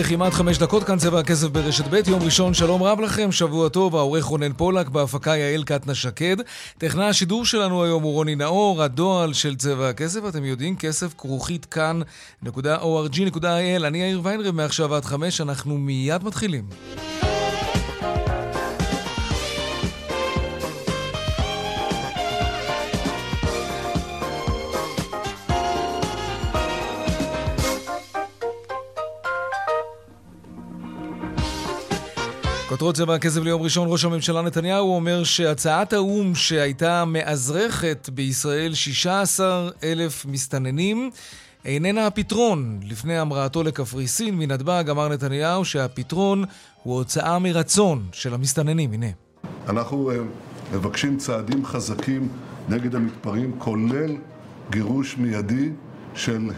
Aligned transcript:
וכמעט 0.00 0.32
חמש 0.32 0.58
דקות, 0.58 0.84
כאן 0.84 0.98
צבע 0.98 1.20
הכסף 1.20 1.48
ברשת 1.48 1.84
ב', 1.90 2.08
יום 2.08 2.22
ראשון, 2.22 2.54
שלום 2.54 2.82
רב 2.82 3.00
לכם, 3.00 3.32
שבוע 3.32 3.68
טוב, 3.68 3.96
העורך 3.96 4.24
רונן 4.24 4.52
פולק, 4.52 4.88
בהפקה 4.88 5.36
יעל 5.36 5.64
קטנה 5.64 5.94
שקד. 5.94 6.36
טכנאי 6.78 7.06
השידור 7.06 7.44
שלנו 7.44 7.84
היום 7.84 8.02
הוא 8.02 8.12
רוני 8.12 8.34
נאור, 8.34 8.82
הדועל 8.82 9.32
של 9.32 9.56
צבע 9.56 9.88
הכסף, 9.88 10.20
אתם 10.28 10.44
יודעים, 10.44 10.76
כסף 10.76 11.14
כרוכית 11.18 11.64
כאן.org.il, 11.64 13.86
אני 13.86 13.98
יאיר 13.98 14.20
ויינרב, 14.22 14.54
מעכשיו 14.54 14.94
עד 14.94 15.04
חמש, 15.04 15.40
אנחנו 15.40 15.78
מיד 15.78 16.24
מתחילים. 16.24 16.64
כותרות 32.72 32.94
צבע 32.94 33.14
הכסף 33.14 33.40
ליום 33.42 33.62
ראשון, 33.62 33.88
ראש 33.90 34.04
הממשלה 34.04 34.42
נתניהו 34.42 34.94
אומר 34.94 35.24
שהצעת 35.24 35.92
האו"ם 35.92 36.34
שהייתה 36.34 37.04
מאזרחת 37.04 38.08
בישראל 38.08 38.74
16 38.74 39.70
אלף 39.84 40.26
מסתננים 40.26 41.10
איננה 41.64 42.06
הפתרון. 42.06 42.80
לפני 42.82 43.18
המראתו 43.18 43.62
לקפריסין 43.62 44.38
מנתב"ג 44.38 44.84
אמר 44.90 45.08
נתניהו 45.08 45.64
שהפתרון 45.64 46.44
הוא 46.82 46.94
הוצאה 46.94 47.38
מרצון 47.38 48.06
של 48.12 48.34
המסתננים. 48.34 48.92
הנה. 48.92 49.10
אנחנו 49.68 50.10
uh, 50.10 50.14
מבקשים 50.74 51.16
צעדים 51.16 51.66
חזקים 51.66 52.28
נגד 52.68 52.94
המתפרעים, 52.94 53.58
כולל 53.58 54.16
גירוש 54.70 55.16
מיידי 55.18 55.70
של 56.14 56.50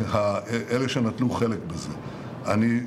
אלה 0.70 0.88
שנטלו 0.88 1.30
חלק 1.30 1.58
בזה. 1.66 1.90
אני 2.46 2.80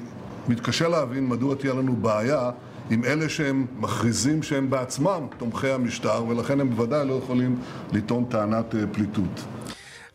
מתקשה 0.48 0.88
להבין 0.88 1.28
מדוע 1.28 1.56
תהיה 1.56 1.74
לנו 1.74 1.96
בעיה 1.96 2.52
עם 2.90 3.04
אלה 3.04 3.30
שהם 3.30 3.66
מכריזים 3.80 4.44
שהם 4.44 4.70
בעצמם 4.70 5.28
תומכי 5.38 5.70
המשטר, 5.70 6.24
ולכן 6.28 6.60
הם 6.60 6.70
בוודאי 6.70 7.08
לא 7.08 7.14
יכולים 7.24 7.60
לטעון 7.94 8.26
טענת 8.26 8.76
אה, 8.76 8.82
פליטות. 8.92 9.46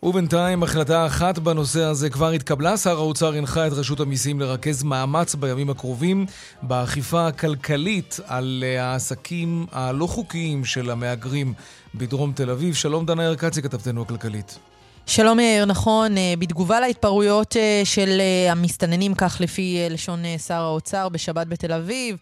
ובינתיים 0.02 0.62
החלטה 0.62 1.06
אחת 1.06 1.38
בנושא 1.38 1.82
הזה 1.82 2.10
כבר 2.10 2.30
התקבלה. 2.30 2.76
שר 2.76 2.96
האוצר 2.96 3.34
הנחה 3.34 3.66
את 3.66 3.72
רשות 3.72 4.00
המיסים 4.00 4.40
לרכז 4.40 4.82
מאמץ 4.82 5.34
בימים 5.34 5.70
הקרובים 5.70 6.26
באכיפה 6.62 7.26
הכלכלית 7.26 8.20
על 8.26 8.64
אה, 8.66 8.84
העסקים 8.84 9.66
הלא 9.72 10.06
חוקיים 10.06 10.64
של 10.64 10.90
המהגרים 10.90 11.52
בדרום 11.94 12.32
תל 12.32 12.50
אביב. 12.50 12.74
שלום 12.74 13.06
דנה 13.06 13.24
ירקצי, 13.24 13.62
כתבתנו 13.62 14.02
הכלכלית. 14.02 14.58
שלום 15.06 15.40
יאיר, 15.40 15.64
נכון, 15.64 16.18
אה, 16.18 16.34
בתגובה 16.38 16.80
להתפרעויות 16.80 17.56
אה, 17.56 17.82
של 17.84 18.20
אה, 18.20 18.52
המסתננים, 18.52 19.14
כך 19.14 19.36
לפי 19.40 19.86
לשון 19.90 20.22
שר 20.46 20.54
האוצר 20.54 21.08
בשבת 21.08 21.46
בתל 21.46 21.72
אביב, 21.72 22.16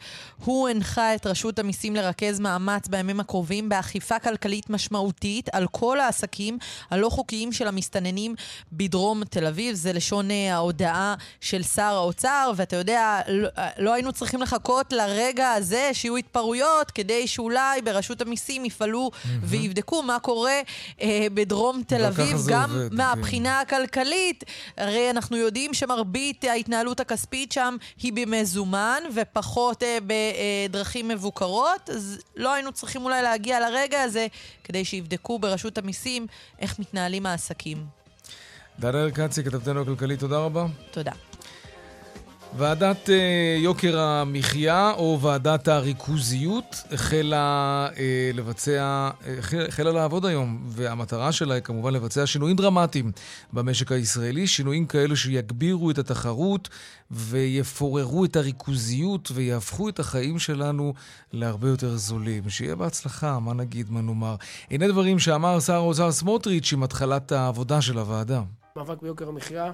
הוא 0.45 0.69
הנחה 0.69 1.15
את 1.15 1.27
רשות 1.27 1.59
המיסים 1.59 1.97
לרכז 1.97 2.41
מאמץ 2.41 2.89
בימים 2.89 3.21
הקרובים 3.21 3.69
באכיפה 3.69 4.19
כלכלית 4.19 4.71
משמעותית 4.71 5.49
על 5.53 5.67
כל 5.71 6.01
העסקים 6.01 6.59
הלא 6.91 7.09
חוקיים 7.09 7.53
של 7.53 7.69
המסתננים 7.69 8.35
בדרום 8.73 9.25
תל 9.25 9.47
אביב. 9.47 9.75
זה 9.75 9.93
לשון 9.93 10.29
ההודעה 10.53 11.15
של 11.41 11.63
שר 11.63 11.83
האוצר, 11.83 12.53
ואתה 12.57 12.77
יודע, 12.77 13.21
לא, 13.29 13.49
לא 13.79 13.95
היינו 13.95 14.13
צריכים 14.13 14.43
לחכות 14.43 14.93
לרגע 14.93 15.51
הזה 15.51 15.91
שיהיו 15.93 16.17
התפרעויות, 16.17 16.91
כדי 16.91 17.27
שאולי 17.27 17.83
ברשות 17.83 18.21
המיסים 18.21 18.65
יפעלו 18.65 19.11
mm-hmm. 19.13 19.29
ויבדקו 19.43 20.03
מה 20.03 20.19
קורה 20.19 20.61
אה, 21.03 21.27
בדרום 21.35 21.83
תל 21.87 22.05
אביב, 22.05 22.37
גם 22.49 22.70
עובד, 22.73 22.95
מהבחינה 22.95 23.63
כן. 23.69 23.77
הכלכלית, 23.77 24.45
הרי 24.77 25.11
אנחנו 25.11 25.37
יודעים 25.37 25.75
שמרבית 25.75 26.45
ההתנהלות 26.45 27.01
הכספית 27.01 27.53
שם 27.53 27.77
היא 28.03 28.13
במזומן 28.13 29.03
ופחות 29.15 29.83
אה, 29.83 29.99
בדרכים 30.07 31.09
מבוקרות, 31.09 31.91
אז 31.91 32.19
לא 32.37 32.55
היינו 32.55 32.73
צריכים 32.73 33.05
אולי 33.05 33.23
להגיע 33.23 33.61
לרגע 33.61 34.03
הזה 34.03 34.27
כדי 34.65 34.85
שיבדקו 34.85 35.39
ברשות 35.39 35.79
המיסים 35.79 36.27
איך 36.59 36.79
מתנהלים 36.79 37.27
העסקים. 37.27 37.87
דנה 38.79 39.03
ארקצי, 39.03 39.45
כתבתנו 39.45 39.83
הכלכלית, 39.83 40.21
תודה 40.21 40.39
רבה. 40.39 40.67
תודה. 40.91 41.13
ועדת 42.57 43.07
uh, 43.07 43.11
יוקר 43.59 44.01
המחיה, 44.01 44.93
או 44.97 45.19
ועדת 45.21 45.69
הריכוזיות, 45.69 46.83
החלה 46.93 47.89
uh, 47.95 47.99
לבצע, 48.35 49.11
uh, 49.21 49.57
החלה 49.69 49.93
לעבוד 49.93 50.27
היום, 50.27 50.63
והמטרה 50.67 51.33
שלה 51.33 51.55
היא 51.55 51.63
כמובן 51.63 51.93
לבצע 51.93 52.27
שינויים 52.27 52.57
דרמטיים 52.57 53.13
במשק 53.53 53.93
הישראלי, 53.93 54.47
שינויים 54.47 54.87
כאלו 54.87 55.17
שיגבירו 55.17 55.91
את 55.91 55.99
התחרות 55.99 56.69
ויפוררו 57.11 58.25
את 58.25 58.37
הריכוזיות 58.37 59.29
ויהפכו 59.35 59.89
את 59.89 59.99
החיים 59.99 60.39
שלנו 60.39 60.95
להרבה 61.33 61.69
יותר 61.69 61.97
זולים. 61.97 62.49
שיהיה 62.49 62.77
בהצלחה, 62.77 63.39
מה 63.39 63.55
נגיד, 63.55 63.91
מה 63.91 64.01
נאמר. 64.01 64.37
הנה 64.71 64.89
דברים 64.89 65.19
שאמר 65.19 65.61
שר 65.61 65.75
האוצר 65.75 66.13
סמוטריץ' 66.13 66.73
עם 66.73 66.83
התחלת 66.83 67.33
העבודה 67.33 67.81
של 67.81 67.99
הוועדה. 67.99 68.43
מאבק 68.77 69.03
ביוקר 69.03 69.29
המחיה 69.29 69.73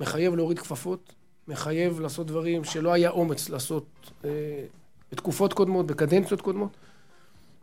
מחייב 0.00 0.34
להוריד 0.34 0.58
כפפות. 0.58 1.23
מחייב 1.48 2.00
לעשות 2.00 2.26
דברים 2.26 2.64
שלא 2.64 2.92
היה 2.92 3.10
אומץ 3.10 3.48
לעשות 3.48 3.84
אה, 4.24 4.30
בתקופות 5.12 5.52
קודמות, 5.52 5.86
בקדנציות 5.86 6.40
קודמות. 6.40 6.70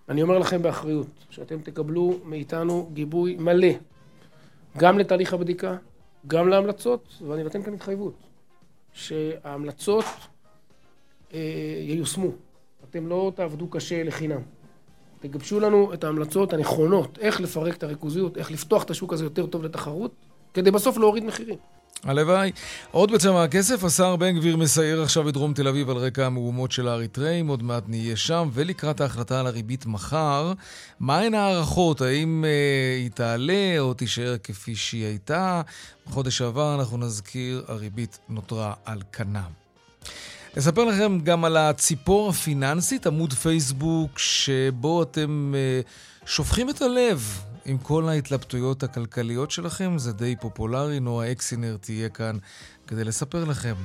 אני 0.09 0.21
אומר 0.21 0.39
לכם 0.39 0.61
באחריות, 0.61 1.07
שאתם 1.29 1.61
תקבלו 1.61 2.19
מאיתנו 2.25 2.89
גיבוי 2.93 3.35
מלא, 3.35 3.67
גם 4.77 4.99
לתהליך 4.99 5.33
הבדיקה, 5.33 5.75
גם 6.27 6.47
להמלצות, 6.47 7.17
ואני 7.27 7.43
נותן 7.43 7.63
כאן 7.63 7.73
התחייבות, 7.73 8.13
שההמלצות 8.93 10.05
אה, 11.33 11.39
ייושמו. 11.81 12.31
אתם 12.89 13.07
לא 13.07 13.31
תעבדו 13.35 13.67
קשה 13.67 14.03
לחינם. 14.03 14.41
תגבשו 15.19 15.59
לנו 15.59 15.93
את 15.93 16.03
ההמלצות 16.03 16.53
הנכונות, 16.53 17.17
איך 17.19 17.41
לפרק 17.41 17.75
את 17.77 17.83
הריכוזיות, 17.83 18.37
איך 18.37 18.51
לפתוח 18.51 18.83
את 18.83 18.89
השוק 18.89 19.13
הזה 19.13 19.23
יותר 19.23 19.47
טוב 19.47 19.63
לתחרות, 19.63 20.11
כדי 20.53 20.71
בסוף 20.71 20.97
להוריד 20.97 21.23
מחירים. 21.23 21.57
הלוואי. 22.03 22.51
עוד 22.91 23.11
בצבע 23.11 23.43
הכסף, 23.43 23.83
השר 23.83 24.15
בן 24.15 24.35
גביר 24.35 24.57
מסייר 24.57 25.01
עכשיו 25.01 25.23
בדרום 25.23 25.53
תל 25.53 25.67
אביב 25.67 25.89
על 25.89 25.97
רקע 25.97 26.25
המהומות 26.25 26.71
של 26.71 26.87
האריתראים, 26.87 27.47
עוד 27.47 27.63
מעט 27.63 27.83
נהיה 27.87 28.15
שם, 28.15 28.49
ולקראת 28.53 29.01
ההחלטה 29.01 29.39
על 29.39 29.47
הריבית 29.47 29.85
מחר, 29.85 30.53
מהן 30.99 31.33
ההערכות? 31.33 32.01
האם 32.01 32.45
אה, 32.45 32.97
היא 32.99 33.11
תעלה 33.11 33.75
או 33.79 33.93
תישאר 33.93 34.35
כפי 34.43 34.75
שהיא 34.75 35.05
הייתה? 35.05 35.61
בחודש 36.07 36.37
שעבר, 36.37 36.75
אנחנו 36.79 36.97
נזכיר, 36.97 37.63
הריבית 37.67 38.19
נותרה 38.29 38.73
על 38.85 39.01
כנה. 39.11 39.43
נספר 40.57 40.83
לכם 40.83 41.19
גם 41.23 41.45
על 41.45 41.57
הציפור 41.57 42.29
הפיננסית, 42.29 43.07
עמוד 43.07 43.33
פייסבוק, 43.33 44.19
שבו 44.19 45.03
אתם 45.03 45.53
אה, 45.55 45.81
שופכים 46.25 46.69
את 46.69 46.81
הלב 46.81 47.41
עם 47.65 47.77
כל 47.77 48.09
ההתלבטויות 48.09 48.83
הכלכליות 48.83 49.51
שלכם, 49.51 49.97
זה 49.97 50.13
די 50.13 50.35
פופולרי. 50.41 50.99
נועה 50.99 51.31
אקסינר 51.31 51.77
תהיה 51.81 52.09
כאן 52.09 52.37
כדי 52.87 53.03
לספר 53.03 53.45
לכם 53.45 53.75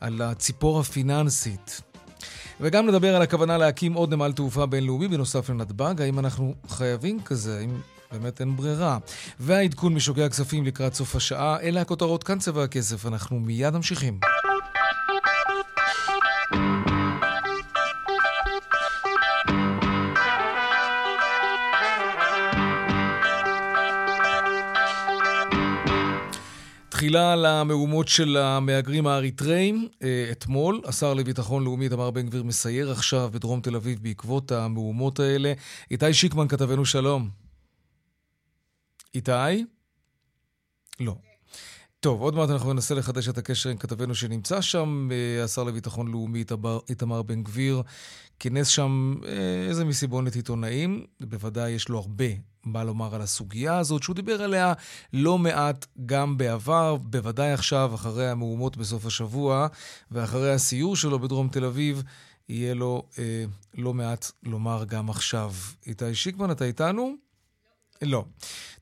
על 0.00 0.22
הציפור 0.22 0.80
הפיננסית. 0.80 1.80
וגם 2.60 2.86
נדבר 2.86 3.16
על 3.16 3.22
הכוונה 3.22 3.58
להקים 3.58 3.94
עוד 3.94 4.14
נמל 4.14 4.32
תעופה 4.32 4.66
בינלאומי 4.66 5.08
בנוסף 5.08 5.50
לנתב"ג, 5.50 6.02
האם 6.02 6.18
אנחנו 6.18 6.54
חייבים 6.68 7.22
כזה, 7.22 7.58
האם 7.58 7.80
באמת 8.12 8.40
אין 8.40 8.56
ברירה. 8.56 8.98
והעדכון 9.40 9.94
משוקי 9.94 10.22
הכספים 10.22 10.64
לקראת 10.64 10.94
סוף 10.94 11.16
השעה, 11.16 11.60
אלה 11.60 11.80
הכותרות 11.80 12.24
כאן 12.24 12.38
צבע 12.38 12.64
הכסף, 12.64 13.06
אנחנו 13.06 13.40
מיד 13.40 13.76
ממשיכים. 13.76 14.20
תחילה 26.96 27.32
על 27.32 27.46
המהומות 27.46 28.08
של 28.08 28.36
המהגרים 28.36 29.06
האריתראים. 29.06 29.88
אה, 30.02 30.28
אתמול, 30.32 30.80
השר 30.84 31.14
לביטחון 31.14 31.64
לאומי 31.64 31.88
תמר 31.88 32.10
בן 32.10 32.26
גביר 32.26 32.42
מסייר 32.42 32.92
עכשיו 32.92 33.30
בדרום 33.32 33.60
תל 33.60 33.76
אביב 33.76 34.02
בעקבות 34.02 34.52
המהומות 34.52 35.20
האלה. 35.20 35.52
איתי 35.90 36.14
שיקמן, 36.14 36.48
כתבנו 36.48 36.86
שלום. 36.86 37.30
איתי? 39.14 39.64
לא. 41.00 41.25
טוב, 42.00 42.20
עוד 42.20 42.34
מעט 42.34 42.50
אנחנו 42.50 42.72
ננסה 42.72 42.94
לחדש 42.94 43.28
את 43.28 43.38
הקשר 43.38 43.70
עם 43.70 43.76
כתבנו 43.76 44.14
שנמצא 44.14 44.60
שם, 44.60 45.08
אה, 45.12 45.44
השר 45.44 45.64
לביטחון 45.64 46.08
לאומי 46.08 46.44
איתמר 46.90 47.22
בן 47.22 47.42
גביר. 47.42 47.82
כינס 48.38 48.68
שם 48.68 49.14
אה, 49.24 49.68
איזה 49.68 49.84
מסיבונת 49.84 50.34
עיתונאים, 50.34 51.06
בוודאי 51.20 51.70
יש 51.70 51.88
לו 51.88 51.98
הרבה 51.98 52.24
מה 52.64 52.84
לומר 52.84 53.14
על 53.14 53.22
הסוגיה 53.22 53.78
הזאת, 53.78 54.02
שהוא 54.02 54.16
דיבר 54.16 54.42
עליה 54.42 54.72
לא 55.12 55.38
מעט 55.38 55.86
גם 56.06 56.38
בעבר, 56.38 56.96
בוודאי 56.96 57.52
עכשיו, 57.52 57.94
אחרי 57.94 58.28
המהומות 58.28 58.76
בסוף 58.76 59.06
השבוע, 59.06 59.66
ואחרי 60.10 60.52
הסיור 60.52 60.96
שלו 60.96 61.18
בדרום 61.18 61.48
תל 61.48 61.64
אביב, 61.64 62.02
יהיה 62.48 62.74
לו 62.74 63.02
אה, 63.18 63.44
לא 63.74 63.94
מעט 63.94 64.30
לומר 64.42 64.84
גם 64.84 65.10
עכשיו. 65.10 65.52
איתי 65.86 66.14
שיקמן, 66.14 66.50
אתה 66.50 66.64
איתנו? 66.64 67.14
לא. 68.02 68.24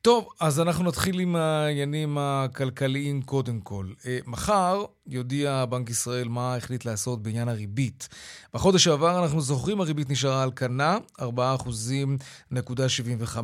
טוב, 0.05 0.29
אז 0.41 0.61
אנחנו 0.61 0.85
נתחיל 0.85 1.21
עם 1.21 1.37
העניינים 1.37 2.19
הכלכליים 2.19 3.23
קודם 3.23 3.61
כל. 3.61 3.87
אה, 4.06 4.19
מחר 4.27 4.85
יודיע 5.06 5.65
בנק 5.65 5.91
ישראל 5.91 6.29
מה 6.29 6.56
החליט 6.56 6.85
לעשות 6.85 7.23
בעניין 7.23 7.49
הריבית. 7.49 8.09
בחודש 8.55 8.85
שעבר, 8.85 9.23
אנחנו 9.23 9.41
זוכרים, 9.41 9.81
הריבית 9.81 10.11
נשארה 10.11 10.43
על 10.43 10.51
כנה, 10.56 10.99
4.75%, 11.21 13.39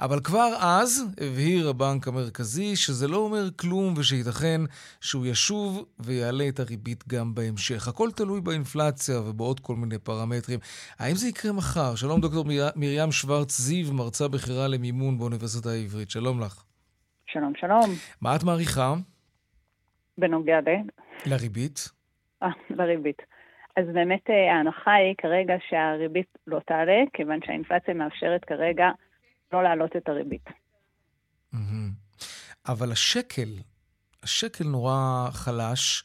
אבל 0.00 0.20
כבר 0.20 0.54
אז 0.58 1.02
הבהיר 1.20 1.68
הבנק 1.68 2.08
המרכזי 2.08 2.76
שזה 2.76 3.08
לא 3.08 3.16
אומר 3.16 3.48
כלום 3.56 3.94
ושייתכן 3.96 4.60
שהוא 5.00 5.26
ישוב 5.26 5.84
ויעלה 6.00 6.48
את 6.48 6.60
הריבית 6.60 7.04
גם 7.08 7.34
בהמשך. 7.34 7.88
הכל 7.88 8.10
תלוי 8.14 8.40
באינפלציה 8.40 9.20
ובעוד 9.20 9.60
כל 9.60 9.76
מיני 9.76 9.98
פרמטרים. 9.98 10.58
האם 10.98 11.16
זה 11.16 11.28
יקרה 11.28 11.52
מחר? 11.52 11.94
שלום, 11.94 12.20
דוקטור 12.20 12.44
מרים 12.76 13.12
שוורץ 13.12 13.60
זיו, 13.60 13.92
מרצה 13.92 14.28
בכירה 14.28 14.68
למימון 14.68 15.18
באוניברסיטה 15.18 15.70
העברית. 15.70 15.85
שלום 16.08 16.40
לך. 16.40 16.64
שלום, 17.26 17.52
שלום. 17.60 17.90
מה 18.20 18.36
את 18.36 18.42
מעריכה? 18.42 18.94
בנוגע 20.18 20.60
ל... 20.60 20.68
לריבית? 21.26 21.88
אה, 22.42 22.48
לריבית. 22.70 23.22
אז 23.76 23.84
באמת 23.94 24.30
אה, 24.30 24.54
ההנחה 24.54 24.92
היא 24.92 25.14
כרגע 25.18 25.54
שהריבית 25.68 26.38
לא 26.46 26.60
תעלה, 26.66 27.02
כיוון 27.12 27.38
שהאינפלציה 27.46 27.94
מאפשרת 27.94 28.44
כרגע 28.44 28.88
לא 29.52 29.62
להעלות 29.62 29.96
את 29.96 30.08
הריבית. 30.08 30.44
אבל 32.68 32.92
השקל, 32.92 33.48
השקל 34.22 34.64
נורא 34.64 35.28
חלש, 35.32 36.04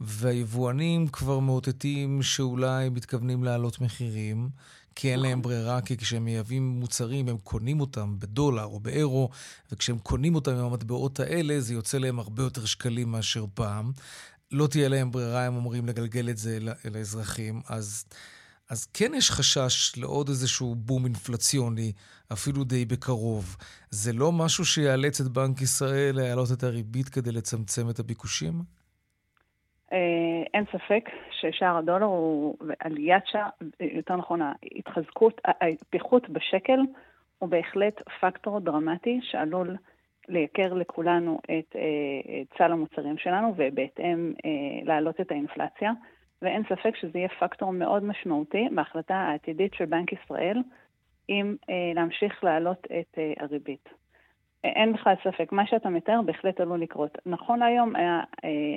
והיבואנים 0.00 1.06
כבר 1.06 1.38
מאותתים 1.38 2.22
שאולי 2.22 2.88
מתכוונים 2.88 3.44
להעלות 3.44 3.80
מחירים. 3.80 4.48
כי 4.96 5.12
אין 5.12 5.20
להם 5.20 5.42
ברירה, 5.42 5.80
כי 5.80 5.96
כשהם 5.96 6.24
מייבאים 6.24 6.68
מוצרים, 6.68 7.28
הם 7.28 7.38
קונים 7.38 7.80
אותם 7.80 8.18
בדולר 8.18 8.64
או 8.64 8.80
באירו, 8.80 9.30
וכשהם 9.72 9.98
קונים 9.98 10.34
אותם 10.34 10.52
עם 10.52 10.64
המטבעות 10.64 11.20
האלה, 11.20 11.60
זה 11.60 11.74
יוצא 11.74 11.98
להם 11.98 12.18
הרבה 12.18 12.42
יותר 12.42 12.64
שקלים 12.64 13.12
מאשר 13.12 13.44
פעם. 13.54 13.92
לא 14.50 14.66
תהיה 14.66 14.88
להם 14.88 15.10
ברירה, 15.10 15.46
הם 15.46 15.56
אומרים, 15.56 15.86
לגלגל 15.86 16.30
את 16.30 16.38
זה 16.38 16.58
לאזרחים. 16.84 17.60
אז, 17.68 18.04
אז 18.70 18.86
כן 18.92 19.12
יש 19.16 19.30
חשש 19.30 19.92
לעוד 19.96 20.28
איזשהו 20.28 20.74
בום 20.74 21.04
אינפלציוני, 21.04 21.92
אפילו 22.32 22.64
די 22.64 22.84
בקרוב. 22.84 23.56
זה 23.90 24.12
לא 24.12 24.32
משהו 24.32 24.64
שיאלץ 24.64 25.20
את 25.20 25.28
בנק 25.28 25.62
ישראל 25.62 26.16
להעלות 26.16 26.52
את 26.52 26.64
הריבית 26.64 27.08
כדי 27.08 27.32
לצמצם 27.32 27.90
את 27.90 27.98
הביקושים? 27.98 28.73
אה, 29.94 30.42
אין 30.54 30.64
ספק 30.72 31.10
ששער 31.30 31.76
הדולר 31.76 32.06
הוא 32.06 32.56
עליית 32.78 33.26
שער, 33.26 33.48
יותר 33.80 34.16
נכון, 34.16 34.40
ההתחזקות, 34.42 35.40
הפיחות 35.44 36.28
בשקל 36.28 36.80
הוא 37.38 37.48
בהחלט 37.48 38.02
פקטור 38.20 38.60
דרמטי 38.60 39.20
שעלול 39.22 39.76
לייקר 40.28 40.74
לכולנו 40.74 41.40
את, 41.44 41.76
אה, 41.76 42.42
סל 42.58 42.72
המוצרים 42.72 43.18
שלנו 43.18 43.54
ובהתאם 43.56 44.32
אה, 44.44 44.84
להעלות 44.84 45.20
את 45.20 45.30
האינפלציה. 45.30 45.92
ואין 46.42 46.62
ספק 46.68 46.96
שזה 46.96 47.18
יהיה 47.18 47.28
פקטור 47.40 47.72
מאוד 47.72 48.04
משמעותי 48.04 48.68
בהחלטה 48.74 49.14
העתידית 49.14 49.74
של 49.74 49.84
בנק 49.84 50.12
ישראל 50.12 50.58
אם 51.28 51.56
להמשיך 51.94 52.44
להעלות 52.44 52.86
את 53.00 53.18
הריבית. 53.40 53.88
אין 54.64 54.92
בכלל 54.92 55.14
ספק, 55.24 55.52
מה 55.52 55.66
שאתה 55.66 55.88
מתאר 55.88 56.20
בהחלט 56.26 56.60
עלול 56.60 56.80
לקרות. 56.80 57.18
נכון 57.26 57.58
להיום, 57.58 57.96
אה, 57.96 58.20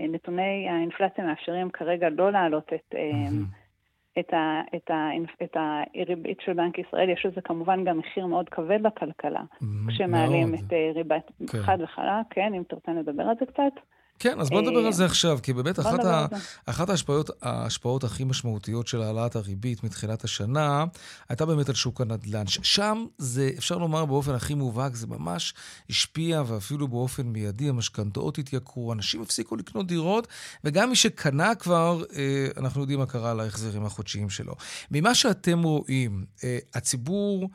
נתוני 0.09 0.69
האינפלציה 0.69 1.25
מאפשרים 1.25 1.69
כרגע 1.69 2.09
לא 2.09 2.31
להעלות 2.31 2.73
את, 2.73 2.95
mm-hmm. 2.95 4.19
את, 4.19 4.33
ה, 4.33 4.61
את, 4.75 4.91
ה, 4.91 5.09
את 5.43 5.57
הריבית 5.95 6.41
של 6.41 6.53
בנק 6.53 6.79
ישראל, 6.79 7.09
יש 7.09 7.25
לזה 7.25 7.41
כמובן 7.41 7.83
גם 7.83 7.97
מחיר 7.97 8.25
מאוד 8.25 8.49
כבד 8.49 8.79
לכלכלה. 8.83 9.41
כשמעלים. 9.87 10.53
את 10.53 10.73
אה, 10.73 10.91
ריבית 10.95 11.25
כן. 11.51 11.57
חד 11.57 11.77
וחלק, 11.81 12.25
כן, 12.29 12.53
אם 12.53 12.63
תרצה 12.67 12.91
לדבר 12.93 13.23
על 13.23 13.35
זה 13.39 13.45
קצת. 13.45 13.73
כן, 14.19 14.39
אז 14.39 14.49
בוא 14.49 14.61
נדבר 14.61 14.85
על 14.85 14.93
זה 14.93 15.03
אה, 15.03 15.07
עכשיו, 15.09 15.39
כי 15.43 15.53
באמת 15.53 15.79
אחת, 15.79 16.05
ה... 16.05 16.25
אחת 16.65 16.89
ההשפעות, 16.89 17.29
ההשפעות 17.41 18.03
הכי 18.03 18.23
משמעותיות 18.23 18.87
של 18.87 19.01
העלאת 19.01 19.35
הריבית 19.35 19.83
מתחילת 19.83 20.23
השנה, 20.23 20.85
הייתה 21.29 21.45
באמת 21.45 21.69
על 21.69 21.75
שוק 21.75 22.01
הנדל"ן. 22.01 22.47
שם 22.47 23.05
זה, 23.17 23.49
אפשר 23.57 23.77
לומר 23.77 24.05
באופן 24.05 24.31
הכי 24.31 24.53
מובהק, 24.53 24.95
זה 24.95 25.07
ממש 25.07 25.53
השפיע, 25.89 26.43
ואפילו 26.47 26.87
באופן 26.87 27.27
מיידי 27.27 27.69
המשכנתאות 27.69 28.37
התייקרו, 28.37 28.93
אנשים 28.93 29.21
הפסיקו 29.21 29.55
לקנות 29.55 29.87
דירות, 29.87 30.27
וגם 30.63 30.89
מי 30.89 30.95
שקנה 30.95 31.55
כבר, 31.55 32.03
אה, 32.15 32.47
אנחנו 32.57 32.81
יודעים 32.81 32.99
מה 32.99 33.05
קרה 33.05 33.33
להחזרים 33.33 33.85
החודשיים 33.85 34.29
שלו. 34.29 34.55
ממה 34.91 35.15
שאתם 35.15 35.63
רואים, 35.63 36.25
אה, 36.43 36.57
הציבור... 36.73 37.49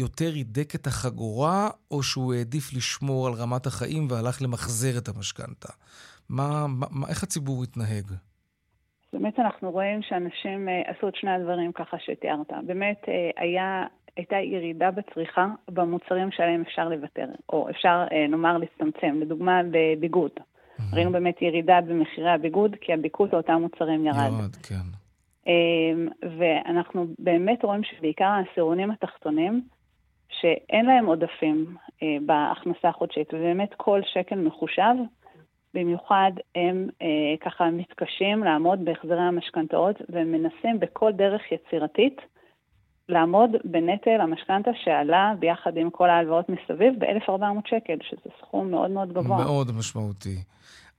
יותר 0.00 0.30
הידק 0.34 0.74
את 0.74 0.86
החגורה, 0.86 1.70
או 1.90 2.02
שהוא 2.02 2.34
העדיף 2.34 2.72
לשמור 2.76 3.26
על 3.26 3.32
רמת 3.32 3.66
החיים 3.66 4.06
והלך 4.10 4.42
למחזר 4.42 4.98
את 4.98 5.08
המשכנתה? 5.08 5.68
מה, 6.28 6.66
מה, 6.68 7.08
איך 7.08 7.22
הציבור 7.22 7.62
התנהג? 7.62 8.06
באמת 9.12 9.38
אנחנו 9.38 9.70
רואים 9.70 10.02
שאנשים 10.02 10.68
uh, 10.68 10.90
עשו 10.90 11.08
את 11.08 11.16
שני 11.16 11.30
הדברים 11.30 11.72
ככה 11.72 11.96
שתיארת. 11.98 12.52
באמת 12.66 13.00
uh, 13.04 13.08
היה, 13.36 13.84
הייתה 14.16 14.36
ירידה 14.36 14.90
בצריכה 14.90 15.46
במוצרים 15.68 16.30
שעליהם 16.30 16.62
אפשר 16.62 16.88
לוותר, 16.88 17.26
או 17.48 17.70
אפשר, 17.70 18.04
uh, 18.10 18.30
נאמר, 18.30 18.58
להצטמצם. 18.58 19.20
לדוגמה, 19.20 19.60
בביגוד. 19.70 20.30
Mm-hmm. 20.36 20.82
ראינו 20.96 21.12
באמת 21.12 21.42
ירידה 21.42 21.80
במחירי 21.80 22.30
הביגוד, 22.30 22.76
כי 22.80 22.92
הביקוש 22.92 23.30
לאותם 23.32 23.52
מוצרים 23.52 24.06
ירד. 24.06 24.16
ירד, 24.16 24.56
כן. 24.56 24.86
Uh, 25.44 25.48
ואנחנו 26.38 27.06
באמת 27.18 27.64
רואים 27.64 27.84
שבעיקר 27.84 28.24
העשירונים 28.24 28.90
התחתונים, 28.90 29.62
שאין 30.28 30.86
להם 30.86 31.06
עודפים 31.06 31.76
uh, 31.88 32.02
בהכנסה 32.26 32.88
החודשית, 32.88 33.34
ובאמת 33.34 33.74
כל 33.76 34.00
שקל 34.12 34.36
מחושב, 34.36 34.94
במיוחד 35.76 36.32
הם 36.54 36.88
אה, 37.02 37.06
ככה 37.44 37.70
מתקשים 37.70 38.44
לעמוד 38.44 38.84
בהחזרי 38.84 39.20
המשכנתאות 39.20 39.96
ומנסים 40.08 40.80
בכל 40.80 41.12
דרך 41.12 41.42
יצירתית 41.52 42.16
לעמוד 43.08 43.50
בנטל 43.64 44.20
המשכנתה 44.20 44.70
שעלה 44.84 45.32
ביחד 45.38 45.76
עם 45.76 45.90
כל 45.90 46.10
ההלוואות 46.10 46.46
מסביב 46.48 46.94
ב-1,400 46.98 47.68
שקל, 47.68 47.98
שזה 48.08 48.30
סכום 48.40 48.70
מאוד 48.70 48.90
מאוד 48.90 49.12
גבוה. 49.12 49.44
מאוד 49.44 49.72
משמעותי. 49.78 50.36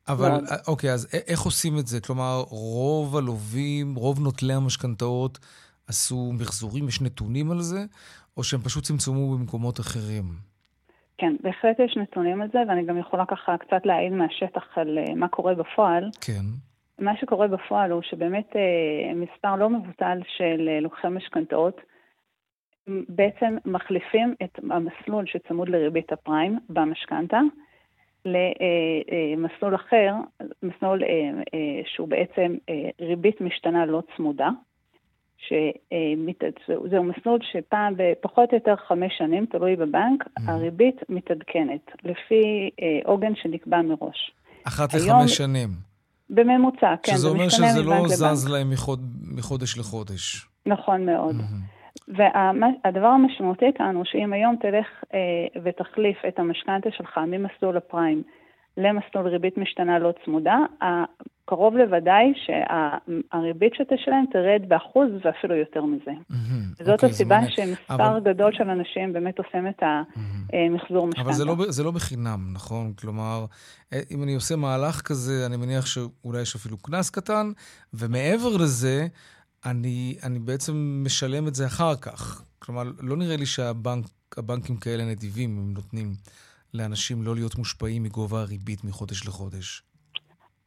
אבל, 0.07 0.29
מאוד. 0.29 0.43
אוקיי, 0.67 0.93
אז 0.93 1.07
איך 1.27 1.41
עושים 1.41 1.79
את 1.79 1.87
זה? 1.87 2.01
כלומר, 2.01 2.43
רוב 2.49 3.17
הלווים, 3.17 3.95
רוב 3.95 4.19
נוטלי 4.19 4.53
המשכנתאות 4.53 5.39
עשו 5.87 6.31
מחזורים, 6.33 6.87
יש 6.87 7.01
נתונים 7.01 7.51
על 7.51 7.61
זה, 7.61 7.85
או 8.37 8.43
שהם 8.43 8.59
פשוט 8.59 8.83
צמצמו 8.83 9.37
במקומות 9.37 9.79
אחרים? 9.79 10.23
כן, 11.17 11.35
בהחלט 11.43 11.79
יש 11.79 11.97
נתונים 11.97 12.41
על 12.41 12.47
זה, 12.53 12.59
ואני 12.67 12.85
גם 12.85 12.97
יכולה 12.97 13.25
ככה 13.25 13.57
קצת 13.57 13.85
להעיד 13.85 14.13
מהשטח 14.13 14.77
על 14.77 14.97
uh, 14.97 15.15
מה 15.15 15.27
קורה 15.27 15.55
בפועל. 15.55 16.09
כן. 16.21 16.45
מה 16.99 17.17
שקורה 17.17 17.47
בפועל 17.47 17.91
הוא 17.91 18.01
שבאמת 18.01 18.49
uh, 18.51 19.15
מספר 19.15 19.55
לא 19.55 19.69
מבוטל 19.69 20.19
של 20.37 20.69
uh, 20.77 20.83
לוקחי 20.83 21.07
משכנתאות 21.07 21.81
בעצם 23.09 23.57
מחליפים 23.65 24.35
את 24.43 24.59
המסלול 24.69 25.25
שצמוד 25.25 25.69
לריבית 25.69 26.11
הפריים 26.11 26.59
במשכנתה 26.69 27.39
למסלול 28.25 29.75
אחר, 29.75 30.13
מסלול 30.63 31.03
שהוא 31.85 32.07
בעצם 32.07 32.55
ריבית 33.01 33.41
משתנה 33.41 33.85
לא 33.85 34.03
צמודה. 34.15 34.49
שזהו 35.37 37.03
מסלול 37.03 37.39
שפעם 37.51 37.93
בפחות 37.97 38.49
או 38.51 38.57
יותר 38.57 38.75
חמש 38.87 39.13
שנים, 39.17 39.45
תלוי 39.45 39.75
בבנק, 39.75 40.23
mm. 40.23 40.41
הריבית 40.47 40.95
מתעדכנת 41.09 41.91
לפי 42.03 42.69
אה, 42.81 42.99
עוגן 43.05 43.35
שנקבע 43.35 43.81
מראש. 43.81 44.31
אחת 44.63 44.93
היום, 44.93 45.19
לחמש 45.19 45.37
שנים. 45.37 45.69
בממוצע, 46.29 46.95
כן. 47.03 47.11
שזה 47.11 47.27
אומר 47.27 47.49
שזה 47.49 47.83
לא 47.83 48.07
זז 48.07 48.47
לבנק. 48.47 48.57
להם 48.57 48.69
מחוד, 48.69 48.99
מחודש 49.37 49.77
לחודש. 49.77 50.47
נכון 50.65 51.05
מאוד. 51.05 51.35
Mm-hmm. 51.35 51.77
והדבר 52.07 53.07
המשמעותי 53.07 53.73
כאן 53.75 53.95
הוא 53.95 54.05
שאם 54.05 54.33
היום 54.33 54.55
תלך 54.61 54.87
אה, 55.13 55.19
ותחליף 55.63 56.17
את 56.27 56.39
המשכנתה 56.39 56.89
שלך 56.91 57.19
ממסלול 57.27 57.77
הפריים 57.77 58.23
למסלול 58.77 59.27
ריבית 59.27 59.57
משתנה 59.57 59.99
לא 59.99 60.13
צמודה, 60.25 60.57
קרוב 61.49 61.75
לוודאי 61.75 62.33
שהריבית 62.35 63.73
שתשלם 63.73 64.25
תרד 64.31 64.69
באחוז 64.69 65.09
ואפילו 65.23 65.55
יותר 65.55 65.85
מזה. 65.85 66.11
Mm-hmm, 66.11 66.83
זאת 66.83 66.89
אוקיי, 66.89 67.09
הסיבה 67.09 67.39
שמספר 67.49 68.17
אבל... 68.17 68.19
גדול 68.33 68.53
של 68.53 68.69
אנשים 68.69 69.13
באמת 69.13 69.39
עושים 69.39 69.67
את 69.67 69.83
המחזור 69.83 71.07
משכנתה. 71.07 71.21
אבל 71.21 71.33
זה 71.33 71.45
לא, 71.45 71.55
זה 71.69 71.83
לא 71.83 71.91
בחינם, 71.91 72.49
נכון? 72.53 72.93
כלומר, 72.93 73.45
אה, 73.93 74.01
אם 74.11 74.23
אני 74.23 74.35
עושה 74.35 74.55
מהלך 74.55 75.01
כזה, 75.01 75.45
אני 75.45 75.57
מניח 75.57 75.85
שאולי 75.85 76.41
יש 76.41 76.55
אפילו 76.55 76.77
קנס 76.77 77.09
קטן, 77.09 77.51
ומעבר 77.93 78.57
לזה, 78.57 79.07
אני, 79.65 80.17
אני 80.23 80.39
בעצם 80.39 81.01
משלם 81.05 81.47
את 81.47 81.55
זה 81.55 81.65
אחר 81.65 81.95
כך. 81.95 82.41
כלומר, 82.59 82.83
לא 82.99 83.17
נראה 83.17 83.37
לי 83.37 83.45
שהבנקים 83.45 84.77
כאלה 84.77 85.05
נדיבים, 85.05 85.57
הם 85.57 85.73
נותנים 85.73 86.13
לאנשים 86.73 87.23
לא 87.23 87.35
להיות 87.35 87.55
מושפעים 87.55 88.03
מגובה 88.03 88.41
הריבית 88.41 88.83
מחודש 88.83 89.27
לחודש. 89.27 89.83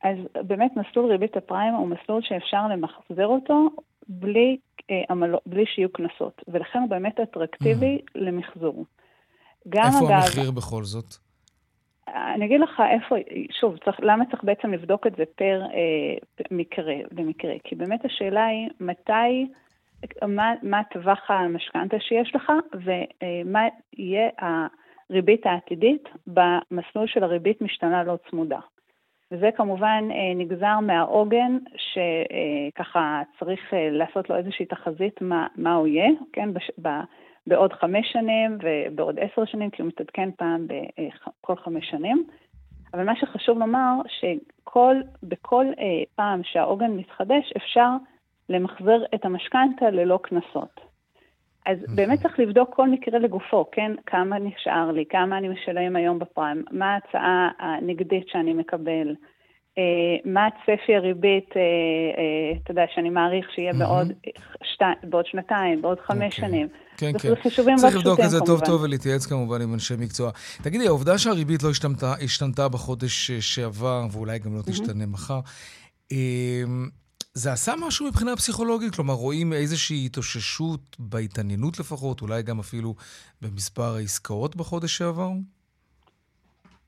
אז 0.03 0.17
באמת 0.47 0.71
מסלול 0.77 1.11
ריבית 1.11 1.37
הפריים 1.37 1.75
הוא 1.75 1.89
מסלול 1.89 2.23
שאפשר 2.23 2.69
למחזר 2.69 3.27
אותו 3.27 3.69
בלי, 4.09 4.57
אה, 4.91 5.03
עמל... 5.11 5.35
בלי 5.47 5.67
שיהיו 5.67 5.93
קנסות, 5.93 6.43
ולכן 6.49 6.79
הוא 6.79 6.89
באמת 6.89 7.21
אטרקטיבי 7.21 7.99
mm-hmm. 7.99 8.11
למחזור. 8.15 8.85
איפה 9.67 9.99
אגב, 9.99 10.11
המחיר 10.11 10.51
בכל 10.51 10.85
זאת? 10.85 11.15
אני 12.09 12.47
אגיד 12.47 12.61
לך 12.61 12.83
איפה, 12.95 13.15
שוב, 13.61 13.77
צריך, 13.85 13.97
למה 14.03 14.25
צריך 14.31 14.45
בעצם 14.45 14.73
לבדוק 14.73 15.07
את 15.07 15.17
זה 15.17 15.25
פר 15.37 15.63
אה, 15.63 16.45
מקרה 16.51 16.95
למקרה? 17.13 17.55
כי 17.65 17.75
באמת 17.75 18.05
השאלה 18.05 18.47
היא 18.47 18.69
מתי, 18.81 19.47
מה, 20.29 20.53
מה 20.63 20.83
טווח 20.93 21.21
המשכנתה 21.29 21.97
שיש 22.01 22.35
לך 22.35 22.53
ומה 22.73 23.69
יהיה 23.99 24.29
הריבית 24.39 25.47
העתידית 25.47 26.09
במסלול 26.27 27.07
של 27.07 27.25
הריבית 27.25 27.63
משתנה 27.63 28.05
לא 28.05 28.19
צמודה. 28.31 28.59
וזה 29.33 29.51
כמובן 29.57 30.09
אה, 30.11 30.35
נגזר 30.37 30.81
מהעוגן 30.81 31.59
שככה 31.77 33.23
צריך 33.39 33.75
אה, 33.75 33.91
לעשות 33.91 34.31
לו 34.31 34.37
איזושהי 34.37 34.67
תחזית 34.67 35.21
מה, 35.21 35.47
מה 35.57 35.75
הוא 35.75 35.87
יהיה, 35.87 36.09
כן, 36.33 36.55
בש, 36.55 36.71
ב, 36.83 36.89
בעוד 37.47 37.73
חמש 37.73 38.13
שנים 38.13 38.59
ובעוד 38.63 39.19
עשר 39.19 39.45
שנים, 39.45 39.71
כי 39.71 39.83
הוא 39.83 39.89
מתעדכן 39.89 40.31
פעם 40.37 40.67
בכל 40.67 41.53
אה, 41.53 41.57
חמש 41.57 41.91
שנים. 41.91 42.25
אבל 42.95 43.05
מה 43.05 43.17
שחשוב 43.17 43.59
לומר, 43.59 43.95
שבכל 44.09 45.67
פעם 46.15 46.41
שהעוגן 46.45 46.91
מתחדש, 46.91 47.53
אפשר 47.57 47.91
למחזר 48.49 49.05
את 49.15 49.25
המשכנתה 49.25 49.91
ללא 49.91 50.19
קנסות. 50.23 50.90
אז 51.67 51.79
אוקיי. 51.83 51.95
באמת 51.97 52.23
צריך 52.23 52.39
לבדוק 52.39 52.75
כל 52.75 52.89
מקרה 52.89 53.19
לגופו, 53.19 53.67
כן? 53.73 53.93
כמה 54.07 54.39
נשאר 54.39 54.91
לי, 54.93 55.05
כמה 55.11 55.39
אני 55.39 55.49
משלם 55.49 55.97
היום 55.97 56.19
בפריים, 56.19 56.65
מה 56.71 56.95
ההצעה 56.95 57.49
הנגדית 57.59 58.29
שאני 58.29 58.53
מקבל, 58.53 59.15
אה, 59.79 60.33
מה 60.33 60.49
צפי 60.63 60.97
הריבית, 60.97 61.51
אה, 61.57 61.61
אה, 61.63 62.59
אתה 62.63 62.71
יודע, 62.71 62.83
שאני 62.95 63.11
מעריך 63.11 63.47
שיהיה 63.55 63.73
בעוד, 63.73 64.13
שתי, 64.75 64.85
בעוד 65.03 65.27
שנתיים, 65.27 65.83
בעוד 65.83 65.99
חמש 66.01 66.19
okay. 66.19 66.37
אוקיי. 66.37 66.49
שנים. 66.49 66.69
כן, 66.97 67.13
כן. 67.19 67.35
צריך 67.77 67.95
לבדוק 67.97 68.21
את 68.21 68.31
זה 68.31 68.39
טוב 68.47 68.61
טוב 68.67 68.83
ולהתייעץ 68.83 69.27
כמובן 69.27 69.63
עם 69.63 69.75
אנשי 69.75 69.95
מקצוע. 69.99 70.31
תגידי, 70.63 70.87
העובדה 70.87 71.19
שהריבית 71.19 71.63
לא 71.63 71.71
השתנתה, 71.71 72.15
השתנתה 72.25 72.69
בחודש 72.69 73.31
שעבר, 73.31 74.07
ואולי 74.13 74.39
גם 74.39 74.55
לא 74.57 74.63
תשתנה 74.63 75.07
מחר, 75.07 75.41
זה 77.35 77.53
עשה 77.53 77.73
משהו 77.87 78.07
מבחינה 78.07 78.37
פסיכולוגית? 78.37 78.95
כלומר, 78.95 79.15
רואים 79.15 79.53
איזושהי 79.53 80.07
התאוששות 80.07 80.97
בהתעניינות 80.99 81.79
לפחות, 81.79 82.23
אולי 82.23 82.43
גם 82.43 82.59
אפילו 82.59 82.95
במספר 83.43 83.95
העסקאות 83.97 84.57
בחודש 84.57 84.99
שעבר? 84.99 85.31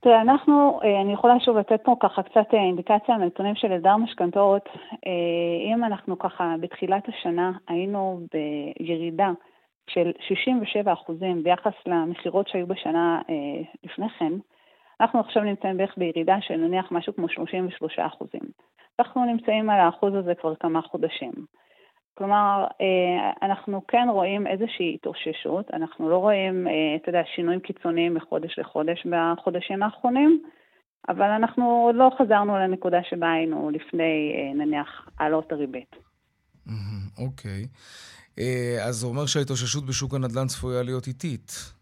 תראה, 0.01 0.21
אנחנו, 0.21 0.81
אה, 0.85 1.01
אני 1.01 1.13
יכולה 1.13 1.41
שוב 1.41 1.57
לתת 1.57 1.81
פה 1.85 1.97
ככה 2.01 2.23
קצת 2.23 2.55
אה, 2.55 2.59
אינדיקציה 2.59 3.15
על 3.15 3.25
נתונים 3.25 3.55
של 3.55 3.73
אלדר 3.73 3.97
משכנתאות. 3.97 4.69
אה, 5.07 5.73
אם 5.75 5.85
אנחנו 5.85 6.19
ככה 6.19 6.55
בתחילת 6.61 7.09
השנה 7.09 7.53
היינו 7.69 8.21
בירידה 8.33 9.31
של 9.91 10.11
67 10.29 10.93
אחוזים 10.93 11.43
ביחס 11.43 11.73
למכירות 11.87 12.49
שהיו 12.49 12.67
בשנה 12.67 13.21
לפני 13.85 14.07
כן, 14.19 14.33
אנחנו 15.01 15.21
עכשיו 15.21 15.43
נמצאים 15.43 15.77
בערך 15.77 15.95
בירידה 15.97 16.37
של 16.41 16.57
נניח 16.57 16.93
משהו 16.93 17.15
כמו 17.17 17.29
33 17.29 17.99
אחוזים. 17.99 18.41
אנחנו 19.01 19.25
נמצאים 19.25 19.71
על 19.71 19.81
האחוז 19.81 20.15
הזה 20.15 20.33
כבר 20.41 20.55
כמה 20.61 20.83
חודשים. 20.83 21.33
כלומר, 22.19 22.65
אה, 22.81 23.49
אנחנו 23.49 23.83
כן 23.89 24.07
רואים 24.11 24.47
איזושהי 24.47 24.95
התאוששות, 24.95 25.67
אנחנו 25.73 26.11
לא 26.11 26.17
רואים, 26.17 26.69
אה, 26.69 26.73
אתה 26.97 27.09
יודע, 27.09 27.23
שינויים 27.35 27.61
קיצוניים 27.61 28.15
מחודש 28.15 28.59
לחודש 28.59 29.07
בחודשים 29.07 29.83
האחרונים, 29.83 30.43
אבל 31.09 31.31
אנחנו 31.31 31.65
עוד 31.87 31.95
לא 31.95 32.11
חזרנו 32.19 32.57
לנקודה 32.57 32.99
שבה 33.11 33.33
היינו 33.33 33.71
לפני, 33.71 34.35
אה, 34.37 34.55
נניח, 34.55 35.09
העלות 35.19 35.53
הריבית. 35.53 35.97
אוקיי. 37.19 37.67
אז 38.87 38.95
זה 38.95 39.07
אומר 39.07 39.27
שההתאוששות 39.27 39.87
בשוק 39.87 40.15
הנדל"ן 40.15 40.47
צפויה 40.47 40.83
להיות 40.83 41.07
איטית. 41.07 41.73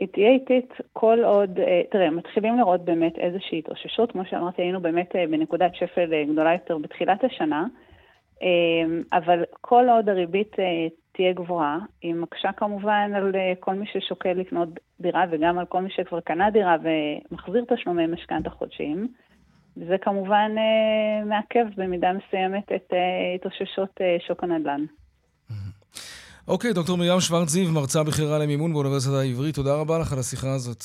היא 0.00 0.08
תהיה 0.08 0.30
איטית 0.30 0.72
כל 0.92 1.18
עוד, 1.24 1.58
אה, 1.58 1.82
תראה, 1.90 2.10
מתחילים 2.10 2.58
לראות 2.58 2.84
באמת 2.84 3.18
איזושהי 3.18 3.58
התאוששות, 3.58 4.12
כמו 4.12 4.24
שאמרתי, 4.24 4.62
היינו 4.62 4.80
באמת 4.80 5.16
אה, 5.16 5.24
בנקודת 5.26 5.74
שפל 5.74 6.14
אה, 6.14 6.24
גדולה 6.32 6.52
יותר 6.52 6.78
בתחילת 6.78 7.24
השנה, 7.24 7.66
אבל 9.12 9.44
כל 9.60 9.88
עוד 9.88 10.08
הריבית 10.08 10.56
תהיה 11.12 11.32
גבוהה, 11.32 11.78
היא 12.02 12.14
מקשה 12.14 12.52
כמובן 12.52 13.12
על 13.14 13.32
כל 13.60 13.74
מי 13.74 13.86
ששוקל 13.86 14.32
לקנות 14.32 14.68
דירה 15.00 15.24
וגם 15.30 15.58
על 15.58 15.66
כל 15.66 15.80
מי 15.80 15.90
שכבר 15.90 16.20
קנה 16.20 16.50
דירה 16.50 16.76
ומחזיר 16.82 17.64
תשלומי 17.68 18.06
משכנתה 18.06 18.50
חודשיים. 18.50 19.08
וזה 19.76 19.98
כמובן 19.98 20.52
מעכב 21.24 21.66
במידה 21.76 22.12
מסוימת 22.12 22.72
את 22.72 22.92
התאוששות 23.34 24.00
שוק 24.26 24.44
הנדל"ן. 24.44 24.84
אוקיי, 26.48 26.72
דוקטור 26.72 26.98
מרים 26.98 27.20
שוורץ 27.20 27.48
זיו, 27.48 27.72
מרצה 27.72 28.02
בכירה 28.02 28.38
למימון 28.38 28.72
באוניברסיטה 28.72 29.18
העברית, 29.20 29.54
תודה 29.54 29.74
רבה 29.74 29.98
לך 29.98 30.12
על 30.12 30.18
השיחה 30.18 30.54
הזאת. 30.54 30.84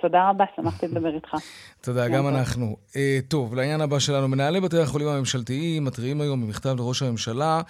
תודה 0.00 0.30
רבה, 0.30 0.44
שמחתי 0.56 0.88
לדבר 0.88 1.14
איתך. 1.14 1.34
תודה, 1.80 2.08
גם 2.08 2.28
אנחנו. 2.28 2.76
Uh, 2.88 2.94
טוב, 3.28 3.54
לעניין 3.54 3.80
הבא 3.80 3.98
שלנו, 3.98 4.28
מנהלי 4.28 4.60
בתי 4.60 4.78
החולים 4.78 5.08
הממשלתיים 5.08 5.84
מתריעים 5.84 6.20
היום 6.20 6.42
במכתב 6.42 6.74
לראש 6.78 7.02
הממשלה, 7.02 7.60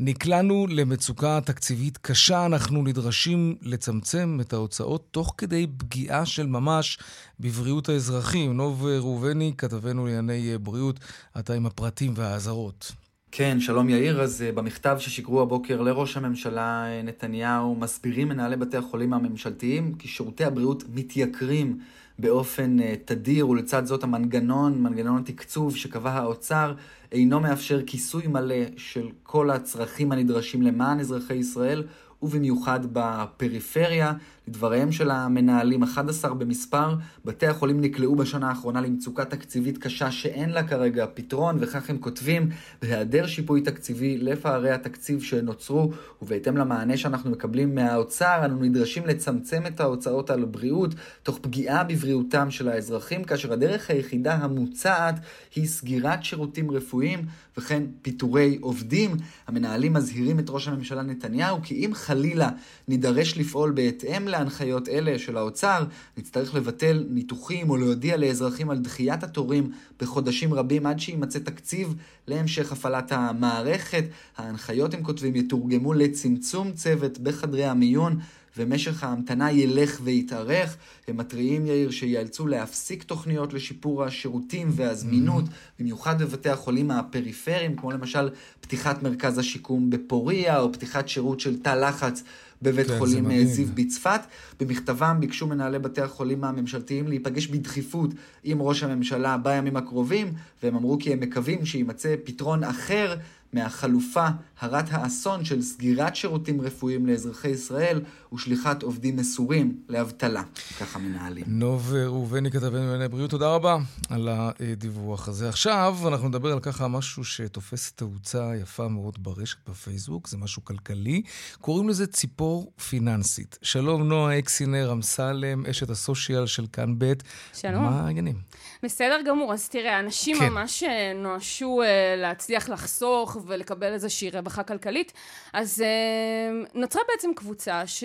נקלענו 0.00 0.66
למצוקה 0.70 1.40
תקציבית 1.44 1.98
קשה, 1.98 2.46
אנחנו 2.46 2.82
נדרשים 2.82 3.56
לצמצם 3.62 4.38
את 4.40 4.52
ההוצאות 4.52 5.04
תוך 5.10 5.34
כדי 5.38 5.66
פגיעה 5.78 6.26
של 6.26 6.46
ממש 6.46 6.98
בבריאות 7.40 7.88
האזרחים. 7.88 8.56
נוב 8.56 8.86
ראובני, 8.86 9.52
כתבנו 9.58 10.06
לענייני 10.06 10.58
בריאות, 10.58 11.00
אתה 11.38 11.54
עם 11.54 11.66
הפרטים 11.66 12.12
והאזהרות. 12.16 13.03
כן, 13.36 13.60
שלום 13.60 13.88
יאיר. 13.88 14.22
אז 14.22 14.44
uh, 14.48 14.56
במכתב 14.56 14.96
ששיגרו 14.98 15.42
הבוקר 15.42 15.80
לראש 15.80 16.16
הממשלה 16.16 16.86
uh, 16.86 17.06
נתניהו, 17.06 17.74
מסבירים 17.74 18.28
מנהלי 18.28 18.56
בתי 18.56 18.76
החולים 18.76 19.12
הממשלתיים 19.12 19.94
כי 19.94 20.08
שירותי 20.08 20.44
הבריאות 20.44 20.84
מתייקרים 20.94 21.78
באופן 22.18 22.76
uh, 22.78 22.82
תדיר, 23.04 23.48
ולצד 23.48 23.86
זאת 23.86 24.04
המנגנון, 24.04 24.82
מנגנון 24.82 25.18
התקצוב 25.18 25.76
שקבע 25.76 26.10
האוצר, 26.10 26.74
אינו 27.12 27.40
מאפשר 27.40 27.82
כיסוי 27.86 28.26
מלא 28.26 28.56
של 28.76 29.08
כל 29.22 29.50
הצרכים 29.50 30.12
הנדרשים 30.12 30.62
למען 30.62 31.00
אזרחי 31.00 31.34
ישראל, 31.34 31.84
ובמיוחד 32.22 32.80
בפריפריה. 32.92 34.12
לדבריהם 34.48 34.92
של 34.92 35.10
המנהלים, 35.10 35.82
11 35.82 36.34
במספר, 36.34 36.94
בתי 37.24 37.46
החולים 37.46 37.80
נקלעו 37.80 38.16
בשנה 38.16 38.48
האחרונה 38.48 38.80
למצוקה 38.80 39.24
תקציבית 39.24 39.78
קשה 39.78 40.10
שאין 40.10 40.50
לה 40.50 40.68
כרגע 40.68 41.06
פתרון, 41.14 41.56
וכך 41.60 41.90
הם 41.90 41.98
כותבים, 41.98 42.48
בהיעדר 42.82 43.26
שיפוי 43.26 43.60
תקציבי 43.60 44.18
לפערי 44.18 44.70
התקציב 44.70 45.22
שנוצרו, 45.22 45.90
ובהתאם 46.22 46.56
למענה 46.56 46.96
שאנחנו 46.96 47.30
מקבלים 47.30 47.74
מהאוצר, 47.74 48.44
אנו 48.44 48.62
נדרשים 48.62 49.06
לצמצם 49.06 49.62
את 49.66 49.80
ההוצאות 49.80 50.30
על 50.30 50.44
בריאות, 50.44 50.94
תוך 51.22 51.38
פגיעה 51.42 51.84
בבריאותם 51.84 52.50
של 52.50 52.68
האזרחים, 52.68 53.24
כאשר 53.24 53.52
הדרך 53.52 53.90
היחידה 53.90 54.34
המוצעת 54.34 55.14
היא 55.54 55.66
סגירת 55.66 56.24
שירותים 56.24 56.70
רפואיים, 56.70 57.26
וכן 57.58 57.82
פיטורי 58.02 58.58
עובדים. 58.60 59.16
המנהלים 59.46 59.92
מזהירים 59.92 60.38
את 60.38 60.44
ראש 60.48 60.68
הממשלה 60.68 61.02
נתניהו, 61.02 61.58
כי 61.62 61.74
אם 61.74 61.90
חלילה 61.94 62.50
נידרש 62.88 63.38
לפעול 63.38 63.72
בהתאם 63.72 64.28
להנחיות 64.38 64.88
אלה 64.88 65.18
של 65.18 65.36
האוצר, 65.36 65.84
נצטרך 66.16 66.54
לבטל 66.54 67.04
ניתוחים 67.10 67.70
או 67.70 67.76
להודיע 67.76 68.16
לאזרחים 68.16 68.70
על 68.70 68.78
דחיית 68.78 69.22
התורים 69.22 69.70
בחודשים 70.00 70.54
רבים 70.54 70.86
עד 70.86 71.00
שיימצא 71.00 71.38
תקציב 71.38 71.94
להמשך 72.28 72.72
הפעלת 72.72 73.12
המערכת. 73.12 74.04
ההנחיות, 74.36 74.94
הם 74.94 75.02
כותבים, 75.02 75.36
יתורגמו 75.36 75.92
לצמצום 75.92 76.72
צוות 76.72 77.18
בחדרי 77.18 77.64
המיון. 77.64 78.18
ומשך 78.56 79.04
ההמתנה 79.04 79.52
ילך 79.52 80.00
ויתארך. 80.02 80.76
הם 81.08 81.16
מתריעים, 81.16 81.66
יאיר, 81.66 81.90
שיאלצו 81.90 82.46
להפסיק 82.46 83.02
תוכניות 83.02 83.52
לשיפור 83.52 84.04
השירותים 84.04 84.68
והזמינות, 84.72 85.44
mm-hmm. 85.44 85.80
במיוחד 85.80 86.22
בבתי 86.22 86.50
החולים 86.50 86.90
הפריפריים, 86.90 87.76
כמו 87.76 87.92
למשל 87.92 88.30
פתיחת 88.60 89.02
מרכז 89.02 89.38
השיקום 89.38 89.90
בפוריה, 89.90 90.60
או 90.60 90.72
פתיחת 90.72 91.08
שירות 91.08 91.40
של 91.40 91.62
תא 91.62 91.68
לחץ 91.68 92.22
בבית 92.64 92.86
כן, 92.86 92.98
חולים 92.98 93.30
אה. 93.30 93.44
זיו 93.44 93.66
בצפת. 93.74 94.20
במכתבם 94.60 95.16
ביקשו 95.20 95.46
מנהלי 95.46 95.78
בתי 95.78 96.00
החולים 96.00 96.44
הממשלתיים 96.44 97.08
להיפגש 97.08 97.46
בדחיפות 97.46 98.10
עם 98.44 98.62
ראש 98.62 98.82
הממשלה 98.82 99.36
בימים 99.36 99.76
הקרובים, 99.76 100.32
והם 100.62 100.76
אמרו 100.76 100.98
כי 101.00 101.12
הם 101.12 101.20
מקווים 101.20 101.66
שיימצא 101.66 102.14
פתרון 102.24 102.64
אחר 102.64 103.16
מהחלופה 103.54 104.26
הרת 104.60 104.84
האסון 104.90 105.44
של 105.44 105.62
סגירת 105.62 106.16
שירותים 106.16 106.60
רפואיים 106.60 107.06
לאזרחי 107.06 107.48
ישראל 107.48 108.00
ושליחת 108.32 108.82
עובדים 108.82 109.16
מסורים 109.16 109.78
לאבטלה. 109.88 110.42
ככה 110.80 110.98
מנהלים. 110.98 111.44
נוב 111.46 111.92
ראובני 111.92 112.50
כתבנו 112.50 112.70
בענייני 112.70 113.08
בריאות, 113.08 113.30
תודה 113.30 113.48
רבה 113.48 113.76
על 114.10 114.28
הדיווח 114.30 115.28
הזה. 115.28 115.48
עכשיו 115.48 115.96
אנחנו 116.06 116.28
נדבר 116.28 116.52
על 116.52 116.60
ככה 116.60 116.88
משהו 116.88 117.24
שתופס 117.24 117.92
תאוצה 117.92 118.56
יפה 118.62 118.88
מאוד 118.88 119.14
ברשת 119.18 119.56
בפייסבוק, 119.68 120.28
זה 120.28 120.36
משהו 120.36 120.64
כלכלי. 120.64 121.22
קוראים 121.60 121.88
לזה 121.88 122.06
ציפור 122.06 122.72
פיננסית. 122.88 123.58
שלום 123.62 124.02
נועה 124.08 124.38
אקסינר 124.38 124.92
אמסלם, 124.92 125.66
אשת 125.66 125.90
הסושיאל 125.90 126.46
של 126.46 126.66
כאן 126.72 126.94
ב'. 126.98 127.12
שלום. 127.52 127.82
מה 127.82 128.00
העניינים? 128.00 128.36
בסדר 128.84 129.20
גמור, 129.24 129.52
אז 129.52 129.68
תראה, 129.68 129.98
אנשים 130.00 130.36
כן. 130.36 130.48
ממש 130.48 130.82
אה, 130.82 131.12
נואשו 131.14 131.82
אה, 131.82 132.14
להצליח 132.16 132.68
לחסוך 132.68 133.36
ולקבל 133.46 133.92
איזושהי 133.92 134.30
רווחה 134.30 134.62
כלכלית, 134.62 135.12
אז 135.52 135.80
אה, 135.80 136.66
נוצרה 136.74 137.02
בעצם 137.08 137.30
קבוצה 137.34 137.86
ש... 137.86 138.04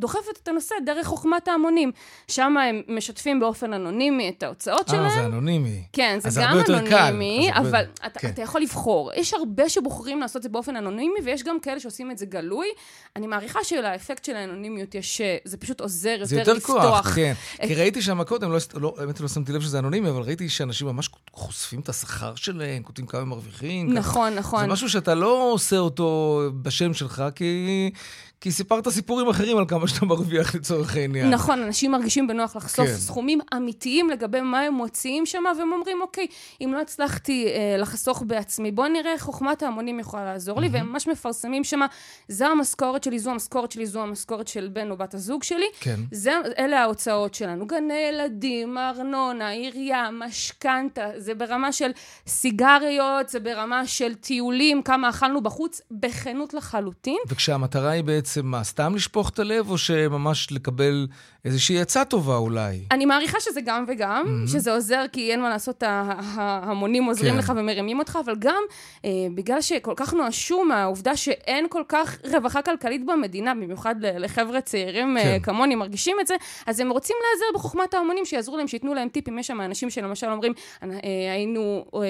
דוחפת 0.00 0.38
את 0.42 0.48
הנושא 0.48 0.74
דרך 0.86 1.06
חוכמת 1.06 1.48
ההמונים. 1.48 1.92
שם 2.28 2.54
הם 2.56 2.82
משתפים 2.96 3.40
באופן 3.40 3.72
אנונימי 3.72 4.28
את 4.28 4.42
ההוצאות 4.42 4.88
שלהם. 4.88 5.04
אה, 5.04 5.10
זה 5.14 5.26
אנונימי. 5.26 5.82
כן, 5.92 6.18
זה 6.22 6.40
גם 6.42 6.56
יותר 6.56 6.88
קל. 6.88 6.94
אנונימי, 6.96 7.50
אז 7.54 7.66
הרבה- 7.66 7.78
אבל 7.80 7.84
אתה, 8.06 8.20
כן. 8.20 8.28
אתה 8.28 8.42
יכול 8.42 8.60
לבחור. 8.60 9.10
יש 9.16 9.34
הרבה 9.34 9.68
שבוחרים 9.68 10.20
לעשות 10.20 10.36
את 10.36 10.42
זה 10.42 10.48
באופן 10.48 10.76
אנונימי, 10.76 11.20
ויש 11.24 11.42
גם 11.42 11.60
כאלה 11.60 11.80
שעושים 11.80 12.10
את 12.10 12.18
זה 12.18 12.26
גלוי. 12.26 12.66
אני 13.16 13.26
מעריכה 13.26 13.58
שלאפקט 13.64 14.24
של 14.24 14.36
האנונימיות 14.36 14.94
יש, 14.94 15.20
אה, 15.20 15.36
זה 15.44 15.56
פשוט 15.56 15.80
עוזר 15.80 16.16
זה 16.22 16.36
יותר 16.38 16.50
יותר 16.50 16.66
כוח, 16.66 16.76
לפתוח. 16.84 17.14
כן. 17.14 17.32
את- 17.54 17.60
כי 17.68 17.74
ראיתי 17.74 18.02
שם 18.02 18.24
קודם, 18.24 18.52
לא, 18.52 18.58
לא, 18.74 18.94
האמת 18.98 19.20
לא 19.20 19.28
שמתי 19.28 19.52
לב 19.52 19.60
שזה 19.60 19.78
אנונימי, 19.78 20.10
אבל 20.10 20.22
ראיתי 20.22 20.48
שאנשים 20.48 20.86
ממש 20.86 21.10
חושפים 21.32 21.80
את 21.80 21.88
השכר 21.88 22.34
שלהם, 22.34 22.82
כותבים 22.82 23.06
כמה 23.06 23.20
הם 23.20 23.28
מרוויחים. 23.28 23.92
נכון, 23.94 24.34
נכון. 24.34 24.60
זה 24.60 24.66
משהו 24.66 24.88
שאתה 24.90 25.14
לא 25.14 25.52
עושה 25.52 25.78
אותו 25.78 26.40
בשם 26.62 26.94
שלך, 26.94 27.24
כי, 27.34 27.90
כי 28.40 28.52
סיפרת 28.52 28.88
סיפורים 28.88 29.28
אחרים 29.28 29.58
על 29.58 29.64
כמה 29.68 29.88
שאתה 29.90 30.06
מרוויח 30.06 30.54
לצורך 30.54 30.96
העניין. 30.96 31.30
נכון, 31.30 31.62
אנשים 31.62 31.90
מרגישים 31.90 32.26
בנוח 32.26 32.56
לחשוף 32.56 32.86
כן. 32.86 32.94
סכומים 32.94 33.40
אמיתיים 33.56 34.10
לגבי 34.10 34.40
מה 34.40 34.60
הם 34.60 34.74
מוציאים 34.74 35.26
שם, 35.26 35.42
והם 35.58 35.72
אומרים, 35.72 36.00
אוקיי, 36.00 36.26
אם 36.60 36.72
לא 36.72 36.80
הצלחתי 36.80 37.46
אה, 37.46 37.76
לחסוך 37.78 38.22
בעצמי, 38.26 38.70
בוא 38.70 38.88
נראה 38.88 39.12
איך 39.12 39.22
חוכמת 39.22 39.62
ההמונים 39.62 40.00
יכולה 40.00 40.24
לעזור 40.24 40.60
לי, 40.60 40.68
והם 40.72 40.92
ממש 40.92 41.06
מפרסמים 41.06 41.64
שם, 41.64 41.80
זו 42.28 42.46
המשכורת 42.46 43.04
שלי, 43.04 43.18
זו 43.18 43.30
המשכורת 43.30 43.72
שלי, 43.72 43.86
זו 43.86 44.02
המשכורת 44.02 44.48
של 44.48 44.68
בן 44.72 44.90
או 44.90 44.96
בת 44.96 45.14
הזוג 45.14 45.42
שלי. 45.42 45.66
כן. 45.80 46.00
זה, 46.12 46.32
אלה 46.58 46.80
ההוצאות 46.80 47.34
שלנו, 47.34 47.66
גני 47.66 47.94
ילדים, 47.94 48.78
ארנונה, 48.78 49.48
עירייה, 49.48 50.08
משכנתה, 50.12 51.06
זה 51.16 51.34
ברמה 51.34 51.72
של 51.72 51.90
סיגריות, 52.26 53.28
זה 53.28 53.40
ברמה 53.40 53.86
של 53.86 54.14
טיולים, 54.14 54.82
כמה 54.82 55.08
אכלנו 55.08 55.42
בחוץ, 55.42 55.80
בכנות 55.90 56.54
לחלוטין. 56.54 57.18
וכשהמטרה 57.26 57.90
היא 57.90 58.04
בעצם 58.04 58.46
מה, 58.46 58.64
סתם 58.64 58.94
לשפוך 58.94 59.30
את 59.30 59.38
הלב, 59.38 59.69
או 59.70 59.78
שממש 59.78 60.52
לקבל 60.52 61.06
איזושהי 61.44 61.80
עצה 61.80 62.04
טובה 62.04 62.36
אולי? 62.36 62.80
אני 62.90 63.06
מעריכה 63.06 63.40
שזה 63.40 63.60
גם 63.60 63.84
וגם, 63.88 64.24
mm-hmm. 64.26 64.50
שזה 64.50 64.72
עוזר 64.72 65.04
כי 65.12 65.32
אין 65.32 65.40
מה 65.40 65.48
לעשות, 65.48 65.82
ההמונים 65.86 67.04
עוזרים 67.04 67.32
כן. 67.32 67.38
לך 67.38 67.52
ומרימים 67.56 67.98
אותך, 67.98 68.18
אבל 68.24 68.34
גם 68.38 68.62
אה, 69.04 69.10
בגלל 69.34 69.60
שכל 69.60 69.94
כך 69.96 70.14
נואשו 70.14 70.64
מהעובדה 70.64 71.16
שאין 71.16 71.66
כל 71.70 71.82
כך 71.88 72.18
רווחה 72.32 72.62
כלכלית 72.62 73.06
במדינה, 73.06 73.54
במיוחד 73.54 73.94
לחבר'ה 74.00 74.60
צעירים 74.60 75.16
כן. 75.20 75.26
אה, 75.26 75.40
כמוני 75.42 75.74
מרגישים 75.74 76.16
את 76.20 76.26
זה, 76.26 76.34
אז 76.66 76.80
הם 76.80 76.90
רוצים 76.90 77.16
להיעזר 77.22 77.58
בחוכמת 77.58 77.94
ההמונים, 77.94 78.24
שיעזרו 78.24 78.56
להם, 78.56 78.68
שייתנו 78.68 78.94
להם 78.94 79.08
טיפים. 79.08 79.38
יש 79.38 79.46
שם 79.46 79.60
אנשים 79.60 79.90
שלמשל 79.90 80.26
אומרים, 80.26 80.52
אה, 80.82 80.88
היינו 81.32 81.84
אה, 81.94 82.00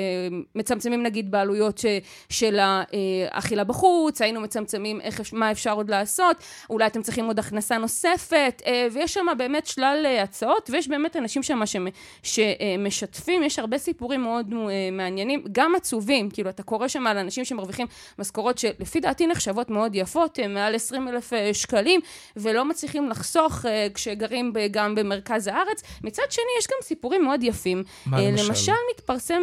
מצמצמים 0.54 1.02
נגיד 1.02 1.30
בעלויות 1.30 1.78
ש, 1.78 1.87
של 2.28 2.58
האכילה 2.60 3.64
בחוץ, 3.64 4.22
היינו 4.22 4.40
מצמצמים 4.40 5.00
איך, 5.00 5.20
מה 5.32 5.50
אפשר 5.50 5.72
עוד 5.72 5.90
לעשות, 5.90 6.37
אולי 6.70 6.87
אתם 6.87 7.02
צריכים 7.02 7.25
עוד 7.25 7.38
הכנסה 7.38 7.78
נוספת, 7.78 8.62
אה, 8.66 8.87
ויש 8.92 9.16
שם 9.21 9.39
באמת 9.39 9.67
שלל 9.67 10.03
אה, 10.07 10.23
הצעות, 10.23 10.71
ויש 10.73 10.89
באמת 10.89 11.17
אנשים 11.17 11.43
שם 11.43 11.67
שמ- 11.67 11.87
שמשתפים, 12.23 13.43
יש 13.43 13.59
הרבה 13.59 13.79
סיפורים 13.79 14.23
מאוד 14.23 14.53
אה, 14.53 14.91
מעניינים, 14.93 15.45
גם 15.52 15.75
עצובים, 15.75 16.30
כאילו 16.30 16.50
אתה 16.50 16.63
קורא 16.63 16.89
שם 16.89 17.06
על 17.06 17.19
אנשים 17.19 17.45
שמרוויחים 17.45 17.87
משכורות 18.19 18.59
שלפי 18.59 19.00
דעתי 19.00 19.26
נחשבות 19.26 19.71
מאוד 19.71 19.95
יפות, 19.95 20.39
אה, 20.39 20.49
מעל 20.49 20.75
20 20.75 21.09
אלף 21.09 21.33
שקלים, 21.52 22.00
ולא 22.37 22.65
מצליחים 22.65 23.09
לחסוך 23.09 23.65
כשגרים 23.95 24.52
גם 24.71 24.95
במרכז 24.95 25.47
הארץ. 25.47 25.83
מצד 26.04 26.23
שני, 26.30 26.45
יש 26.59 26.67
גם 26.67 26.76
סיפורים 26.83 27.25
מאוד 27.25 27.43
יפים. 27.43 27.83
מה 28.06 28.21
למשל? 28.21 28.49
למשל, 28.49 28.73
מתפרסם 28.95 29.43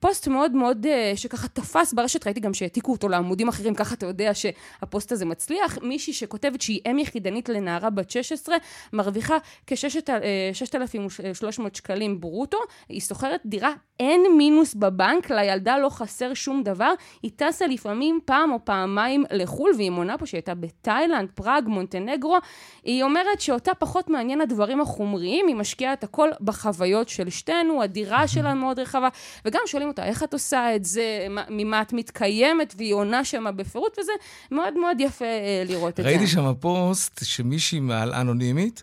פוסט 0.00 0.28
מאוד 0.28 0.52
מאוד, 0.52 0.86
שככה 1.14 1.48
תפס 1.48 1.92
ברשת, 1.92 2.26
ראיתי 2.26 2.40
גם 2.40 2.54
שהעתיקו 2.54 2.92
אותו 2.92 3.08
לעמודים 3.08 3.48
אחרים, 3.48 3.74
ככה 3.74 3.94
אתה 3.94 4.06
יודע 4.06 4.30
שהפוסט 4.34 5.12
הזה 5.12 5.24
מצליח. 5.24 5.78
מישהי 5.82 6.12
שכותבת 6.12 6.60
שהיא 6.60 6.80
אם 6.90 6.98
יחידנית 6.98 7.48
לנערה 7.48 7.90
בת 7.90 8.10
16, 8.10 8.56
מרוויחה 8.94 9.36
כ-6,300 9.66 11.34
שקלים 11.74 12.20
ברוטו, 12.20 12.58
היא 12.88 13.00
שוכרת 13.00 13.40
דירה, 13.46 13.70
אין 14.00 14.22
מינוס 14.38 14.74
בבנק, 14.74 15.30
לילדה 15.30 15.78
לא 15.78 15.88
חסר 15.88 16.34
שום 16.34 16.62
דבר, 16.62 16.92
היא 17.22 17.30
טסה 17.36 17.66
לפעמים 17.66 18.20
פעם 18.24 18.52
או 18.52 18.58
פעמיים 18.64 19.24
לחו"ל, 19.30 19.70
והיא 19.76 19.90
מונה 19.90 20.18
פה 20.18 20.26
שהיא 20.26 20.38
הייתה 20.38 20.54
בתאילנד, 20.54 21.28
פראג, 21.34 21.64
מונטנגרו. 21.68 22.36
היא 22.84 23.02
אומרת 23.02 23.40
שאותה 23.40 23.72
פחות 23.78 24.10
מעניין 24.10 24.40
הדברים 24.40 24.80
החומריים, 24.80 25.46
היא 25.48 25.56
משקיעה 25.56 25.92
את 25.92 26.04
הכל 26.04 26.28
בחוויות 26.40 27.08
של 27.08 27.30
שתינו, 27.30 27.82
הדירה 27.82 28.28
שלה 28.28 28.54
מאוד 28.54 28.78
רחבה, 28.78 29.08
וגם 29.44 29.60
שואלים 29.66 29.88
אותה, 29.88 30.04
איך 30.04 30.22
את 30.22 30.32
עושה 30.32 30.76
את 30.76 30.84
זה, 30.84 31.02
מה- 31.30 31.44
ממה 31.50 31.82
את 31.82 31.92
מתקיימת, 31.92 32.74
והיא 32.76 32.94
עונה 32.94 33.24
שמה 33.24 33.52
בפירוט, 33.52 33.98
וזה 34.00 34.12
מאוד 34.50 34.74
מאוד 34.78 35.00
יפה 35.00 35.24
אה, 35.24 35.62
לראות 35.68 35.90
את 36.00 36.04
זה. 36.04 36.10
ראיתי 36.10 36.26
שם 36.26 36.52
פוסט 36.60 37.20
שמישהי 37.24 37.80
מעל 37.80 38.12
אנונימית, 38.14 38.82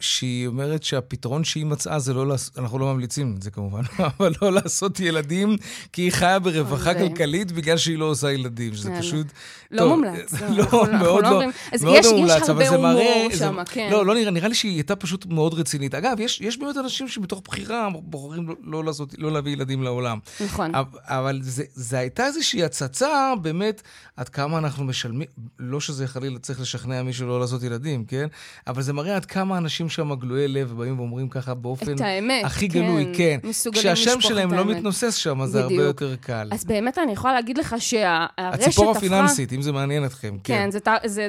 שהיא 0.00 0.46
אומרת 0.46 0.82
שהפתרון 0.82 1.44
שהיא 1.44 1.66
מצאה 1.66 1.98
זה 1.98 2.14
לא 2.14 2.28
לעשות, 2.28 2.58
אנחנו 2.58 2.78
לא 2.78 2.94
ממליצים 2.94 3.34
את 3.36 3.42
זה 3.42 3.50
כמובן, 3.50 3.80
אבל 4.18 4.32
לא 4.42 4.52
לעשות 4.52 5.00
ילדים, 5.00 5.56
כי 5.92 6.02
היא 6.02 6.12
חיה 6.12 6.38
ברווחה 6.38 6.92
זה- 6.92 6.98
כלכלית 7.08 7.52
בגלל 7.52 7.76
שהיא 7.76 7.98
לא 7.98 8.04
עושה 8.04 8.32
ילדים, 8.32 8.74
שזה. 8.74 8.90
פשוט... 8.98 9.26
לא 9.70 9.88
מומלץ. 9.88 10.32
לא, 10.56 10.62
אנחנו 10.62 10.98
מאוד 10.98 11.24
לא 11.24 11.30
לא, 11.30 11.42
אז 11.72 11.84
מאוד 11.84 11.96
יש- 11.96 12.06
לא 12.06 12.10
יש 12.10 12.16
מומלץ, 12.16 12.48
הרבה 12.48 12.52
אבל 12.52 12.64
זה 12.70 12.76
הומור 12.76 12.92
מראה... 12.92 13.26
זה- 13.32 13.38
שם, 13.38 13.56
כן. 13.64 13.88
לא, 13.92 14.06
לא 14.06 14.14
נראה, 14.14 14.30
נראה 14.30 14.48
לי 14.48 14.54
שהיא 14.54 14.72
הייתה 14.74 14.96
פשוט 14.96 15.26
מאוד 15.26 15.54
רצינית. 15.54 15.94
אגב, 15.94 16.16
יש, 16.20 16.58
באמת 16.58 16.76
אנשים 16.76 17.08
שמתוך 17.08 17.42
בחירה 17.44 17.88
בוחרים 18.02 18.48
לא, 18.48 18.54
לא, 18.64 18.84
לעשות, 18.84 19.14
לא 19.18 19.32
להביא 19.32 19.52
ילדים 19.52 19.82
לעולם. 19.82 20.18
נכון. 20.44 20.74
אבל, 20.74 20.98
אבל 21.04 21.38
זה, 21.42 21.64
זה 21.74 21.98
הייתה 21.98 22.26
איזושהי 22.26 22.64
הצצה, 22.64 23.32
באמת, 23.42 23.82
עד 24.16 24.28
כמה 24.28 24.58
אנחנו 24.58 24.84
משלמים, 24.84 25.28
לא 25.58 25.80
שזה 25.80 26.06
חלילה 26.08 26.38
צריך 26.38 26.60
לשכנע 26.60 27.02
מישהו 27.02 27.26
לא 27.28 27.40
לעשות 27.40 27.62
ילדים, 27.62 28.04
כן? 28.04 28.26
אבל 28.66 28.82
זה 28.90 28.94
מראה 28.94 29.16
עד 29.16 29.24
כמה 29.24 29.58
אנשים 29.58 29.88
שם 29.88 30.14
גלויי 30.14 30.48
לב 30.48 30.72
ובאים 30.72 30.98
ואומרים 30.98 31.28
ככה 31.28 31.54
באופן 31.54 31.94
את 31.94 32.00
האמת, 32.00 32.44
הכי 32.44 32.68
כן. 32.68 32.74
גלוי, 32.78 33.12
כן. 33.16 33.38
כשהשם 33.72 34.20
שלהם 34.20 34.52
לא 34.52 34.58
האמת. 34.58 34.76
מתנוסס 34.76 35.14
שם, 35.14 35.42
אז 35.42 35.50
זה 35.50 35.60
הרבה. 35.60 35.74
יותר 35.74 36.16
קל. 36.16 36.48
אז 36.52 36.64
באמת 36.64 36.98
אני 36.98 37.12
יכולה 37.12 37.34
להגיד 37.34 37.58
לך 37.58 37.76
שהרשת 37.78 38.30
הפכה... 38.38 38.64
הציפור 38.64 38.90
הפיננסית, 38.90 39.52
אם 39.52 39.62
זה 39.62 39.72
מעניין 39.72 40.04
אתכם, 40.04 40.36
כן. 40.44 40.54
כן, 40.54 40.70
זה, 40.70 40.78
זה 41.04 41.28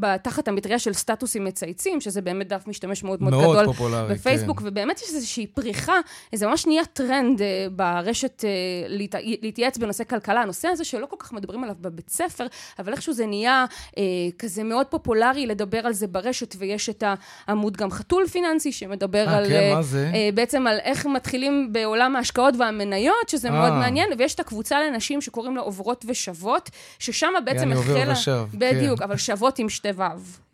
ב- 0.00 0.16
תחת 0.16 0.48
המטריה 0.48 0.78
של 0.78 0.92
סטטוסים 0.92 1.44
מצייצים, 1.44 2.00
שזה 2.00 2.22
באמת 2.22 2.48
דף 2.48 2.64
משתמש 2.66 3.04
מאוד 3.04 3.22
מאוד, 3.22 3.32
מאוד 3.32 3.56
גדול 3.56 3.66
פופולרי, 3.66 4.14
בפייסבוק, 4.14 4.60
כן. 4.60 4.66
ובאמת 4.68 5.00
יש 5.02 5.14
איזושהי 5.14 5.46
פריחה, 5.46 5.96
זה 6.34 6.46
ממש 6.46 6.66
נהיה 6.66 6.84
טרנד 6.84 7.42
אה, 7.42 7.66
ברשת 7.72 8.44
אה, 8.44 8.50
להת... 8.88 9.14
להתייעץ 9.42 9.78
בנושא 9.78 10.04
כלכלה. 10.04 10.42
הנושא 10.42 10.68
הזה 10.68 10.84
שלא 10.84 11.06
כל 11.06 11.16
כך 11.18 11.32
מדברים 11.32 11.64
עליו 11.64 11.76
בבית 11.80 12.10
ספר, 12.10 12.46
אבל 12.78 12.92
איכשהו 12.92 13.12
זה 13.12 13.26
נהיה 13.26 13.64
אה, 13.98 14.02
כזה 14.38 14.64
מאוד 14.64 14.86
פופולרי 14.86 15.46
לדבר 15.46 15.78
על 15.78 15.92
זה 15.92 16.06
ברשת, 16.06 16.54
ויש 16.58 16.89
את 16.90 17.04
העמוד 17.46 17.76
גם 17.76 17.90
חתול 17.90 18.26
פיננסי, 18.28 18.72
שמדבר 18.72 19.28
אה, 19.28 19.36
על... 19.36 19.48
כן, 19.48 19.72
מה 19.74 19.82
זה? 19.82 20.10
אה, 20.14 20.28
בעצם 20.34 20.66
על 20.66 20.78
איך 20.82 21.06
מתחילים 21.06 21.68
בעולם 21.72 22.16
ההשקעות 22.16 22.54
והמניות, 22.58 23.28
שזה 23.28 23.50
מאוד 23.50 23.72
אה. 23.72 23.78
מעניין, 23.78 24.08
ויש 24.18 24.34
את 24.34 24.40
הקבוצה 24.40 24.80
לנשים 24.80 25.20
שקוראים 25.20 25.56
לה 25.56 25.62
עוברות 25.62 26.04
ושוות, 26.08 26.70
ששם 26.98 27.32
בעצם 27.44 27.58
יעני 27.58 27.74
עובר 27.74 27.98
החלה... 27.98 28.12
ושב, 28.12 28.44
בדיוק, 28.54 28.98
כן. 28.98 29.04
אבל 29.04 29.16
שוות 29.16 29.58
עם 29.58 29.68
שתי 29.68 29.88
ו'. 29.96 30.02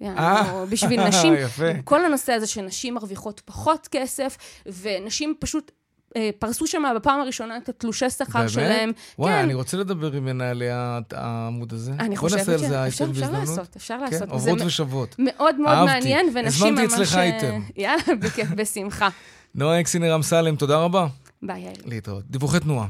יעני, 0.01 0.18
אה, 0.18 0.53
או 0.53 0.66
בשביל 0.66 1.09
נשים. 1.09 1.35
כל 1.85 2.05
הנושא 2.05 2.33
הזה 2.33 2.46
שנשים 2.46 2.94
מרוויחות 2.94 3.40
פחות 3.44 3.88
כסף, 3.90 4.37
ונשים 4.66 5.35
פשוט... 5.38 5.72
אה, 6.16 6.31
פרסו 6.38 6.66
שם 6.66 6.83
בפעם 6.97 7.21
הראשונה 7.21 7.57
את 7.57 7.69
התלושי 7.69 8.11
שכר 8.11 8.49
שלהם. 8.49 8.92
וואי, 9.19 9.33
כן. 9.33 9.38
אני 9.38 9.55
רוצה 9.55 9.77
לדבר 9.77 10.12
עם 10.12 10.25
מנהלי 10.25 10.69
העמוד 11.12 11.73
הזה. 11.73 11.92
אני 11.99 12.16
חושבת 12.16 12.40
ש... 12.40 12.45
בוא 12.45 12.53
נעשה 12.53 12.64
על 12.64 12.71
זה 12.71 12.83
אייטם 12.83 13.12
בהזדמנות. 13.12 13.42
אפשר 13.42 13.53
לעשות, 13.53 13.77
אפשר 13.77 13.97
כן? 13.99 14.12
לעשות. 14.12 14.29
עוברות 14.29 14.59
ושוות. 14.66 15.14
מאוד 15.19 15.61
מאוד 15.61 15.75
אהבתי. 15.75 15.92
מעניין, 15.92 16.27
ונשים 16.35 16.75
ממש... 16.75 16.85
הזמנתי 16.85 16.95
אצלך 16.95 17.16
אה, 17.16 17.23
אייטם. 17.23 17.61
יאללה, 17.77 18.03
בכיף, 18.23 18.49
בשמחה. 18.57 19.09
נועה 19.55 19.81
אקסינר 19.81 20.14
אמסלם, 20.14 20.57
תודה 20.57 20.79
רבה. 20.79 21.07
ביי, 21.42 21.61
יאללה. 21.61 21.77
להתראות. 21.85 22.25
דיווחי 22.31 22.61
תנועה. 22.61 22.87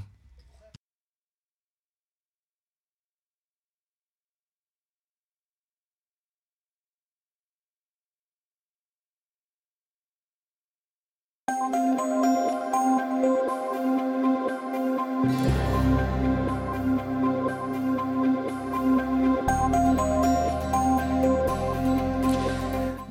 thank 11.49 11.99
you 11.99 12.26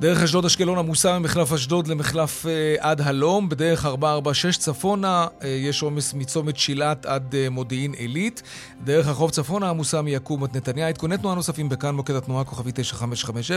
דרך 0.06 0.22
אשדוד 0.22 0.44
אשקלון 0.44 0.78
עמוסה 0.78 1.18
ממחלף 1.18 1.52
אשדוד 1.52 1.86
למחלף 1.86 2.46
אה, 2.46 2.74
עד 2.78 3.00
הלום, 3.00 3.48
בדרך 3.48 3.86
446 3.86 4.56
צפונה 4.56 5.26
אה, 5.42 5.48
יש 5.48 5.82
עומס 5.82 6.14
מצומת 6.14 6.56
שילת 6.56 7.06
עד 7.06 7.34
אה, 7.34 7.50
מודיעין 7.50 7.92
עילית, 7.92 8.42
דרך 8.84 9.08
החוף 9.08 9.30
צפונה 9.30 9.70
עמוסה 9.70 10.02
מיקום 10.02 10.44
עד 10.44 10.56
נתניה. 10.56 10.88
עדכוני 10.88 11.18
תנועה 11.18 11.34
נוספים 11.34 11.68
בכאן 11.68 11.94
מוקד 11.94 12.14
התנועה 12.14 12.44
כוכבי 12.44 12.70
9550. 12.74 13.56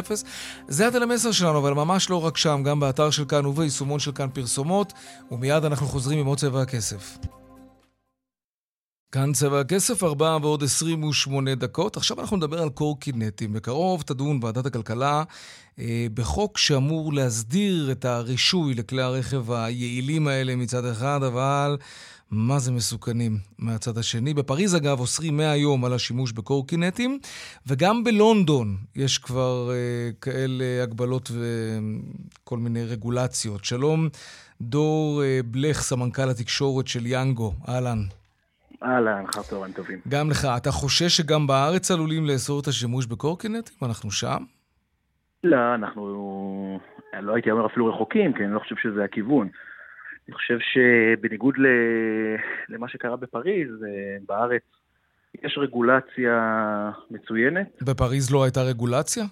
זה 0.67 0.87
הטלמסר 0.87 1.31
שלנו, 1.31 1.59
אבל 1.59 1.73
ממש 1.73 2.09
לא 2.09 2.25
רק 2.25 2.37
שם, 2.37 2.63
גם 2.65 2.79
באתר 2.79 3.09
של 3.09 3.25
כאן 3.25 3.45
וביישומון 3.45 3.99
של 3.99 4.11
כאן 4.11 4.27
פרסומות, 4.33 4.93
ומיד 5.31 5.65
אנחנו 5.65 5.87
חוזרים 5.87 6.19
עם 6.19 6.25
עוד 6.25 6.37
צבע 6.37 6.61
הכסף. 6.61 7.17
כאן 9.11 9.33
צבע 9.33 9.59
הכסף, 9.59 10.03
4 10.03 10.37
ועוד 10.41 10.63
28 10.63 11.55
דקות. 11.55 11.97
עכשיו 11.97 12.21
אנחנו 12.21 12.37
נדבר 12.37 12.61
על 12.61 12.69
קורקינטים. 12.69 13.53
בקרוב 13.53 14.01
תדון 14.01 14.39
ועדת 14.43 14.65
הכלכלה 14.65 15.23
אה, 15.79 16.07
בחוק 16.13 16.57
שאמור 16.57 17.13
להסדיר 17.13 17.91
את 17.91 18.05
הרישוי 18.05 18.73
לכלי 18.73 19.01
הרכב 19.01 19.51
היעילים 19.51 20.27
האלה 20.27 20.55
מצד 20.55 20.85
אחד, 20.85 21.23
אבל 21.23 21.77
מה 22.31 22.59
זה 22.59 22.71
מסוכנים 22.71 23.37
מהצד 23.59 23.97
השני. 23.97 24.33
בפריז, 24.33 24.75
אגב, 24.75 24.99
אוסרים 24.99 25.37
100 25.37 25.55
יום 25.55 25.85
על 25.85 25.93
השימוש 25.93 26.31
בקורקינטים, 26.31 27.19
וגם 27.67 28.03
בלונדון 28.03 28.77
יש 28.95 29.17
כבר 29.17 29.71
אה, 29.71 30.11
כאלה 30.21 30.83
הגבלות 30.83 31.31
וכל 31.31 32.57
מיני 32.57 32.85
רגולציות. 32.85 33.65
שלום, 33.65 34.09
דור 34.61 35.23
אה, 35.23 35.39
בלך, 35.45 35.81
סמנכ"ל 35.81 36.29
התקשורת 36.29 36.87
של 36.87 37.05
יאנגו. 37.05 37.53
אהלן. 37.67 38.03
אהלן, 38.83 39.25
אחר 39.29 39.41
צהריים 39.41 39.73
טובים. 39.73 39.99
גם 40.07 40.29
לך. 40.29 40.47
אתה 40.57 40.71
חושש 40.71 41.17
שגם 41.17 41.47
בארץ 41.47 41.91
עלולים 41.91 42.25
לאסור 42.25 42.59
את 42.59 42.67
השימוש 42.67 43.05
בקורקינטים? 43.05 43.75
אנחנו 43.87 44.11
שם? 44.11 44.43
לא, 45.43 45.75
אנחנו... 45.75 46.79
לא 47.21 47.35
הייתי 47.35 47.51
אומר 47.51 47.65
אפילו 47.65 47.85
רחוקים, 47.93 48.33
כי 48.33 48.43
אני 48.43 48.53
לא 48.53 48.59
חושב 48.59 48.75
שזה 48.81 49.03
הכיוון. 49.03 49.49
אני 50.27 50.35
חושב 50.35 50.57
שבניגוד 50.59 51.55
ל... 51.57 51.65
למה 52.69 52.89
שקרה 52.89 53.15
בפריז, 53.15 53.69
אה, 53.83 54.17
בארץ 54.27 54.61
יש 55.43 55.57
רגולציה 55.57 56.33
מצוינת. 57.11 57.67
בפריז 57.81 58.31
לא 58.31 58.43
הייתה 58.43 58.61
רגולציה? 58.61 59.23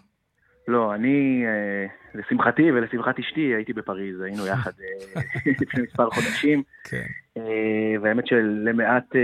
לא, 0.68 0.96
אני, 0.96 1.44
אה, 1.46 1.86
לשמחתי 2.18 2.72
ולשמחת 2.72 3.20
אשתי, 3.20 3.42
הייתי 3.42 3.74
בפריז, 3.74 4.22
היינו 4.22 4.48
יחד 4.48 4.72
אה, 4.82 5.22
לפני 5.62 5.84
מספר 5.84 6.10
חודשים. 6.10 6.64
כן. 6.84 7.04
אה, 7.38 8.02
והאמת 8.02 8.28
שלמעט 8.28 9.16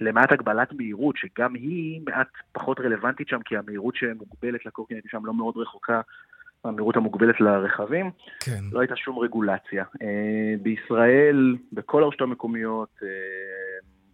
למעט 0.00 0.32
הגבלת 0.32 0.72
מהירות, 0.72 1.16
שגם 1.16 1.54
היא 1.54 2.00
מעט 2.06 2.28
פחות 2.52 2.80
רלוונטית 2.80 3.28
שם, 3.28 3.42
כי 3.44 3.56
המהירות 3.56 3.96
שמוגבלת 3.96 4.66
לקורקינט 4.66 5.04
שם 5.10 5.26
לא 5.26 5.34
מאוד 5.34 5.56
רחוקה 5.56 6.00
מהמהירות 6.64 6.96
המוגבלת 6.96 7.40
לרכבים, 7.40 8.10
כן. 8.40 8.60
לא 8.72 8.80
הייתה 8.80 8.96
שום 8.96 9.18
רגולציה. 9.18 9.84
בישראל, 10.62 11.56
בכל 11.72 12.02
הרשויות 12.02 12.20
המקומיות, 12.20 13.00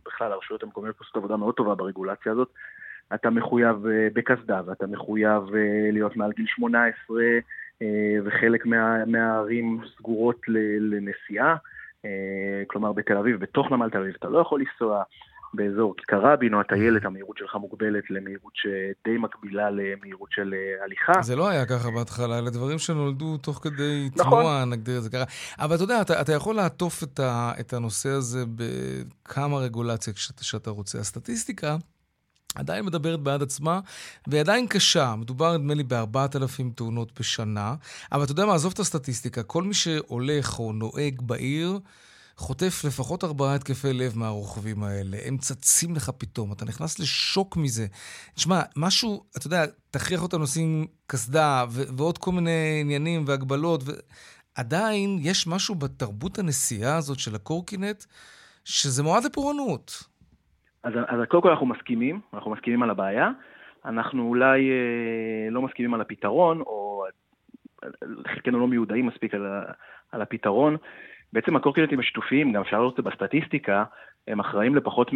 בכלל 0.06 0.32
הרשויות 0.32 0.62
המקומיות 0.62 0.98
עושות 0.98 1.16
עבודה 1.16 1.36
מאוד 1.36 1.54
טובה 1.54 1.74
ברגולציה 1.74 2.32
הזאת. 2.32 2.48
אתה 3.14 3.30
מחויב 3.30 3.86
אה, 3.86 4.08
בקסדה, 4.12 4.60
ואתה 4.66 4.86
מחויב 4.86 5.42
אה, 5.54 5.90
להיות 5.92 6.16
מעל 6.16 6.32
גיל 6.32 6.46
18, 6.46 7.16
אה, 7.20 7.38
וחלק 8.24 8.66
מה, 8.66 9.04
מהערים 9.04 9.80
סגורות 9.98 10.40
לנסיעה. 10.78 11.56
כלומר, 12.66 12.92
בתל 12.92 13.16
אביב, 13.16 13.40
בתוך 13.40 13.70
נמל 13.70 13.90
תל 13.90 13.98
אביב, 13.98 14.14
אתה 14.18 14.28
לא 14.28 14.38
יכול 14.38 14.60
לנסוע 14.60 15.02
באזור 15.54 15.94
כיכר 15.96 16.20
רבין 16.20 16.54
או 16.54 16.60
הטיילת, 16.60 17.04
המהירות 17.04 17.36
שלך 17.38 17.54
מוגבלת 17.54 18.10
למהירות 18.10 18.52
שדי 18.54 19.18
מקבילה 19.18 19.70
למהירות 19.70 20.28
של 20.32 20.54
הליכה. 20.84 21.22
זה 21.22 21.36
לא 21.36 21.48
היה 21.48 21.66
ככה 21.66 21.90
בהתחלה, 21.90 22.38
אלה 22.38 22.50
דברים 22.50 22.78
שנולדו 22.78 23.36
תוך 23.36 23.60
כדי 23.62 24.08
נכון. 24.16 24.40
תנועה, 24.40 24.64
נגדיר 24.64 24.98
את 24.98 25.02
זה 25.02 25.10
ככה. 25.10 25.24
אבל 25.58 25.74
אתה 25.74 25.84
יודע, 25.84 26.00
אתה, 26.00 26.20
אתה 26.20 26.32
יכול 26.32 26.54
לעטוף 26.54 27.02
את, 27.02 27.20
ה, 27.20 27.52
את 27.60 27.72
הנושא 27.72 28.08
הזה 28.08 28.44
בכמה 28.56 29.56
רגולציה 29.58 30.12
שאתה, 30.16 30.44
שאתה 30.44 30.70
רוצה. 30.70 30.98
הסטטיסטיקה... 30.98 31.76
עדיין 32.54 32.84
מדברת 32.84 33.20
בעד 33.20 33.42
עצמה, 33.42 33.80
והיא 34.26 34.40
עדיין 34.40 34.66
קשה. 34.66 35.14
מדובר, 35.16 35.56
נדמה 35.56 35.74
לי, 35.74 35.82
ב-4,000 35.82 36.62
תאונות 36.74 37.20
בשנה. 37.20 37.74
אבל 38.12 38.24
אתה 38.24 38.32
יודע 38.32 38.46
מה, 38.46 38.54
עזוב 38.54 38.72
את 38.72 38.78
הסטטיסטיקה. 38.78 39.42
כל 39.42 39.62
מי 39.62 39.74
שהולך 39.74 40.58
או 40.58 40.72
נוהג 40.72 41.22
בעיר, 41.22 41.78
חוטף 42.36 42.84
לפחות 42.84 43.24
ארבעה 43.24 43.54
התקפי 43.54 43.92
לב 43.92 44.18
מהרוכבים 44.18 44.82
האלה. 44.82 45.18
הם 45.24 45.38
צצים 45.38 45.96
לך 45.96 46.10
פתאום, 46.18 46.52
אתה 46.52 46.64
נכנס 46.64 46.98
לשוק 46.98 47.56
מזה. 47.56 47.86
תשמע, 48.34 48.62
משהו, 48.76 49.24
אתה 49.36 49.46
יודע, 49.46 49.64
תכריח 49.90 50.22
אותם 50.22 50.42
לשים 50.42 50.86
קסדה 51.06 51.64
ו- 51.70 51.84
ועוד 51.96 52.18
כל 52.18 52.32
מיני 52.32 52.78
עניינים 52.80 53.24
והגבלות, 53.26 53.82
ועדיין 54.56 55.18
יש 55.20 55.46
משהו 55.46 55.74
בתרבות 55.74 56.38
הנסיעה 56.38 56.96
הזאת 56.96 57.18
של 57.18 57.34
הקורקינט, 57.34 58.04
שזה 58.64 59.02
מועד 59.02 59.24
לפורענות. 59.24 60.02
אז, 60.86 60.92
אז 61.08 61.20
קודם 61.28 61.42
כל 61.42 61.50
אנחנו 61.50 61.66
מסכימים, 61.66 62.20
אנחנו 62.34 62.50
מסכימים 62.50 62.82
על 62.82 62.90
הבעיה, 62.90 63.30
אנחנו 63.84 64.22
אולי 64.28 64.70
אה, 64.70 65.50
לא 65.50 65.62
מסכימים 65.62 65.94
על 65.94 66.00
הפתרון, 66.00 66.60
או 66.60 67.04
חלקנו 68.26 68.60
לא 68.60 68.68
מיודעים 68.68 69.06
מספיק 69.06 69.34
על, 69.34 69.46
על 70.12 70.22
הפתרון. 70.22 70.76
בעצם 71.32 71.56
הקורקינטים 71.56 72.00
השיתופיים, 72.00 72.52
גם 72.52 72.60
אפשר 72.62 72.78
לראות 72.78 72.98
את 72.98 73.04
זה 73.04 73.10
בסטטיסטיקה, 73.10 73.84
הם 74.28 74.40
אחראים 74.40 74.74
לפחות 74.74 75.10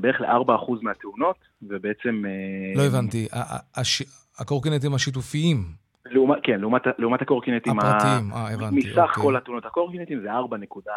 בערך 0.00 0.20
ל-4% 0.20 0.72
מהתאונות, 0.82 1.36
ובעצם... 1.62 2.24
אה, 2.26 2.82
לא 2.82 2.86
הבנתי, 2.86 3.28
הש... 3.76 4.02
הקורקינטים 4.38 4.94
השיתופיים. 4.94 5.56
לעומת, 6.06 6.38
כן, 6.42 6.60
לעומת, 6.60 6.82
לעומת 6.98 7.22
הקורקינטים 7.22 7.78
הפרטיים, 7.78 8.32
אה, 8.32 8.54
הבנתי. 8.54 8.76
מסך 8.76 8.98
אוקיי. 8.98 9.22
כל 9.22 9.36
התאונות 9.36 9.66
הקורקינטים 9.66 10.20
זה 10.20 10.32
4 10.32 10.56
נקודה. 10.56 10.92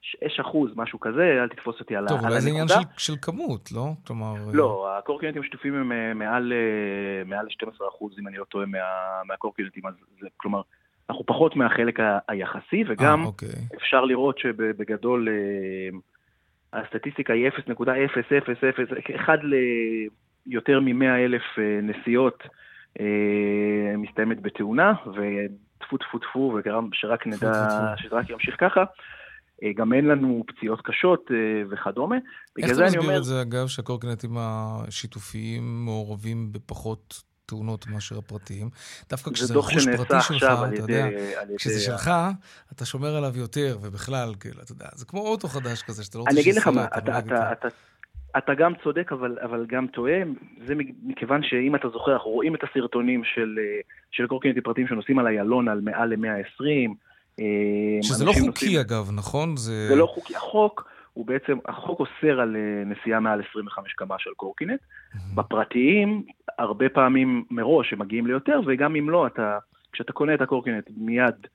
6 0.00 0.40
אחוז, 0.40 0.70
משהו 0.76 1.00
כזה, 1.00 1.38
אל 1.42 1.48
תתפוס 1.48 1.80
אותי 1.80 1.96
על 1.96 2.02
הנקודה. 2.02 2.20
טוב, 2.20 2.30
אולי 2.30 2.40
זה 2.40 2.50
עניין 2.50 2.68
של, 2.68 2.74
של 2.96 3.12
כמות, 3.22 3.72
לא? 3.72 3.92
כלומר... 4.06 4.34
לא, 4.52 4.98
הקורקינטים 4.98 5.42
השיתופיים 5.42 5.74
הם 5.74 5.92
אה, 5.92 6.14
מעל, 6.14 6.52
אה, 6.52 7.24
מעל 7.24 7.46
12 7.48 7.88
אחוז, 7.88 8.18
אם 8.18 8.28
אני 8.28 8.36
לא 8.36 8.44
טועה, 8.44 8.66
מה, 8.66 8.78
מהקורקינטים, 9.24 9.86
אז 9.86 9.94
זה, 10.20 10.28
כלומר, 10.36 10.62
אנחנו 11.10 11.26
פחות 11.26 11.56
מהחלק 11.56 12.00
ה, 12.00 12.18
היחסי, 12.28 12.84
וגם 12.88 13.22
아, 13.24 13.26
אוקיי. 13.26 13.48
אפשר 13.76 14.04
לראות 14.04 14.38
שבגדול 14.38 15.28
אה, 15.28 15.98
הסטטיסטיקה 16.80 17.32
היא 17.32 17.48
0.000, 17.48 19.16
אחד 19.16 19.38
ליותר 20.46 20.80
מ-100 20.80 21.04
אלף 21.04 21.42
נסיעות 21.82 22.42
מסתיימת 23.98 24.42
בתאונה, 24.42 24.92
וטפו 25.06 25.98
טפו 25.98 26.18
טפו, 26.18 26.52
וגרם 26.56 26.88
שרק 26.92 27.26
נדע, 27.26 27.66
שזה 27.96 28.16
רק 28.16 28.30
ימשיך 28.30 28.54
ככה. 28.58 28.84
אה, 29.62 29.72
גם 29.76 29.92
אין 29.92 30.04
לנו 30.04 30.44
פציעות 30.46 30.80
קשות 30.84 31.30
אה, 31.30 31.36
וכדומה. 31.70 32.16
איך 32.58 32.70
אתה 32.72 32.84
מסביר 32.84 33.00
אומר... 33.00 33.18
את 33.18 33.24
זה, 33.24 33.42
אגב, 33.42 33.66
שהקורקינטים 33.66 34.30
השיתופיים 34.38 35.84
מעורבים 35.84 36.52
בפחות 36.52 37.22
תאונות 37.46 37.86
מאשר 37.86 38.18
הפרטיים? 38.18 38.70
דווקא 39.10 39.30
כשזה 39.30 39.58
רכוש 39.58 39.88
פרטי 39.96 40.14
שלך, 40.20 40.44
אתה 40.74 40.82
יודע, 40.82 41.06
כשזה 41.56 41.80
שלך, 41.80 42.10
אתה 42.72 42.84
שומר 42.84 43.16
עליו 43.16 43.32
יותר, 43.38 43.78
ובכלל, 43.82 44.34
כאילו, 44.40 44.62
אתה 44.62 44.72
יודע, 44.72 44.86
זה 44.94 45.06
כמו 45.06 45.20
אוטו 45.20 45.48
חדש 45.48 45.82
כזה, 45.82 46.04
שאתה 46.04 46.18
לא 46.18 46.22
רוצה 46.22 46.36
שיסלט. 46.36 46.46
אני 46.46 46.52
אגיד 46.52 46.62
לך 46.62 46.68
מה, 46.68 46.84
אתה, 47.54 47.68
אתה 48.38 48.54
גם 48.54 48.72
צודק, 48.82 49.12
אבל, 49.12 49.38
אבל 49.42 49.66
גם 49.68 49.86
טועה. 49.86 50.18
זה 50.66 50.74
מכיוון 51.02 51.42
שאם 51.42 51.74
אתה 51.74 51.88
זוכר, 51.88 52.12
אנחנו 52.12 52.30
רואים 52.30 52.54
את 52.54 52.60
הסרטונים 52.64 53.24
של, 53.24 53.58
אה, 53.58 53.80
של 54.10 54.26
קורקינטים 54.26 54.62
פרטיים 54.62 54.86
שנוסעים 54.86 55.18
על 55.18 55.26
איילון 55.26 55.68
על 55.68 55.80
מעל 55.80 56.08
ל-120, 56.08 56.64
אה, 56.64 56.86
שזה 58.02 58.24
לא 58.24 58.32
חוקי 58.32 58.46
נוסעים... 58.46 58.80
אגב, 58.80 59.10
נכון? 59.12 59.56
זה... 59.56 59.88
זה 59.88 59.96
לא 59.96 60.06
חוקי. 60.06 60.36
החוק 60.36 60.88
הוא 61.12 61.26
בעצם, 61.26 61.58
החוק 61.64 62.00
אוסר 62.00 62.40
על 62.40 62.56
אה, 62.56 62.84
נסיעה 62.84 63.20
מעל 63.20 63.42
25 63.50 63.92
קמ"ש 63.92 64.24
של 64.24 64.30
קורקינט. 64.36 64.80
Mm-hmm. 64.80 65.18
בפרטיים, 65.34 66.22
הרבה 66.58 66.88
פעמים 66.88 67.44
מראש 67.50 67.92
הם 67.92 67.98
מגיעים 67.98 68.26
ליותר, 68.26 68.60
וגם 68.66 68.96
אם 68.96 69.10
לא, 69.10 69.26
אתה, 69.26 69.58
כשאתה 69.92 70.12
קונה 70.12 70.34
את 70.34 70.40
הקורקינט 70.40 70.90
מיד 70.96 71.46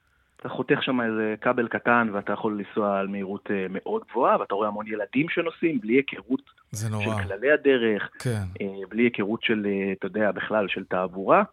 אתה 0.46 0.54
חותך 0.54 0.84
שם 0.84 1.02
איזה 1.02 1.36
כבל 1.42 1.68
קטן 1.68 2.10
ואתה 2.14 2.34
יכול 2.34 2.60
לנסוע 2.60 3.00
על 3.00 3.08
מהירות 3.08 3.52
אה, 3.52 3.66
מאוד 3.70 4.02
גבוהה, 4.10 4.40
ואתה 4.40 4.56
רואה 4.56 4.68
המון 4.68 4.88
ילדים 4.88 5.30
שנוסעים 5.30 5.80
בלי 5.82 5.94
היכרות 5.94 6.42
של 6.76 7.28
כללי 7.28 7.52
הדרך, 7.52 8.10
כן. 8.20 8.44
אה, 8.62 8.88
בלי 8.90 9.04
היכרות 9.04 9.44
של, 9.44 9.68
אה, 9.70 9.92
אתה 9.92 10.06
יודע, 10.06 10.32
בכלל 10.32 10.68
של 10.68 10.84
תעבורה. 10.84 11.44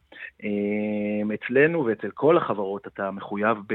אצלנו 1.35 1.85
ואצל 1.85 2.11
כל 2.15 2.37
החברות 2.37 2.87
אתה 2.87 3.11
מחויב 3.11 3.57
ב, 3.67 3.75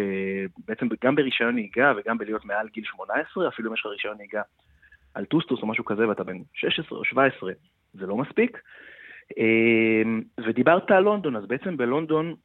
בעצם 0.68 0.88
גם 1.04 1.16
ברישיון 1.16 1.56
נהיגה 1.56 1.94
וגם 1.98 2.18
בלהיות 2.18 2.46
מעל 2.46 2.68
גיל 2.74 2.84
18, 2.84 3.48
אפילו 3.48 3.70
אם 3.70 3.74
יש 3.74 3.80
לך 3.80 3.86
רישיון 3.86 4.18
נהיגה 4.18 4.42
על 5.14 5.26
טוסטוס 5.26 5.62
או 5.62 5.68
משהו 5.68 5.86
כזה 5.86 6.08
ואתה 6.08 6.24
בן 6.24 6.38
16 6.54 7.00
או 7.00 7.06
17, 7.06 7.52
זה 7.94 8.08
לא 8.08 8.18
מספיק. 8.18 8.62
ודיברת 10.46 10.92
על 10.92 11.04
לונדון, 11.04 11.36
אז 11.36 11.46
בעצם 11.46 11.78
בלונדון 11.78 12.36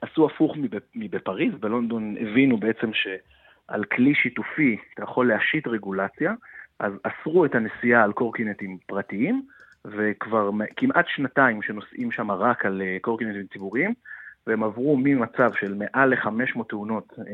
עשו 0.00 0.26
הפוך 0.26 0.56
מבפריז, 0.94 1.54
בלונדון 1.60 2.14
הבינו 2.20 2.56
בעצם 2.56 2.90
על 3.68 3.84
כלי 3.84 4.14
שיתופי 4.14 4.76
אתה 4.94 5.02
יכול 5.02 5.28
להשית 5.28 5.66
רגולציה, 5.66 6.34
אז 6.78 6.92
אסרו 7.02 7.44
את 7.44 7.54
הנסיעה 7.54 8.04
על 8.04 8.12
קורקינטים 8.12 8.78
פרטיים, 8.86 9.42
וכבר 9.84 10.50
כמעט 10.76 11.04
שנתיים 11.08 11.62
שנוסעים 11.62 12.12
שם 12.12 12.30
רק 12.30 12.66
על 12.66 12.82
אה, 12.82 12.96
קורקינטים 13.00 13.46
ציבוריים, 13.52 13.94
והם 14.46 14.62
עברו 14.62 14.96
ממצב 14.96 15.50
של 15.54 15.74
מעל 15.74 16.08
ל-500 16.08 16.62
תאונות 16.68 17.12
אה, 17.18 17.24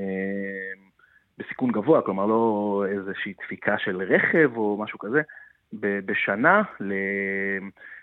בסיכון 1.39 1.73
גבוה, 1.73 2.03
כלומר 2.03 2.27
לא 2.27 2.85
איזושהי 2.89 3.35
דפיקה 3.45 3.79
של 3.79 4.03
רכב 4.03 4.57
או 4.57 4.79
משהו 4.81 4.99
כזה, 4.99 5.23
בשנה, 5.73 6.63
ל... 6.81 6.93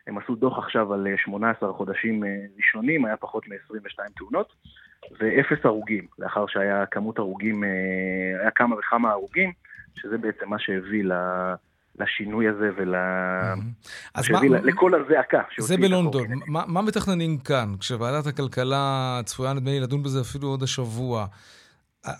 הם 0.07 0.17
עשו 0.17 0.35
דוח 0.35 0.57
עכשיו 0.57 0.93
על 0.93 1.07
18 1.17 1.73
חודשים 1.73 2.23
אה, 2.23 2.29
ראשונים, 2.57 3.05
היה 3.05 3.17
פחות 3.17 3.47
מ-22 3.47 3.97
תאונות, 4.17 4.53
ואפס 5.19 5.65
הרוגים, 5.65 6.07
לאחר 6.19 6.45
שהיה 6.47 6.85
כמות 6.85 7.19
הרוגים, 7.19 7.63
אה, 7.63 8.41
היה 8.41 8.51
כמה 8.51 8.75
וכמה 8.75 9.11
הרוגים, 9.11 9.51
שזה 9.95 10.17
בעצם 10.17 10.49
מה 10.49 10.59
שהביא 10.59 11.03
ל... 11.03 11.13
לשינוי 11.99 12.47
הזה 12.47 12.69
ול... 12.77 12.95
אז 14.15 14.29
מה... 14.31 14.39
לכל 14.63 14.91
הזעקה. 14.95 15.41
זה 15.59 15.77
בלונדון. 15.77 16.27
מה, 16.47 16.63
מה 16.67 16.81
מתכננים 16.81 17.37
כאן? 17.37 17.69
כשוועדת 17.79 18.27
הכלכלה 18.27 19.19
צפויה, 19.25 19.53
נדמה 19.53 19.69
לי, 19.71 19.79
לדון 19.79 20.03
בזה 20.03 20.21
אפילו 20.21 20.47
עוד 20.47 20.63
השבוע. 20.63 21.25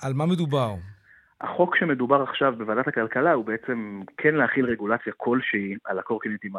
על 0.01 0.13
מה 0.13 0.25
מדובר? 0.25 0.75
החוק 1.41 1.75
שמדובר 1.75 2.23
עכשיו 2.23 2.53
בוועדת 2.57 2.87
הכלכלה 2.87 3.33
הוא 3.33 3.45
בעצם 3.45 4.01
כן 4.17 4.35
להכיל 4.35 4.65
רגולציה 4.65 5.13
כלשהי 5.17 5.75
על 5.85 5.99
הקורקינטים 5.99 6.51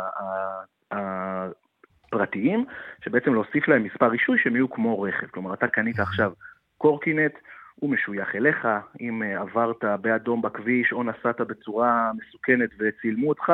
הפרטיים, 0.91 2.65
שבעצם 3.05 3.35
להוסיף 3.35 3.69
להם 3.69 3.85
מספר 3.85 4.07
רישוי 4.07 4.39
שהם 4.43 4.57
יהיו 4.57 4.71
כמו 4.71 5.03
רכב. 5.03 5.27
כלומר, 5.27 5.55
אתה 5.55 5.69
קנית 5.69 6.01
עכשיו 6.01 6.33
קורקינט, 6.79 7.33
הוא 7.75 7.91
משוייך 7.91 8.29
אליך, 8.35 8.69
אם 9.01 9.23
אה, 9.23 9.41
עברת 9.41 9.85
באדום 10.01 10.43
בכביש 10.43 10.93
או 10.93 11.03
נסעת 11.03 11.41
בצורה 11.41 12.11
מסוכנת 12.17 12.71
וצילמו 12.79 13.29
אותך, 13.29 13.53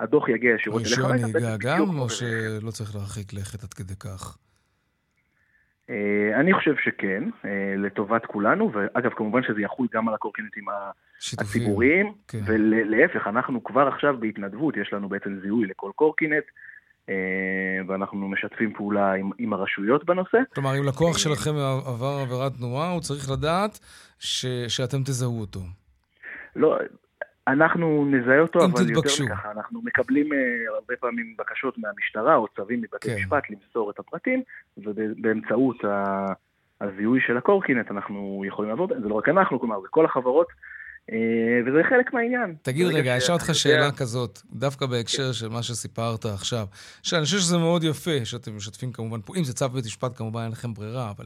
הדוח 0.00 0.28
יגיע 0.28 0.54
ישירות 0.54 0.82
אליך. 0.82 0.98
רישיון 0.98 1.16
נהיגה 1.16 1.56
גם, 1.58 1.98
או 1.98 2.10
שלא 2.10 2.70
צריך 2.70 2.94
להרחיק 2.94 3.32
לכת 3.32 3.62
עד 3.62 3.74
כדי 3.74 3.96
כך? 3.96 4.38
אה, 5.92 6.40
אני 6.40 6.54
חושב 6.54 6.74
שכן, 6.84 7.24
אה, 7.44 7.74
לטובת 7.76 8.26
כולנו, 8.26 8.70
ואגב, 8.72 9.10
כמובן 9.16 9.42
שזה 9.42 9.60
יחול 9.60 9.86
גם 9.94 10.08
על 10.08 10.14
הקורקינטים 10.14 10.64
הציבוריים, 11.38 12.12
כן. 12.28 12.38
ולהפך, 12.46 13.26
אנחנו 13.26 13.64
כבר 13.64 13.88
עכשיו 13.88 14.16
בהתנדבות, 14.20 14.76
יש 14.76 14.92
לנו 14.92 15.08
בעצם 15.08 15.40
זיהוי 15.42 15.66
לכל 15.66 15.90
קורקינט, 15.94 16.44
אה, 17.08 17.14
ואנחנו 17.88 18.28
משתפים 18.28 18.72
פעולה 18.74 19.12
עם, 19.12 19.30
עם 19.38 19.52
הרשויות 19.52 20.04
בנושא. 20.04 20.38
כלומר, 20.54 20.78
אם 20.78 20.84
לקוח 20.84 21.18
שלכם 21.18 21.50
עבר 21.86 22.18
עבירת 22.22 22.52
תנועה, 22.58 22.90
הוא 22.90 23.00
צריך 23.00 23.30
לדעת 23.30 23.78
ש, 24.18 24.46
שאתם 24.68 25.02
תזהו 25.02 25.40
אותו. 25.40 25.60
לא, 26.56 26.78
אנחנו 27.48 28.04
נזהה 28.10 28.40
אותו, 28.40 28.58
אבל 28.64 28.84
תתבקשו. 28.84 29.22
יותר 29.22 29.34
מככה, 29.34 29.50
אנחנו 29.50 29.82
מקבלים 29.82 30.32
uh, 30.32 30.36
הרבה 30.74 30.96
פעמים 31.00 31.34
בקשות 31.38 31.78
מהמשטרה 31.78 32.36
או 32.36 32.48
צווים 32.56 32.80
מבתי 32.80 33.08
כן. 33.08 33.16
משפט 33.16 33.42
למסור 33.50 33.90
את 33.90 33.98
הפרטים, 33.98 34.42
ובאמצעות 34.76 35.76
הזיהוי 36.80 37.20
של 37.20 37.36
הקורקינט 37.36 37.90
אנחנו 37.90 38.42
יכולים 38.46 38.70
לעבוד, 38.70 38.92
זה 39.02 39.08
לא 39.08 39.14
רק 39.14 39.28
אנחנו, 39.28 39.60
כלומר 39.60 39.80
זה 39.80 39.88
כל 39.90 40.04
החברות 40.04 40.46
אה, 40.48 40.54
וזה 41.66 41.82
חלק 41.88 42.14
מהעניין. 42.14 42.54
תגיד 42.62 42.86
רגע, 42.86 43.18
אשאל 43.18 43.34
אותך 43.34 43.50
שאלה 43.52 43.92
כזאת, 43.92 44.40
דווקא 44.52 44.86
בהקשר. 44.86 45.32
של 45.32 45.48
מה 45.48 45.62
שסיפרת 45.62 46.24
עכשיו, 46.24 46.66
שאני 47.02 47.24
חושב 47.24 47.38
שזה 47.38 47.58
מאוד 47.58 47.84
יפה 47.84 48.24
שאתם 48.24 48.56
משתפים 48.56 48.92
כמובן, 48.92 49.18
אם 49.36 49.44
זה 49.44 49.54
צו 49.54 49.68
בית 49.68 49.84
משפט 49.84 50.16
כמובן 50.16 50.42
אין 50.42 50.52
לכם 50.52 50.74
ברירה, 50.74 51.12
אבל 51.16 51.24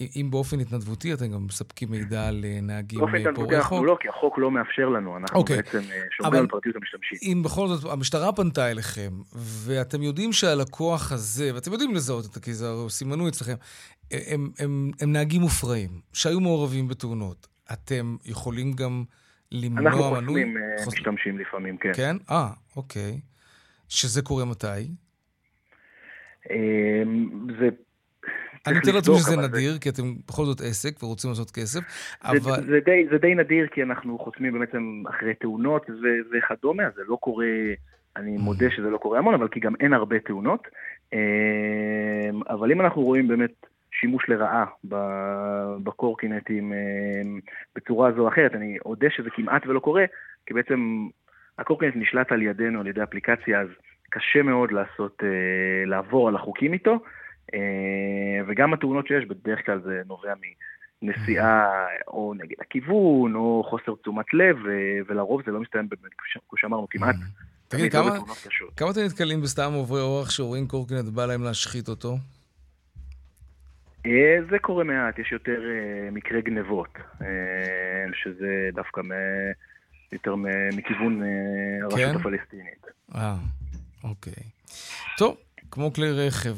אם 0.00 0.28
באופן 0.30 0.60
התנדבותי 0.60 1.12
אתם 1.12 1.32
גם 1.32 1.46
מספקים 1.46 1.90
מידע 1.90 2.30
לנהגים 2.32 2.98
פורעי 3.00 3.12
חוק. 3.12 3.22
באופן 3.24 3.28
התנדבותי 3.28 3.56
אנחנו 3.56 3.84
לא, 3.84 3.96
כי 4.00 4.08
החוק 4.08 4.38
לא 4.38 4.50
מאפשר 4.50 4.88
לנו, 4.88 5.16
אנחנו 5.16 5.38
אוקיי. 5.38 5.56
בעצם 5.56 5.78
אה, 5.78 6.00
שומרים 6.10 6.40
על 6.40 6.46
פרטיות 6.46 6.76
המשתמשים. 6.76 7.18
אם 7.22 7.42
בכל 7.42 7.68
זאת 7.68 7.92
המשטרה 7.92 8.32
פנתה 8.32 8.70
אליכם, 8.70 9.10
ואתם 9.34 10.02
יודעים 10.02 10.32
שהלקוח 10.32 11.12
הזה, 11.12 11.54
ואתם 11.54 11.72
יודעים 11.72 11.94
לזהות 11.94 12.26
את 12.26 12.32
זה, 12.32 12.40
כי 12.40 12.54
זה 12.54 12.66
סימנו 12.88 13.28
אצלכם, 13.28 13.54
הם, 14.10 14.50
הם, 14.58 14.90
הם 15.00 15.12
נהגים 15.12 15.40
מופרעים, 15.40 15.90
שהיו 16.12 16.40
מעורבים 16.40 16.88
בתאונות. 16.88 17.55
אתם 17.72 18.16
יכולים 18.24 18.72
גם 18.72 19.04
למנוע 19.52 19.80
מנוי? 19.90 20.08
אנחנו 20.08 20.24
חוסמים 20.24 20.56
אה, 20.56 20.84
חוס... 20.84 20.94
משתמשים 20.94 21.38
לפעמים, 21.38 21.76
כן. 21.76 21.92
כן? 21.96 22.16
אה, 22.30 22.48
אוקיי. 22.76 23.20
שזה 23.88 24.22
קורה 24.22 24.44
מתי? 24.44 24.66
אמ, 26.50 27.46
זה... 27.58 27.68
אני 28.66 28.78
מתאר 28.78 28.94
לעצמי 28.94 29.14
שזה 29.14 29.36
נדיר, 29.36 29.72
זה... 29.72 29.78
כי 29.78 29.88
אתם 29.88 30.02
בכל 30.28 30.44
זאת 30.44 30.60
עסק 30.60 31.02
ורוצים 31.02 31.30
לעשות 31.30 31.50
כסף, 31.50 31.80
זה, 31.80 32.28
אבל... 32.30 32.38
זה, 32.38 32.66
זה, 32.66 32.80
די, 32.84 33.06
זה 33.10 33.18
די 33.18 33.34
נדיר, 33.34 33.66
כי 33.66 33.82
אנחנו 33.82 34.18
חוסמים 34.18 34.60
בעצם 34.60 35.02
אחרי 35.10 35.34
תאונות 35.34 35.86
וכדומה, 36.32 36.82
זה 36.96 37.02
לא 37.06 37.16
קורה, 37.20 37.46
אני 38.16 38.36
mm. 38.36 38.40
מודה 38.40 38.70
שזה 38.70 38.90
לא 38.90 38.98
קורה 38.98 39.18
המון, 39.18 39.34
אבל 39.34 39.48
כי 39.48 39.60
גם 39.60 39.74
אין 39.80 39.92
הרבה 39.92 40.18
תאונות. 40.18 40.68
אמ, 41.12 41.18
אבל 42.48 42.72
אם 42.72 42.80
אנחנו 42.80 43.02
רואים 43.02 43.28
באמת 43.28 43.66
שימוש 44.00 44.24
לרעה 44.28 44.64
בקורקינטים 45.84 46.72
אה, 46.72 46.78
בצורה 47.76 48.12
זו 48.12 48.22
או 48.22 48.28
אחרת. 48.28 48.54
אני 48.54 48.78
אודה 48.84 49.06
שזה 49.10 49.30
כמעט 49.30 49.66
ולא 49.66 49.80
קורה, 49.80 50.04
כי 50.46 50.54
בעצם 50.54 51.08
הקורקינט 51.58 51.96
נשלט 51.96 52.32
על 52.32 52.42
ידינו, 52.42 52.80
על 52.80 52.86
ידי 52.86 53.02
אפליקציה, 53.02 53.60
אז 53.60 53.68
קשה 54.10 54.42
מאוד 54.42 54.72
לעשות, 54.72 55.22
אה, 55.22 55.86
לעבור 55.86 56.28
על 56.28 56.36
החוקים 56.36 56.72
איתו, 56.72 56.98
אה, 57.54 57.58
וגם 58.46 58.74
התאונות 58.74 59.06
שיש, 59.06 59.24
בדרך 59.24 59.66
כלל 59.66 59.80
זה 59.84 60.02
נובע 60.06 60.32
מנסיעה 61.02 61.86
או 62.08 62.34
נגד 62.34 62.56
הכיוון, 62.60 63.34
או 63.34 63.64
חוסר 63.70 63.94
תשומת 64.02 64.34
לב, 64.34 64.56
ולרוב 65.08 65.42
זה 65.46 65.52
לא 65.52 65.60
מסתיים 65.60 65.88
כמו 66.48 66.58
שאמרנו, 66.58 66.86
כמעט. 66.90 67.14
תגיד, 67.68 67.92
כמה, 67.92 68.10
כמה 68.76 68.90
אתם 68.90 69.00
נתקלים 69.06 69.40
בסתם 69.40 69.72
עוברי 69.72 70.00
אורח 70.00 70.30
שרואים 70.30 70.66
קורקינט 70.68 71.04
בא 71.04 71.26
להם 71.26 71.42
להשחית 71.42 71.88
אותו? 71.88 72.16
אה, 74.06 74.38
זה 74.50 74.58
קורה 74.58 74.84
מעט, 74.84 75.18
יש 75.18 75.32
יותר 75.32 75.58
uh, 75.60 76.14
מקרי 76.14 76.42
גנבות, 76.42 76.88
uh, 76.96 77.24
שזה 78.14 78.68
דווקא 78.74 79.00
מ... 79.00 79.10
יותר 80.12 80.34
מכיוון 80.72 81.22
הרשות 81.82 82.00
כן? 82.00 82.14
הפלסטינית. 82.16 82.86
אה, 83.14 83.36
אוקיי. 84.04 84.42
טוב, 85.18 85.36
כמו 85.70 85.92
כלי 85.92 86.12
רכב. 86.12 86.56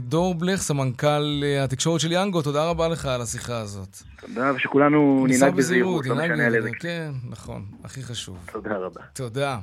דור 0.00 0.34
בלך, 0.34 0.60
סמנכ"ל 0.60 1.42
התקשורת 1.64 2.00
של 2.00 2.12
יאנגו, 2.12 2.42
תודה 2.42 2.70
רבה 2.70 2.88
לך 2.88 3.06
על 3.06 3.22
השיחה 3.22 3.58
הזאת. 3.60 3.96
תודה, 4.20 4.52
ושכולנו 4.56 5.26
ננהג 5.28 5.54
בזהירות, 5.54 6.06
לא 6.06 6.14
משנה 6.14 6.46
על 6.46 6.54
איזה... 6.54 6.70
כן, 6.80 7.10
נכון, 7.30 7.64
הכי 7.84 8.02
חשוב. 8.02 8.38
תודה 8.52 8.76
רבה. 8.76 9.00
תודה. 9.12 9.58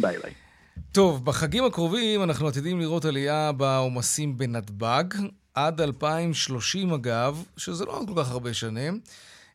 ביי 0.00 0.18
ביי. 0.18 0.32
טוב, 0.92 1.24
בחגים 1.24 1.64
הקרובים 1.64 2.22
אנחנו 2.22 2.48
עתידים 2.48 2.80
לראות 2.80 3.04
עלייה 3.04 3.52
בעומסים 3.52 4.38
בנתב"ג. 4.38 5.04
עד 5.56 5.80
2030 5.80 6.92
אגב, 6.92 7.44
שזה 7.56 7.84
לא 7.84 8.02
כל 8.06 8.22
כך 8.22 8.30
הרבה 8.30 8.54
שנים, 8.54 9.00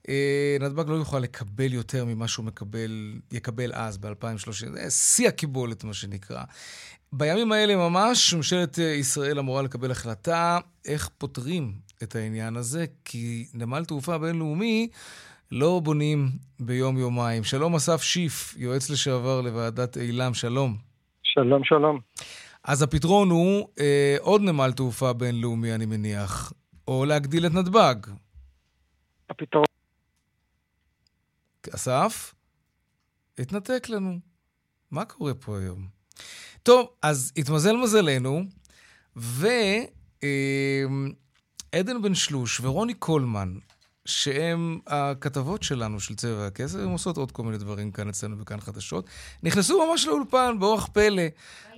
אה, 0.09 0.57
נתב"ג 0.59 0.89
לא 0.89 0.95
יוכל 0.95 1.19
לקבל 1.19 1.73
יותר 1.73 2.05
ממה 2.05 2.27
שהוא 2.27 2.45
מקבל, 2.45 3.13
יקבל 3.31 3.71
אז, 3.73 3.97
ב-2030. 3.97 4.71
זה 4.73 4.89
שיא 4.89 5.27
הקיבולת, 5.27 5.83
מה 5.83 5.93
שנקרא. 5.93 6.43
בימים 7.13 7.51
האלה 7.51 7.75
ממש, 7.75 8.33
ממשלת 8.33 8.79
אה, 8.79 8.83
ישראל 8.83 9.39
אמורה 9.39 9.61
לקבל 9.61 9.91
החלטה 9.91 10.59
איך 10.85 11.09
פותרים 11.17 11.73
את 12.03 12.15
העניין 12.15 12.55
הזה, 12.55 12.85
כי 13.05 13.45
נמל 13.53 13.85
תעופה 13.85 14.17
בינלאומי 14.17 14.87
לא 15.51 15.81
בונים 15.83 16.29
ביום-יומיים. 16.59 17.43
שלום 17.43 17.75
אסף 17.75 18.01
שיף, 18.01 18.55
יועץ 18.57 18.89
לשעבר 18.89 19.41
לוועדת 19.41 19.97
אילם, 19.97 20.33
שלום. 20.33 20.75
שלום, 21.23 21.63
שלום. 21.63 21.99
אז 22.63 22.81
הפתרון 22.81 23.29
הוא 23.29 23.67
אה, 23.79 24.15
עוד 24.19 24.41
נמל 24.41 24.71
תעופה 24.71 25.13
בינלאומי, 25.13 25.75
אני 25.75 25.85
מניח, 25.85 26.53
או 26.87 27.05
להגדיל 27.05 27.45
את 27.45 27.53
נתב"ג. 27.53 27.95
הפתרון... 29.29 29.65
אסף? 31.75 32.33
התנתק 33.37 33.89
לנו. 33.89 34.19
מה 34.91 35.05
קורה 35.05 35.33
פה 35.33 35.59
היום? 35.59 35.87
טוב, 36.63 36.87
אז 37.01 37.33
התמזל 37.37 37.75
מזלנו, 37.75 38.43
ועדן 39.15 40.23
אה, 41.73 41.99
בן 42.01 42.15
שלוש 42.15 42.59
ורוני 42.59 42.93
קולמן, 42.93 43.57
שהם 44.05 44.79
הכתבות 44.87 45.63
שלנו 45.63 45.99
של 45.99 46.15
צבע 46.15 46.47
הכסף, 46.47 46.79
הן 46.79 46.89
עושות 46.89 47.17
עוד 47.17 47.31
כל 47.31 47.43
מיני 47.43 47.57
דברים 47.57 47.91
כאן 47.91 48.09
אצלנו 48.09 48.37
בכאן 48.37 48.59
חדשות, 48.59 49.05
נכנסו 49.43 49.87
ממש 49.87 50.05
לאולפן 50.05 50.59
באורח 50.59 50.87
פלא. 50.87 51.23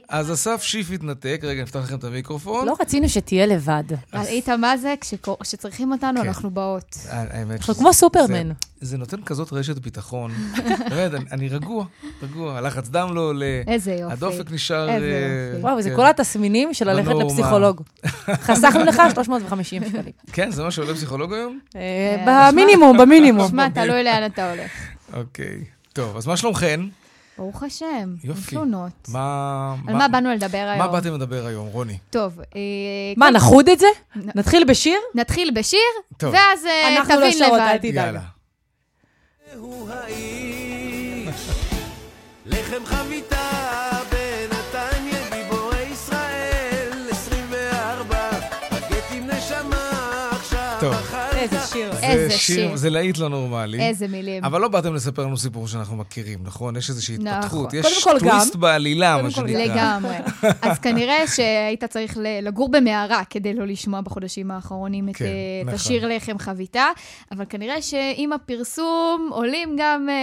אז 0.09 0.33
אסף 0.33 0.61
שיף 0.63 0.91
התנתק, 0.91 1.39
רגע, 1.43 1.61
נפתח 1.63 1.79
לכם 1.79 1.95
את 1.95 2.03
המיקרופון. 2.03 2.65
לא 2.67 2.75
רצינו 2.79 3.09
שתהיה 3.09 3.45
לבד. 3.45 3.83
ראית 4.13 4.49
מה 4.49 4.77
זה? 4.77 4.93
כשצריכים 5.41 5.91
אותנו, 5.91 6.21
כן. 6.21 6.27
אנחנו 6.27 6.49
באות. 6.51 6.97
האמת 7.09 7.59
אנחנו 7.59 7.75
כמו 7.75 7.93
סופרמן. 7.93 8.47
זה- 8.47 8.53
זה 8.81 8.97
נותן 8.97 9.23
כזאת 9.25 9.53
רשת 9.53 9.77
ביטחון. 9.79 10.31
באמת, 10.89 11.11
אני- 11.31 11.49
רגוע, 11.49 11.85
רגוע. 12.23 12.57
הלחץ 12.57 12.87
דם 12.89 13.09
לא 13.15 13.21
עולה. 13.21 13.61
איזה 13.67 13.91
יופי. 13.93 14.13
הדופק 14.13 14.51
נשאר... 14.51 14.89
איזה 14.89 15.05
אה, 15.05 15.49
יופי. 15.55 15.61
וואו, 15.61 15.81
זה 15.81 15.89
כן. 15.89 15.95
כל 15.95 16.05
התסמינים 16.07 16.73
של 16.73 16.89
ללכת 16.89 17.07
בנורמה. 17.07 17.25
לפסיכולוג. 17.25 17.81
חסכנו 18.47 18.83
לך 18.83 19.01
350 19.13 19.83
שקלים. 19.89 20.11
כן, 20.33 20.51
זה 20.51 20.63
מה 20.63 20.71
שעולה 20.71 20.93
פסיכולוג 20.93 21.33
היום? 21.33 21.59
אה, 21.75 22.49
במינימום, 22.51 22.97
במינימום. 22.97 23.47
שמע, 23.47 23.69
תלוי 23.69 24.03
לאן 24.07 24.25
אתה 24.25 24.51
הולך. 24.51 24.71
אוקיי. 25.13 25.63
טוב, 25.93 26.17
אז 26.17 26.27
מה 26.27 26.37
שלומכן? 26.37 26.79
ברוך 27.37 27.63
השם, 27.63 28.15
יופי. 28.23 28.49
תלונות. 28.51 28.91
מה... 29.07 29.75
על 29.87 29.95
מה 29.95 30.07
באנו 30.07 30.31
לדבר 30.33 30.65
מה 30.65 30.83
היום? 30.83 30.91
באתם 30.91 31.13
לדבר 31.13 31.45
היום, 31.45 31.67
רוני? 31.67 31.97
טוב, 32.09 32.39
אה, 32.39 32.45
מה, 33.17 33.25
קודם- 33.25 33.35
נחוד 33.35 33.69
את 33.69 33.79
זה? 33.79 33.87
נתחיל 34.15 34.63
בשיר? 34.67 34.97
נתחיל 35.15 35.51
בשיר, 35.55 35.79
טוב. 36.17 36.33
ואז 36.33 36.65
אה, 36.65 36.97
אנחנו 36.97 37.13
לא 37.13 37.19
תבין 37.19 37.31
שרות, 37.31 37.51
לבד. 37.59 37.59
אל 37.71 37.77
תדאג. 37.77 37.95
יאללה. 37.95 38.21
לחם 42.45 42.85
חביתה 42.85 43.42
איזה 52.13 52.37
שיר. 52.37 52.75
זה 52.75 52.89
להיט 52.89 53.17
לא 53.17 53.29
נורמלי. 53.29 53.81
איזה 53.81 54.07
מילים. 54.07 54.43
אבל 54.43 54.61
לא 54.61 54.67
באתם 54.67 54.93
לספר 54.93 55.25
לנו 55.25 55.37
סיפור 55.37 55.67
שאנחנו 55.67 55.95
מכירים, 55.97 56.39
נכון? 56.43 56.75
יש 56.75 56.89
איזושהי 56.89 57.17
נכון. 57.17 57.33
התפתחות. 57.33 57.73
יש 57.73 58.03
קודם 58.03 58.19
כל 58.19 58.25
גם. 58.25 58.31
טוויסט 58.31 58.55
בעלילה, 58.55 59.21
מה 59.21 59.31
שנקרא. 59.31 59.63
לגמרי. 59.63 60.15
אז 60.61 60.79
כנראה 60.79 61.27
שהיית 61.27 61.83
צריך 61.83 62.17
לגור 62.41 62.71
במערה 62.71 63.21
כדי 63.29 63.53
לא 63.53 63.67
לשמוע 63.67 64.01
בחודשים 64.01 64.51
האחרונים 64.51 65.09
את, 65.09 65.15
כן, 65.15 65.25
אה, 65.25 65.31
נכון. 65.61 65.73
השיר 65.73 66.07
לחם 66.07 66.37
חביתה, 66.39 66.85
אבל 67.31 67.45
כנראה 67.49 67.81
שעם 67.81 68.33
הפרסום 68.33 69.29
עולים 69.31 69.75
גם 69.79 70.07
אה, 70.09 70.15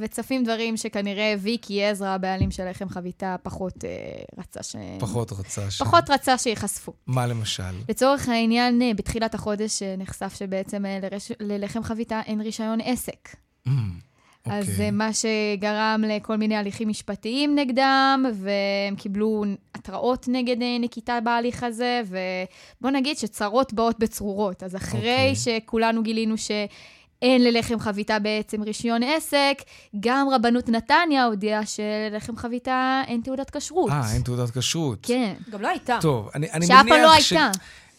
וצפים 0.00 0.44
דברים 0.44 0.76
שכנראה 0.76 1.34
ויקי 1.38 1.84
עזרא, 1.84 2.08
הבעלים 2.08 2.50
של 2.50 2.70
לחם 2.70 2.88
חביתה, 2.88 3.36
פחות 3.42 3.84
אה, 3.84 3.90
רצה 4.38 4.62
ש... 4.62 4.76
פחות 4.98 5.32
רצה 5.32 5.70
ש... 5.70 5.82
פחות 5.82 6.10
רצה 6.10 6.38
שייחשפו. 6.38 6.92
מה 7.06 7.26
למשל? 7.26 7.62
לצורך 7.88 8.28
העניין, 8.28 8.82
אה, 8.82 8.90
בתחילת 8.96 9.34
החודש 9.34 9.82
אה, 9.82 9.94
נחשף 9.98 10.34
שבעצם 10.38 10.86
אה, 10.86 10.98
לרש... 11.02 11.31
ללחם 11.40 11.82
חביתה 11.82 12.20
אין 12.26 12.40
רישיון 12.40 12.78
עסק. 12.84 13.28
Mm, 13.68 13.70
אז 14.44 14.62
אוקיי. 14.62 14.76
זה 14.76 14.90
מה 14.90 15.10
שגרם 15.12 16.04
לכל 16.08 16.36
מיני 16.36 16.56
הליכים 16.56 16.88
משפטיים 16.88 17.54
נגדם, 17.58 18.24
והם 18.34 18.96
קיבלו 18.96 19.44
התראות 19.74 20.26
נגד 20.28 20.62
אה, 20.62 20.76
נקיטה 20.80 21.20
בהליך 21.20 21.62
הזה, 21.62 22.02
ובוא 22.06 22.90
נגיד 22.90 23.18
שצרות 23.18 23.72
באות 23.72 23.98
בצרורות. 23.98 24.62
אז 24.62 24.76
אחרי 24.76 24.98
אוקיי. 24.98 25.34
שכולנו 25.36 26.02
גילינו 26.02 26.38
ש... 26.38 26.50
אין 27.22 27.44
ללחם 27.44 27.78
חביתה 27.78 28.18
בעצם 28.18 28.62
רישיון 28.62 29.02
עסק, 29.02 29.62
גם 30.00 30.28
רבנות 30.32 30.68
נתניה 30.68 31.24
הודיעה 31.24 31.66
שללחם 31.66 32.36
חביתה 32.36 33.02
אין 33.06 33.20
תעודת 33.20 33.56
כשרות. 33.56 33.90
אה, 33.90 34.12
אין 34.14 34.22
תעודת 34.22 34.50
כשרות. 34.58 34.98
כן. 35.02 35.34
גם 35.50 35.60
לא 35.62 35.68
הייתה. 35.68 35.98
טוב, 36.00 36.28
אני, 36.34 36.50
אני 36.52 36.66
שאף 36.66 36.76
פעם 36.76 36.88
מניח 36.88 37.04
לא 37.04 37.20
ש... 37.20 37.32
הייתה. 37.32 37.50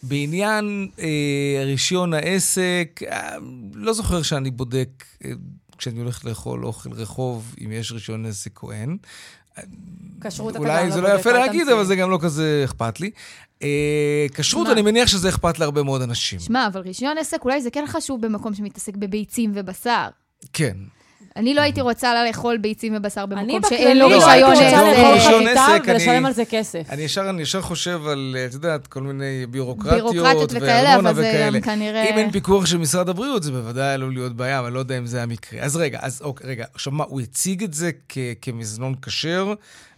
בעניין 0.08 0.88
אה, 0.98 1.62
רישיון 1.64 2.14
העסק, 2.14 3.00
אה, 3.10 3.36
לא 3.74 3.92
זוכר 3.92 4.22
שאני 4.22 4.50
בודק, 4.50 5.04
אה, 5.24 5.30
כשאני 5.78 6.00
הולך 6.00 6.24
לאכול 6.24 6.66
אוכל 6.66 6.92
רחוב, 6.92 7.54
אם 7.64 7.72
יש 7.72 7.92
רישיון 7.92 8.26
עסק 8.26 8.62
או 8.62 8.72
אין. 8.72 8.96
כשרות 10.20 10.56
אתה 10.56 10.58
גם 10.58 10.70
אולי 10.70 10.88
לא 10.88 10.94
זה 10.94 11.00
לא 11.00 11.08
בודק, 11.08 11.20
יפה 11.20 11.32
להגיד, 11.32 11.60
תמציא. 11.60 11.74
אבל 11.74 11.84
זה 11.84 11.96
גם 11.96 12.10
לא 12.10 12.18
כזה 12.22 12.62
אכפת 12.64 13.00
לי. 13.00 13.10
אה, 13.62 14.26
כשרות. 14.34 14.68
אני 14.68 14.82
מניח 14.82 15.08
שזה 15.08 15.28
אכפת 15.28 15.58
להרבה 15.58 15.82
מאוד 15.82 16.02
אנשים. 16.02 16.40
שמע, 16.40 16.66
אבל 16.66 16.80
רישיון 16.80 17.18
עסק 17.18 17.44
אולי 17.44 17.62
זה 17.62 17.70
כן 17.70 17.84
חשוב 17.86 18.26
במקום 18.26 18.54
שמתעסק 18.54 18.96
בביצים 18.96 19.52
ובשר. 19.54 20.08
כן. 20.52 20.76
אני 21.36 21.54
לא 21.54 21.60
הייתי 21.60 21.80
רוצה 21.80 22.24
לאכול 22.24 22.56
ביצים 22.56 22.92
ובשר 22.96 23.24
אני 23.32 23.54
במקום 23.54 23.70
שאין 23.70 23.98
לו 23.98 24.08
לא 24.08 24.16
לא, 24.16 24.26
רישיון 24.26 24.30
הייתי 24.30 24.50
רוצה 24.50 24.82
לא, 24.82 24.90
עסק. 24.90 24.98
לאכול 24.98 25.18
חביתה 25.42 25.92
ולשלם 25.92 26.26
על 26.26 26.32
זה 26.32 26.44
כסף. 26.44 26.82
אני 26.90 27.02
ישר, 27.02 27.30
אני 27.30 27.42
ישר 27.42 27.60
חושב 27.60 28.00
על, 28.06 28.36
את 28.48 28.54
יודעת, 28.54 28.86
כל 28.86 29.00
מיני 29.02 29.46
ביורוקרטיות, 29.50 30.12
בירוקרטיות 30.12 30.52
וכאלה, 30.52 30.88
וארנונה 30.90 31.10
אבל 31.10 31.22
זה 31.22 31.28
וכאלה. 31.30 31.58
גם 31.58 31.64
כנראה... 31.64 32.10
אם 32.10 32.18
אין 32.18 32.30
פיקוח 32.30 32.66
של 32.66 32.78
משרד 32.78 33.08
הבריאות, 33.08 33.42
זה 33.42 33.52
בוודאי 33.52 33.94
עלול 33.94 34.12
להיות 34.12 34.36
בעיה, 34.36 34.58
אבל 34.58 34.72
לא 34.72 34.78
יודע 34.78 34.98
אם 34.98 35.06
זה 35.06 35.22
המקרה. 35.22 35.60
אז 35.60 35.76
רגע, 35.76 35.98
אז 36.02 36.22
אוקיי, 36.22 36.50
רגע, 36.50 36.64
עכשיו 36.74 36.92
מה, 36.92 37.04
הוא 37.08 37.20
הציג 37.20 37.62
את 37.62 37.74
זה 37.74 37.90
כ- 38.08 38.18
כמזנון 38.42 38.94
כשר, 39.02 39.54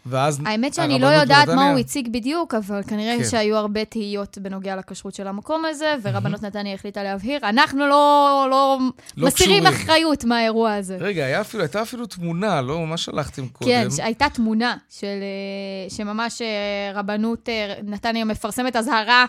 ואז 0.07 0.40
האמת 0.47 0.75
שאני 0.75 0.99
לא 0.99 1.07
יודעת 1.07 1.49
מה? 1.49 1.71
הוא 1.71 1.79
הציג 1.79 2.09
בדיוק, 2.12 2.55
אבל 2.55 2.83
כנראה 2.83 3.19
כן. 3.19 3.25
שהיו 3.25 3.57
הרבה 3.57 3.85
תהיות 3.85 4.38
בנוגע 4.38 4.77
לכשרות 4.77 5.14
של 5.14 5.27
המקום 5.29 5.64
הזה, 5.64 5.95
ורבנות 6.03 6.42
נתניה 6.42 6.75
החליטה 6.75 7.03
להבהיר. 7.03 7.40
אנחנו 7.42 7.79
לא, 7.79 8.47
לא, 8.51 8.79
לא 9.16 9.29
מסירים 9.29 9.62
קשורים. 9.62 9.66
אחריות 9.66 10.25
מהאירוע 10.25 10.75
הזה. 10.75 10.97
רגע, 11.01 11.40
אפילו, 11.40 11.62
הייתה 11.62 11.83
אפילו 11.83 12.07
תמונה, 12.07 12.62
לא? 12.62 12.87
מה 12.87 12.97
שלחתם 12.97 13.49
קודם? 13.49 13.71
כן, 13.71 13.88
הייתה 14.03 14.27
תמונה 14.29 14.77
של, 14.90 15.07
אה, 15.07 15.90
שממש 15.90 16.42
אה, 16.42 16.92
רבנות 16.95 17.49
אה, 17.49 17.75
נתניה 17.83 18.25
מפרסמת 18.25 18.77
אזהרה, 18.77 19.25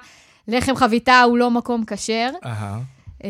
לחם 0.47 0.75
חביתה 0.75 1.21
הוא 1.21 1.37
לא 1.37 1.51
מקום 1.51 1.83
כשר. 1.87 2.29
אהה. 2.45 2.96
אה, 3.23 3.29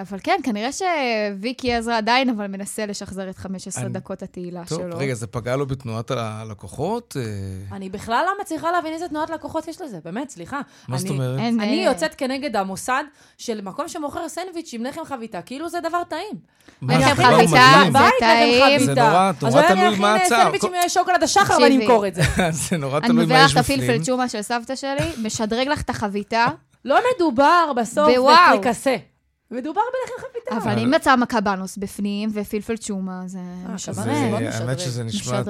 אבל 0.00 0.18
כן, 0.22 0.36
כנראה 0.42 0.68
שוויקי 0.72 1.72
עזרא 1.74 1.96
עדיין, 1.98 2.28
אבל 2.30 2.46
מנסה 2.46 2.86
לשחזר 2.86 3.30
את 3.30 3.36
15 3.38 3.84
אני- 3.84 3.92
דקות 3.92 4.22
התהילה 4.22 4.62
טוב, 4.68 4.78
שלו. 4.82 4.98
רגע, 4.98 5.14
זה 5.14 5.26
פגע 5.26 5.56
לו 5.56 5.66
בתנועת 5.66 6.10
הלקוחות? 6.10 7.16
אה, 7.20 7.76
אני 7.76 7.88
בכלל 7.90 8.24
לא 8.26 8.32
מצליחה 8.40 8.72
להבין 8.72 8.92
איזה 8.92 9.08
תנועת 9.08 9.30
לקוחות 9.30 9.68
יש 9.68 9.80
לזה, 9.80 9.98
באמת, 10.04 10.30
סליחה. 10.30 10.60
מה 10.88 10.98
זאת 10.98 11.06
אני- 11.10 11.14
אומרת? 11.16 11.38
אין, 11.40 11.60
אני 11.60 11.78
אה, 11.86 11.90
יוצאת 11.90 12.14
כנגד 12.14 12.56
המוסד 12.56 13.04
של 13.38 13.60
מקום 13.60 13.88
שמוכר 13.88 14.28
סנדוויץ' 14.28 14.70
עם 14.72 14.84
לחם 14.84 15.04
חביתה, 15.04 15.42
כאילו 15.42 15.68
זה 15.68 15.78
דבר 15.80 16.02
טעים. 16.08 16.36
מה, 16.80 16.98
לחם 16.98 17.14
חביתה. 17.22 17.42
זה 17.92 17.98
בית 17.98 18.12
טעים. 18.20 18.84
זה. 18.84 18.94
נורא- 18.94 19.32
נורא 19.42 19.60
אז 19.62 19.68
תלוי 19.68 19.86
אולי 19.86 19.98
מה 19.98 20.14
אני 20.16 20.24
אכין. 20.26 20.36
סנדוויץ' 20.36 20.64
עם 20.64 20.88
שוקולד 20.88 21.22
השחר. 21.22 21.58
ואני 21.62 21.76
אמכור 21.76 22.06
את 22.06 22.14
זה. 22.14 22.22
זה 22.68 22.76
נורא 22.76 22.98
אני 22.98 23.06
תלוי 23.06 23.18
מה 23.18 23.24
מביאה 23.24 23.44
יש 23.44 23.52
לך 23.52 23.58
את 23.58 23.62
בפנים. 23.64 23.80
הפלפל 23.90 24.04
צ'ומה 24.04 24.28
של 24.28 24.42
סבתא 24.42 24.76
שלי, 24.76 25.12
משדרג 25.22 25.68
לך 25.68 25.80
את 25.82 25.90
החביתה, 25.90 26.46
לא 26.84 26.98
מדובר 27.16 27.72
בסוף 27.76 28.08
ווואו. 28.16 28.34
מדובר 29.50 29.80
בלחם 29.80 30.28
חביתה. 30.28 30.64
אבל 30.70 30.78
אם 30.82 30.90
מצא 30.90 31.16
מקבנוס 31.16 31.76
בפנים 31.76 32.30
ופלפל 32.34 32.76
צ'ומה, 32.76 33.22
זה 33.26 33.38
אה, 33.38 33.74
משדרג. 33.74 34.08
האמת 34.42 34.80
שזה 34.80 35.04
נשמע. 35.04 35.42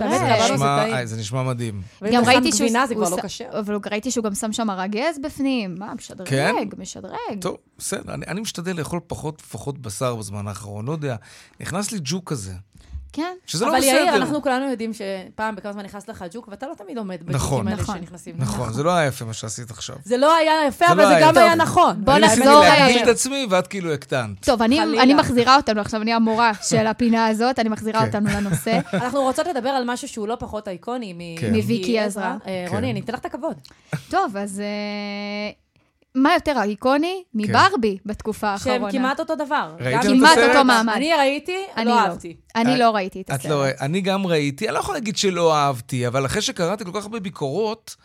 זה 1.04 1.16
נשמע- 1.16 1.42
מדהים. 1.42 1.83
ואם 2.02 2.12
גם 2.14 2.24
ראיתי 2.24 2.52
שהוא... 2.52 2.66
גבינה 2.68 2.87
זה 2.87 2.94
כבר 2.94 3.09
לא 3.09 3.16
כשר. 3.22 3.44
אבל 3.59 3.78
ראיתי 3.90 4.11
שהוא 4.11 4.24
גם 4.24 4.35
שם 4.35 4.52
שם 4.52 4.66
מרגז 4.66 5.18
בפנים. 5.22 5.74
מה, 5.78 5.94
משדרג, 5.94 6.28
כן? 6.28 6.54
משדרג. 6.78 7.14
טוב, 7.40 7.57
בסדר, 7.78 8.14
אני, 8.14 8.26
אני 8.26 8.40
משתדל 8.40 8.76
לאכול 8.76 9.00
פחות 9.07 9.42
ופחות 9.46 9.78
בשר 9.78 10.16
בזמן 10.16 10.48
האחרון, 10.48 10.87
לא 10.87 10.92
יודע. 10.92 11.16
נכנס 11.61 11.92
לי 11.92 11.98
ג'וק 12.04 12.30
כזה, 12.30 12.52
כן. 13.16 13.35
שזה 13.46 13.64
לא 13.64 13.70
אבל 13.70 13.79
בסדר. 13.79 13.90
יאיר, 13.90 14.16
אנחנו 14.16 14.42
כולנו 14.42 14.70
יודעים 14.70 14.90
שפעם 14.92 15.57
בכמה 15.57 15.72
זמן 15.72 15.83
נכנס 15.83 16.09
לך 16.09 16.24
ג'וק, 16.33 16.48
ואתה 16.48 16.66
לא 16.66 16.74
תמיד 16.74 16.98
עומד 16.98 17.18
נכון. 17.27 17.59
בג'וקים 17.59 17.68
האלה 17.68 17.83
נכון. 17.83 17.98
שנכנסים. 17.98 18.35
נכון, 18.38 18.72
זה 18.72 18.83
לא 18.83 18.90
היה 18.90 19.07
יפה 19.07 19.24
מה 19.24 19.33
שעשית 19.33 19.70
עכשיו. 19.70 19.96
זה 20.05 20.16
לא 20.16 20.37
היה 20.37 20.53
יפה, 20.68 20.87
אבל 20.87 20.96
לא 21.03 21.09
זה 21.09 21.16
היה. 21.16 21.33
גם. 21.33 21.38
היה 21.38 21.55
נכון. 21.55 22.05
בוא 22.05 22.12
אני 22.12 22.20
ניסיתי 22.20 22.40
נחזור, 22.40 22.61
להגדיל 22.61 22.98
אה, 22.98 23.03
את 23.03 23.09
עצמי, 23.09 23.46
ואת 23.50 23.66
כאילו 23.66 23.92
הקטנת. 23.92 24.44
טוב, 24.44 24.62
אני, 24.62 25.14
מחזירה 25.14 25.57
אותנו, 25.57 25.81
עכשיו 25.81 26.03
אני 26.03 26.12
המורה 26.12 26.53
של 26.62 26.87
הפינה 26.87 27.27
הזאת, 27.27 27.59
אני 27.59 27.68
מחזירה 27.68 28.00
כן. 28.00 28.07
אותנו 28.07 28.31
לנושא. 28.31 28.79
אנחנו 28.92 29.22
רוצות 29.22 29.46
לדבר 29.46 29.68
על 29.68 29.83
משהו 29.87 30.09
שהוא 30.09 30.29
לא 30.29 30.37
פחות 30.38 30.68
איקוני 30.68 31.12
מ- 31.12 31.40
כן. 31.40 31.55
מוויקי 31.55 31.98
עזרא. 31.98 32.24
אה, 32.24 32.37
כן. 32.68 32.74
רוני, 32.74 32.90
אני 32.90 33.00
אתן 33.00 33.12
לך 33.12 33.20
את 33.20 33.24
הכבוד. 33.27 33.55
טוב, 34.11 34.37
אז 34.37 34.61
אה, 34.61 35.63
מה 36.14 36.35
יותר 36.35 36.62
איקוני 36.62 37.22
מברבי 37.35 37.98
בתקופה 38.07 38.59
שהם 38.59 38.72
האחרונה? 38.72 38.92
כמעט 38.92 39.20
אותו 39.20 39.35
דבר. 39.35 39.74
כמעט? 40.03 40.38
אותו 40.38 40.64
מעמד. 40.64 40.92
אני 40.96 41.14
ראיתי, 41.14 41.57
אני 41.77 41.85
לא 41.85 41.90
לא. 41.90 42.00
אהבתי. 42.00 42.37
אני 42.57 42.79
לא 42.79 42.90
ראיתי 42.90 43.20
את 43.20 43.27
את 43.27 43.31
הסרט. 43.31 43.50
לא, 43.50 43.64
אני 43.81 44.00
גם 44.00 44.27
ראיתי, 44.27 44.66
אני 44.68 44.74
לא 44.74 44.79
יכול 44.79 44.94
להגיד 44.94 45.16
שלא 45.16 45.55
אהבתי, 45.55 46.07
אבל 46.07 46.27
אחרי 46.27 46.42
שקראתי 46.42 46.85
כל 46.85 46.90
כך 46.94 47.03
הרבה 47.03 47.20
ביקורות, 47.20 47.96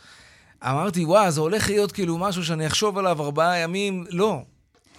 אמרתי, 0.64 1.06
וואו, 1.06 1.32
זה 1.32 1.42
הולך 1.42 1.70
להיות 1.70 1.92
כאילו 1.92 2.18
משהו 2.18 2.46
שאני 2.46 2.68
אחשוב 2.68 2.98
עליו 2.98 3.22
ארבעה 3.22 3.58
ימים. 3.58 4.06
לא, 4.10 4.42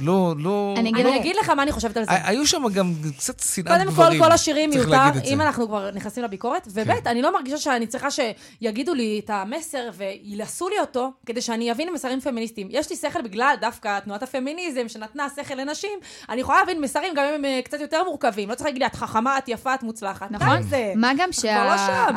לא, 0.00 0.34
לא. 0.38 0.74
אני 0.76 0.90
אגיד 0.90 1.04
לא. 1.04 1.10
אני 1.10 1.20
אגיד 1.20 1.36
לך 1.36 1.48
מה 1.50 1.62
אני 1.62 1.72
חושבת 1.72 1.96
על 1.96 2.04
זה. 2.04 2.10
היו 2.24 2.46
שם 2.46 2.62
גם 2.74 2.92
קצת 3.18 3.40
שנאת 3.54 3.66
קודם 3.68 3.84
כל, 3.84 3.90
גברים. 3.92 4.22
כל 4.22 4.32
השירים 4.32 4.70
מיותר. 4.70 4.90
כן. 5.14 5.20
אם 5.24 5.40
אנחנו 5.40 5.66
כבר 5.68 5.90
נכנסים 5.90 6.22
לביקורת, 6.24 6.68
וב', 6.70 6.90
אני 7.06 7.22
לא 7.22 7.32
מרגישה 7.32 7.56
שאני 7.58 7.86
צריכה 7.86 8.08
שיגידו 8.10 8.94
לי 8.94 9.20
את 9.24 9.30
המסר 9.30 9.90
וילעשו 9.96 10.68
לי 10.68 10.74
אותו, 10.80 11.12
כדי 11.26 11.40
שאני 11.40 11.72
אבין 11.72 11.92
מסרים 11.92 12.20
פמיניסטיים. 12.20 12.68
יש 12.70 12.90
לי 12.90 12.96
שכל 12.96 13.22
בגלל 13.22 13.54
דווקא 13.60 13.98
תנועת 14.00 14.22
הפמיניזם, 14.22 14.88
שנתנה 14.88 15.26
שכל 15.36 15.54
לנשים, 15.54 15.90
אני 16.28 16.40
יכולה 16.40 16.58
להבין 16.58 16.80
מסרים 16.80 17.14
גם 17.16 17.24
אם 17.28 17.34
הם 17.34 17.44
אה, 17.44 17.60
קצת 17.64 17.80
יותר 17.80 18.04
מורכבים. 18.04 18.48
לא 18.48 18.54
צריך 18.54 18.66
להגיד 18.66 18.82
לי, 18.82 18.86
את 18.86 18.94
חכמה, 18.94 19.38
את 19.38 19.48
יפה, 19.48 19.74
את 19.74 19.82
מוצלחת. 19.82 20.30
נכון. 20.30 20.62
זה- 20.62 20.92
מה 20.96 21.12
גם 21.18 21.28
כבר 21.40 21.64
לא 21.70 21.76
שם. 21.78 22.14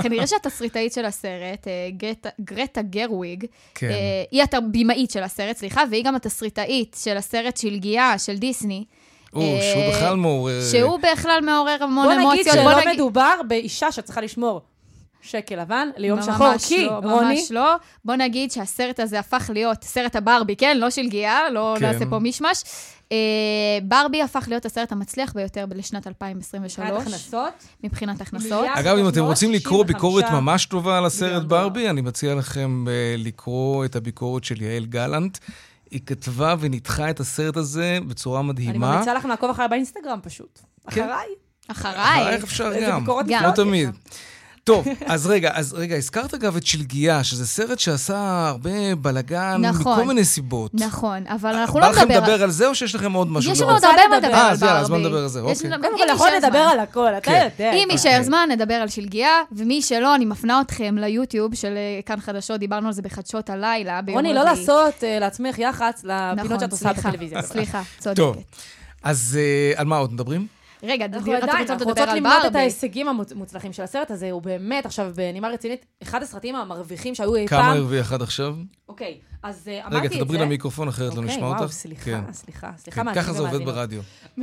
שכנראה 0.00 0.26
שהתסריטאית 0.26 0.92
של 0.92 1.04
הסרט, 1.04 1.68
אה, 1.68 1.72
גרטה- 1.90 2.28
גרטה 2.40 2.82
גרוויג, 2.82 3.44
כן. 3.74 3.86
אה, 3.90 3.94
היא 4.30 4.42
הבימאית 4.52 5.10
של 5.10 5.22
הסרט, 5.22 5.56
סליחה, 5.56 5.82
והיא 5.90 6.04
גם 6.04 6.14
התסריטאית 6.14 6.96
של 7.02 7.16
הסרט 7.16 7.25
שלגיה, 7.56 8.18
של 8.18 8.36
דיסני. 8.36 8.84
או, 9.32 9.40
אה, 9.40 9.60
שהוא 9.72 9.94
בכלל 9.94 10.16
מעורר... 10.16 10.62
שהוא 10.70 10.98
בכלל 11.12 11.40
מעורר 11.42 11.76
המון 11.80 12.06
בוא 12.06 12.14
נגיד 12.14 12.48
אמוציות. 12.48 12.82
שלא 12.84 12.92
מדובר 12.92 13.40
באישה 13.48 13.92
שצריכה 13.92 14.20
לשמור 14.20 14.60
שקל 15.26 15.60
לבן 15.60 15.88
ליום 15.96 16.18
ממש 16.18 16.26
שחור, 16.26 16.52
כי, 16.68 16.86
לא, 16.86 16.92
רוני, 17.02 17.34
ממש 17.34 17.50
לא. 17.50 17.74
בוא 18.04 18.16
נגיד 18.16 18.52
שהסרט 18.52 19.00
הזה 19.00 19.18
הפך 19.18 19.50
להיות 19.54 19.84
סרט 19.84 20.16
הברבי, 20.16 20.56
כן? 20.56 20.78
לא 20.78 20.90
של 20.90 21.08
גיאה, 21.08 21.50
לא 21.50 21.76
כן. 21.78 21.86
נעשה 21.86 22.04
פה 22.10 22.18
מישמש. 22.18 22.62
אה, 23.12 23.16
ברבי 23.82 24.22
הפך 24.22 24.44
להיות 24.48 24.66
הסרט 24.66 24.92
המצליח 24.92 25.32
ביותר 25.32 25.64
לשנת 25.74 26.06
2023. 26.06 26.88
מבחינת 26.88 27.06
הכנסות, 27.06 27.52
מבחינת 27.84 28.20
הכנסות. 28.20 28.66
אגב, 28.74 28.96
אם 28.98 29.08
אתם 29.08 29.20
רוצים 29.24 29.52
לקרוא 29.52 29.84
365 29.84 29.94
ביקורת 29.94 30.42
ממש 30.42 30.66
טובה 30.66 30.98
על 30.98 31.06
הסרט. 31.06 31.42
ברבי, 31.42 31.90
אני 31.90 32.00
מציע 32.00 32.34
לכם 32.34 32.84
אה, 32.88 33.14
לקרוא 33.18 33.84
את 33.84 33.96
הביקורת 33.96 34.44
של 34.44 34.62
יעל 34.62 34.84
גלנט. 34.84 35.38
היא 35.90 36.00
כתבה 36.06 36.54
וניתחה 36.60 37.10
את 37.10 37.20
הסרט 37.20 37.56
הזה 37.56 37.98
בצורה 38.08 38.40
אני 38.40 38.48
מדהימה. 38.48 38.92
ממליצה 38.92 39.14
לכם 39.14 39.28
לעקוב 39.28 39.50
אחריי 39.50 39.68
באינסטגרם 39.68 40.18
פשוט. 40.22 40.60
כן. 40.90 41.02
אחריי. 41.02 41.26
אחריי. 41.68 42.34
איך 42.34 42.44
אפשר 42.44 42.72
גם? 42.82 43.04
כמו 43.04 43.22
נפלאה. 43.22 43.52
תמיד. 43.52 43.90
טוב, 44.66 44.86
אז 45.06 45.26
רגע, 45.26 45.50
אז 45.54 45.74
רגע, 45.74 45.96
הזכרת 45.96 46.34
אגב 46.34 46.56
את 46.56 46.66
שלגיה, 46.66 47.24
שזה 47.24 47.46
סרט 47.46 47.78
שעשה 47.78 48.48
הרבה 48.48 48.94
בלאגן 48.94 49.56
נכון. 49.60 49.92
מכל 49.92 50.04
מיני 50.04 50.24
סיבות. 50.24 50.70
נכון, 50.74 51.26
אבל 51.26 51.54
אנחנו 51.54 51.80
בא 51.80 51.86
לא 51.86 51.92
לכם 51.92 52.02
נדבר... 52.02 52.18
לדבר 52.18 52.42
על 52.42 52.50
זה, 52.50 52.66
או 52.66 52.74
שיש 52.74 52.94
לכם 52.94 53.12
עוד 53.12 53.28
משהו? 53.30 53.52
יש 53.52 53.60
לא 53.60 53.66
לנו 53.66 53.74
עוד? 53.74 53.84
הרבה 53.84 54.02
מה 54.10 54.16
לדבר 54.16 54.34
אה, 54.34 54.46
על 54.46 54.52
אז 54.52 54.62
יאללה, 54.62 54.80
אז 54.80 54.88
בוא 54.88 54.96
ברבי. 54.96 55.08
נדבר 55.08 55.22
על 55.22 55.28
זה, 55.28 55.40
אוקיי. 55.40 55.70
קודם 55.70 55.98
כל, 55.98 56.04
יכול 56.14 56.28
לדבר. 56.36 56.58
על 56.58 56.78
הכל, 56.80 57.08
אתה 57.12 57.20
כן. 57.20 57.48
יודע. 57.52 57.72
אם 57.72 57.88
יישאר 57.90 58.22
זמן, 58.22 58.48
נדבר 58.52 58.74
על 58.74 58.88
שלגיה, 58.88 59.42
ומי 59.52 59.82
שלא, 59.82 60.14
אני 60.14 60.24
מפנה 60.24 60.60
אתכם 60.60 60.96
ליוטיוב 60.98 61.54
של 61.54 61.74
אה, 61.76 62.00
כאן 62.06 62.20
חדשות, 62.20 62.60
דיברנו 62.60 62.86
על 62.86 62.92
זה 62.92 63.02
בחדשות 63.02 63.50
הלילה, 63.50 64.02
ביום 64.02 64.16
רוני, 64.18 64.34
לא. 64.34 64.44
לעשות 64.44 65.04
אה, 65.04 65.18
לעצמך 65.18 65.58
יח"צ 65.58 66.04
לפינות 66.04 66.44
נכון, 66.44 66.60
שאת 66.60 66.72
עושה 66.72 66.92
סליחה, 66.92 67.08
בטלוויזיה. 67.08 67.42
סליחה, 67.42 67.82
טוב, 68.02 68.14
צודקת. 68.14 68.42
אז 69.02 69.38
אה, 69.40 69.80
על 69.80 69.86
מה 69.86 69.96
עוד 69.96 70.12
מדברים? 70.12 70.55
רגע, 70.82 71.04
אנחנו 71.04 71.32
עדיין, 71.32 71.58
רוצות 71.58 71.70
אנחנו 71.70 71.86
רוצות 71.86 72.08
למנות 72.08 72.46
את? 72.46 72.54
ההישגים 72.54 73.08
המוצלחים 73.08 73.72
של 73.72 73.82
הסרט 73.82 74.10
הזה. 74.10 74.30
הוא 74.30 74.42
באמת, 74.42 74.86
עכשיו, 74.86 75.12
בנימה 75.14 75.48
רצינית, 75.48 75.86
אחד 76.02 76.22
הסרטים 76.22 76.56
המרוויחים 76.56 77.14
שהיו 77.14 77.36
אי 77.36 77.48
כמה 77.48 77.60
פעם. 77.60 77.76
הרוויח 77.76 78.12
עד 78.12 78.22
עכשיו? 78.22 78.56
אוקיי, 78.88 79.18
אז 79.42 79.68
אה, 79.68 79.86
אמרתי 79.86 80.06
את 80.06 80.10
זה. 80.10 80.16
רגע, 80.16 80.24
תדברי 80.24 80.38
למיקרופון, 80.38 80.88
אחרת 80.88 81.14
לא 81.14 81.20
אוקיי, 81.20 81.36
נשמע 81.36 81.46
אותך. 81.46 81.58
וואו, 81.58 81.68
סליחה, 81.68 82.04
כן. 82.04 82.32
סליחה, 82.32 82.70
סליחה, 82.76 83.00
כן, 83.00 83.06
מאזינים 83.06 83.24
ככה 83.24 83.32
זה 83.32 83.42
עובד. 83.42 83.64
ברדיו. 83.64 84.02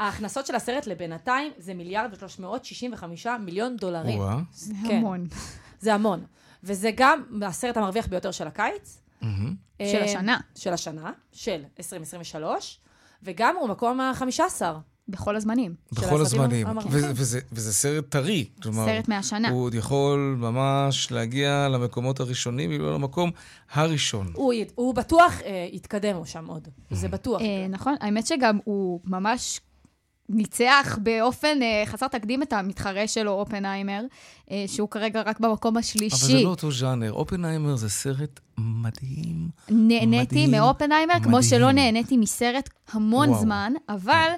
ההכנסות 0.00 0.46
של 0.46 0.54
הסרט 0.54 0.86
לבינתיים 0.86 1.52
זה 1.58 1.74
מיליארד 1.74 2.10
ו-365 2.22 3.28
מיליון 3.40 3.76
דולרים. 3.76 4.20
זה 4.52 4.74
כן. 4.88 4.96
המון. 4.96 5.26
זה 5.80 5.94
המון. 5.94 6.24
וזה 6.64 6.90
גם 6.96 7.22
הסרט 7.42 7.76
המרוויח 7.76 8.06
ביותר 8.06 8.30
של 8.30 8.46
הקיץ. 8.46 8.98
מהמם. 9.22 9.54
של 9.78 9.96
אה, 9.96 10.04
השנה. 10.04 10.38
של 10.54 10.72
השנה, 10.72 11.12
של 11.32 11.62
2023, 11.78 12.78
וגם 13.22 13.56
הוא 13.56 13.68
מקום 13.68 14.00
ה-15. 14.00 14.62
בכל 15.08 15.36
הזמנים. 15.36 15.74
בכל 15.92 16.20
הזמנים. 16.20 16.66
וזה- 16.90 17.12
וזה- 17.14 17.40
וזה 17.52 17.72
סרט 17.72 18.04
טרי. 18.08 18.44
כלומר, 18.62 18.86
סרט 18.86 19.08
מהשנה. 19.08 19.48
הוא 19.50 19.64
עוד 19.64 19.74
יכול 19.74 20.36
ממש 20.38 21.12
להגיע 21.12 21.68
למקומות 21.68 22.20
הראשונים, 22.20 22.72
אם 22.72 22.80
לא 22.80 22.94
למקום 22.94 23.30
הראשון. 23.72 24.26
הוא, 24.34 24.52
הוא 24.74 24.94
בטוח 24.94 25.40
אה, 25.44 25.68
יתקדם 25.72 26.24
שם 26.24 26.46
עוד. 26.46 26.68
זה 26.90 27.08
בטוח. 27.08 27.40
אה, 27.40 27.66
נכון, 27.70 27.94
האמת 28.00 28.26
שגם 28.26 28.58
הוא 28.64 29.00
ממש 29.04 29.60
ניצח 30.28 30.98
באופן 31.02 31.62
אה, 31.62 31.82
חסר 31.86 32.08
תקדים 32.08 32.42
את 32.42 32.52
המתחרה 32.52 33.06
שלו, 33.06 33.30
אופנהיימר, 33.32 34.00
אה, 34.50 34.64
שהוא 34.66 34.88
כרגע 34.88 35.22
רק 35.26 35.40
במקום 35.40 35.74
אבל 35.76 35.82
זה 35.82 35.86
השלישי. 35.88 36.44
לא 36.44 36.50
אותו 36.50 36.70
ז'אנר. 36.72 37.12
אופנהיימר 37.12 37.76
זה 37.76 37.88
סרט 37.88 38.40
מדהים. 38.58 39.48
נהניתי 39.70 40.46
מאופנהיימר, 40.46 41.14
כמו. 41.22 41.42
שלא 41.42 41.72
נהניתי 41.72 42.16
מסרט 42.16 42.68
המון 42.92 43.28
וואו. 43.28 43.40
זמן, 43.40 43.72
אבל 43.88 44.28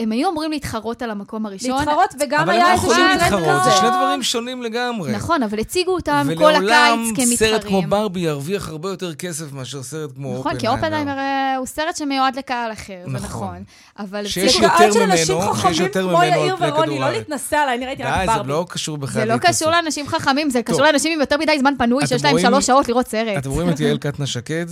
הם 0.00 0.12
היו 0.12 0.30
אמורים 0.30 0.50
להתחרות 0.50 1.02
על 1.02 1.10
המקום 1.10 1.46
הראשון. 1.46 1.78
להתחרות, 1.78 2.14
וגם 2.20 2.40
אבל 2.40 2.50
היה 2.50 2.66
הם 2.66 2.72
איזשהו 2.72 2.90
יכולים 2.90 3.08
טרנד 3.08 3.20
להתחרות, 3.22 3.64
זה 3.64 3.70
כזה. 3.70 3.76
שני 3.76 3.88
דברים 3.88 4.22
שונים 4.22 4.62
לגמרי. 4.62 5.12
נכון, 5.12 5.42
אבל 5.42 5.58
הציגו 5.58 5.92
אותם 5.92 6.26
כל 6.26 6.44
ולעולם 6.44 7.04
הקיץ 7.04 7.16
כמתחרים. 7.16 7.36
סרט 7.36 7.64
כמו 7.64 7.82
ברבי 7.82 8.20
ירוויח 8.20 8.68
הרבה 8.68 8.88
יותר 8.88 9.14
כסף 9.14 9.52
מאשר 9.52 9.82
סרט 9.82 10.10
כמו 10.14 10.38
נכון, 10.38 10.52
אופנהיימר. 10.52 10.60
כי 10.60 10.68
אופנהיימר 10.68 11.18
אה, 11.18 11.56
הוא 11.56 11.66
סרט 11.66 11.96
שמיועד 11.96 12.36
לקהל 12.36 12.72
אחר, 12.72 13.02
זה 13.04 13.10
נכון. 13.10 13.26
נכון. 13.26 13.62
אבל 13.98 14.26
שיש 14.26 14.54
יותר 14.54 14.68
קהל 14.78 14.92
של 14.92 15.02
אנשים 15.02 15.36
ממנו, 15.38 15.56
שיש 15.56 15.78
יותר 15.78 16.06
ממנו 16.06 16.18
על 16.18 16.28
יאיר 16.28 16.56
פני 16.56 16.68
ורוני, 16.70 16.86
כדור 16.86 17.00
לא. 17.00 17.10
להתנסה 17.10 17.62
עליי, 17.62 17.76
אני 17.76 17.86
ראיתי 17.86 18.02
רק 18.02 18.18
די, 18.18 18.26
זה 18.26 18.36
ברבי. 18.36 18.48
לא 18.48 18.66
קשור 18.68 18.98
בכלל 18.98 19.22
זה 19.22 19.24
לא. 19.24 19.38
קשור 19.38 19.70
לאנשים 19.70 20.08
חכמים, 20.08 20.50
זה 20.50 20.62
קשור. 20.62 20.82
לאנשים 20.82 21.12
עם 21.12 21.20
יותר 21.20 21.36
מדי 21.38 21.58
זמן 21.58 21.74
פנוי, 21.78 22.06
שיש 22.06 22.24
להם 22.24 22.38
שלוש 22.38 22.66
שעות 22.66 22.88
לראות 22.88 23.08
סרט. 23.08 23.38
אתם 23.38 23.50
רואים 23.50 23.70
את 23.70 23.80
יעל 23.80 23.98
קטנה 24.10 24.26
שקד? 24.26 24.66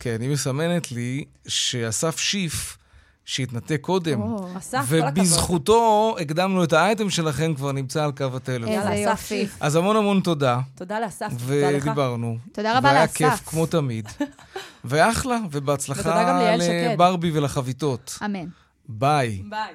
כן, 0.00 0.16
היא 0.20 0.30
מסמנת 0.30 0.92
לי 0.92 1.24
שאסף 1.48 2.18
שיף, 2.18 2.76
שהתנתק 3.24 3.78
קודם, 3.80 4.20
או, 4.20 4.58
אסף, 4.58 4.88
כל 4.88 4.96
הכבוד. 4.96 5.18
ובזכותו 5.18 6.16
הקדמנו 6.20 6.64
את 6.64 6.72
האייטם 6.72 7.10
שלכם, 7.10 7.54
כבר 7.54 7.72
נמצא 7.72 8.04
על 8.04 8.12
קו 8.12 8.24
הטלפון. 8.34 8.68
איזה 8.68 8.88
יאללה, 8.88 8.96
יופי. 8.96 9.24
שיף. 9.24 9.56
אז 9.60 9.76
המון 9.76 9.96
המון 9.96 10.20
תודה, 10.20 10.60
תודה 10.74 11.00
לאסף, 11.00 11.28
תודה 11.38 11.70
לך. 11.70 11.84
ודיברנו. 11.84 12.38
תודה 12.52 12.78
רבה 12.78 12.88
והיה 12.88 13.02
לאסף. 13.02 13.16
כיף 13.16 13.48
כמו 13.48 13.66
תמיד. 13.66 14.08
ואחלה, 14.84 15.38
ובהצלחה. 15.50 16.56
לברבי 16.92 17.30
ולחביתות. 17.30 18.18
אמן. 18.24 18.46
ביי. 18.88 19.42
ביי. 19.48 19.74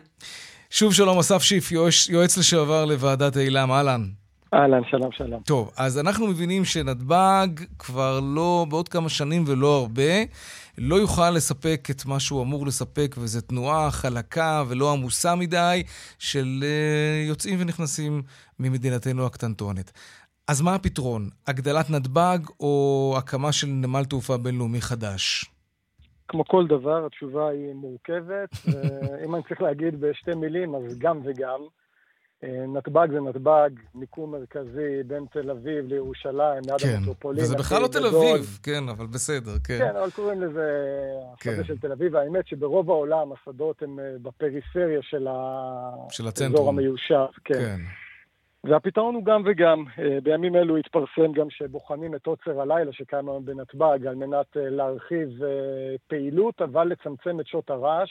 שוב 0.70 0.93
שלום, 0.93 1.20
אסף 1.20 1.41
שיף, 1.41 1.72
יועץ, 1.72 2.10
יועץ 2.10 2.38
לשעבר 2.38 2.86
לוועדת 2.86 3.38
אילם, 3.38 3.72
אהלן. 3.72 4.06
אהלן, 4.54 4.82
שלום, 4.91 5.10
שלום. 5.12 5.41
טוב, 5.46 5.72
אז 5.78 6.00
אנחנו 6.00 6.28
מבינים 6.28 6.66
שנתב"ג 6.66 7.48
כבר 7.80 8.20
לא, 8.20 8.66
בעוד 8.70 8.89
כמה 8.89 9.10
שנים 9.10 9.43
ולא 9.48 9.78
הרבה, 9.78 10.24
לא 10.78 10.95
יוכל 10.95 11.32
לספק 11.32 11.88
את 11.91 12.05
מה 12.05 12.19
שהוא 12.19 12.41
אמור 12.41 12.65
לספק, 12.65 13.15
וזו 13.17 13.41
תנועה 13.41 13.91
חלקה 13.91 14.63
ולא 14.67 14.91
עמוסה 14.91 15.36
מדי 15.36 15.84
של 16.19 16.47
uh, 16.61 17.28
יוצאים 17.30 17.57
ונכנסים 17.61 18.21
ממדינתנו 18.59 19.26
הקטנטונת. 19.26 19.91
אז 20.47 20.61
מה 20.61 20.76
הפתרון? 20.76 21.30
הגדלת 21.47 21.89
נתב"ג 21.89 22.38
או 22.59 23.15
הקמה 23.17 23.51
של 23.51 23.67
נמל 23.67 24.05
תעופה 24.05 24.38
בינלאומי 24.38 24.82
חדש? 24.82 25.45
כמו 26.28 26.45
כל 26.45 26.67
דבר, 26.67 27.05
התשובה 27.05 27.49
היא 27.49 27.73
מורכבת. 27.73 28.49
ואם 28.65 29.36
אני 29.36 29.43
צריך 29.43 29.61
להגיד 29.61 30.01
בשתי 30.01 30.32
מילים, 30.36 30.76
אז 30.76 30.97
גם 30.97 31.19
וגם. 31.26 31.59
אה, 32.43 32.65
נתב"ג 32.67 33.07
זה 33.11 33.21
נתב"ג, 33.21 33.69
מיקום 33.95 34.31
מרכזי 34.31 35.03
בין 35.07 35.25
תל 35.31 35.51
אביב 35.51 35.88
לירושלים, 35.88 36.61
ליד 36.65 36.79
כן, 36.79 36.95
המטרופולין. 36.97 37.43
וזה 37.43 37.55
בכלל 37.55 37.81
לא 37.81 37.88
תל. 37.88 38.05
אביב, 38.05 38.59
כן, 38.63 38.89
אבל 38.89 39.05
בסדר, 39.05 39.51
כן. 39.63 39.77
כן, 39.77 39.95
אבל 39.95 40.11
קוראים 40.11 40.41
לזה 40.41 40.83
כן. 41.39 41.49
השדה 41.49 41.63
של 41.63 41.77
תל 41.77 41.91
אביב. 41.91 42.15
האמת 42.15 42.47
שברוב 42.47 42.89
העולם 42.89 43.31
השדות 43.31 43.83
הם 43.83 43.99
אה, 43.99 44.11
בפריפריה 44.21 44.99
של 45.01 45.27
של 46.09 46.27
האזור. 46.27 46.69
המיושב. 46.69 47.25
כן. 47.43 47.53
כן. 47.53 47.79
והפתרון 48.63 49.15
הוא 49.15 49.25
גם 49.25 49.43
וגם. 49.45 49.86
אה, 49.99 50.17
בימים 50.23 50.55
אלו 50.55 50.77
התפרסם 50.77 51.31
גם 51.33 51.49
שבוחנים 51.49 52.15
את 52.15 52.27
עוצר 52.27 52.61
הלילה 52.61 52.93
שקיים 52.93 53.29
היום 53.29 53.45
בנתב"ג 53.45 54.07
על 54.07 54.15
מנת 54.15 54.47
להרחיב 54.55 55.29
פעילות, 56.07 56.61
אבל 56.61 56.88
לצמצם 56.88 57.39
את 57.39 57.47
שעות 57.47 57.69
הרעש. 57.69 58.09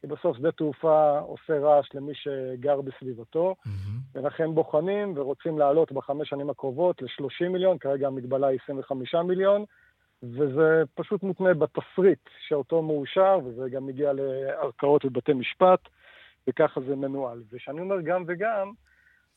כי 0.00 0.06
בסוף 0.06 0.36
שדה 0.36 0.52
תעופה 0.52 1.18
עושה 1.18 1.58
רעש 1.58 1.88
למי 1.94 2.12
שגר 2.14 2.80
בסביבתו, 2.80 3.54
מהמם. 3.66 4.00
ולכן 4.14 4.54
בוחנים 4.54 5.12
ורוצים 5.16 5.58
לעלות 5.58 5.92
בחמש 5.92 6.28
שנים 6.28 6.50
הקרובות 6.50 7.02
ל-30 7.02 7.48
מיליון, 7.48 7.78
כרגע 7.78 8.06
המגבלה 8.06 8.46
היא 8.46 8.58
25 8.64 9.14
מיליון, 9.14 9.64
וזה 10.22 10.82
פשוט 10.94 11.22
מותנה 11.22 11.54
בתפריט 11.54 12.28
שאותו 12.48 12.82
מאושר, 12.82 13.38
וזה 13.44 13.70
גם 13.70 13.86
מגיע 13.86 14.12
לערכאות 14.12 15.04
ובתי 15.04 15.32
משפט, 15.32 15.80
וככה 16.48 16.80
זה 16.80 16.96
מנוהל. 16.96 17.42
וכשאני 17.52 17.80
אומר 17.80 18.00
גם 18.00 18.24
וגם, 18.26 18.72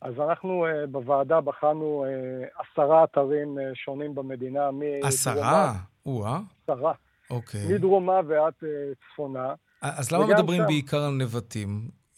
אז 0.00 0.14
אנחנו 0.20 0.66
uh, 0.66 0.86
בוועדה 0.86 1.40
בחנו 1.40 2.04
uh, 2.06 2.62
עשרה 2.62 3.04
אתרים 3.04 3.58
uh, 3.58 3.60
שונים 3.74 4.14
במדינה. 4.14 4.70
עשרה? 5.02 5.72
או-אה, 6.06 6.38
עשרה. 6.62 6.92
אוקיי. 7.30 7.60
מדרומה 7.74 8.20
ועד 8.26 8.52
uh, 8.62 8.66
צפונה. 9.12 9.54
אז 9.84 10.12
למה 10.12 10.26
מדברים 10.26 10.60
שם. 10.60 10.66
בעיקר 10.66 10.96
על 10.96 11.12
נבטים, 11.12 11.68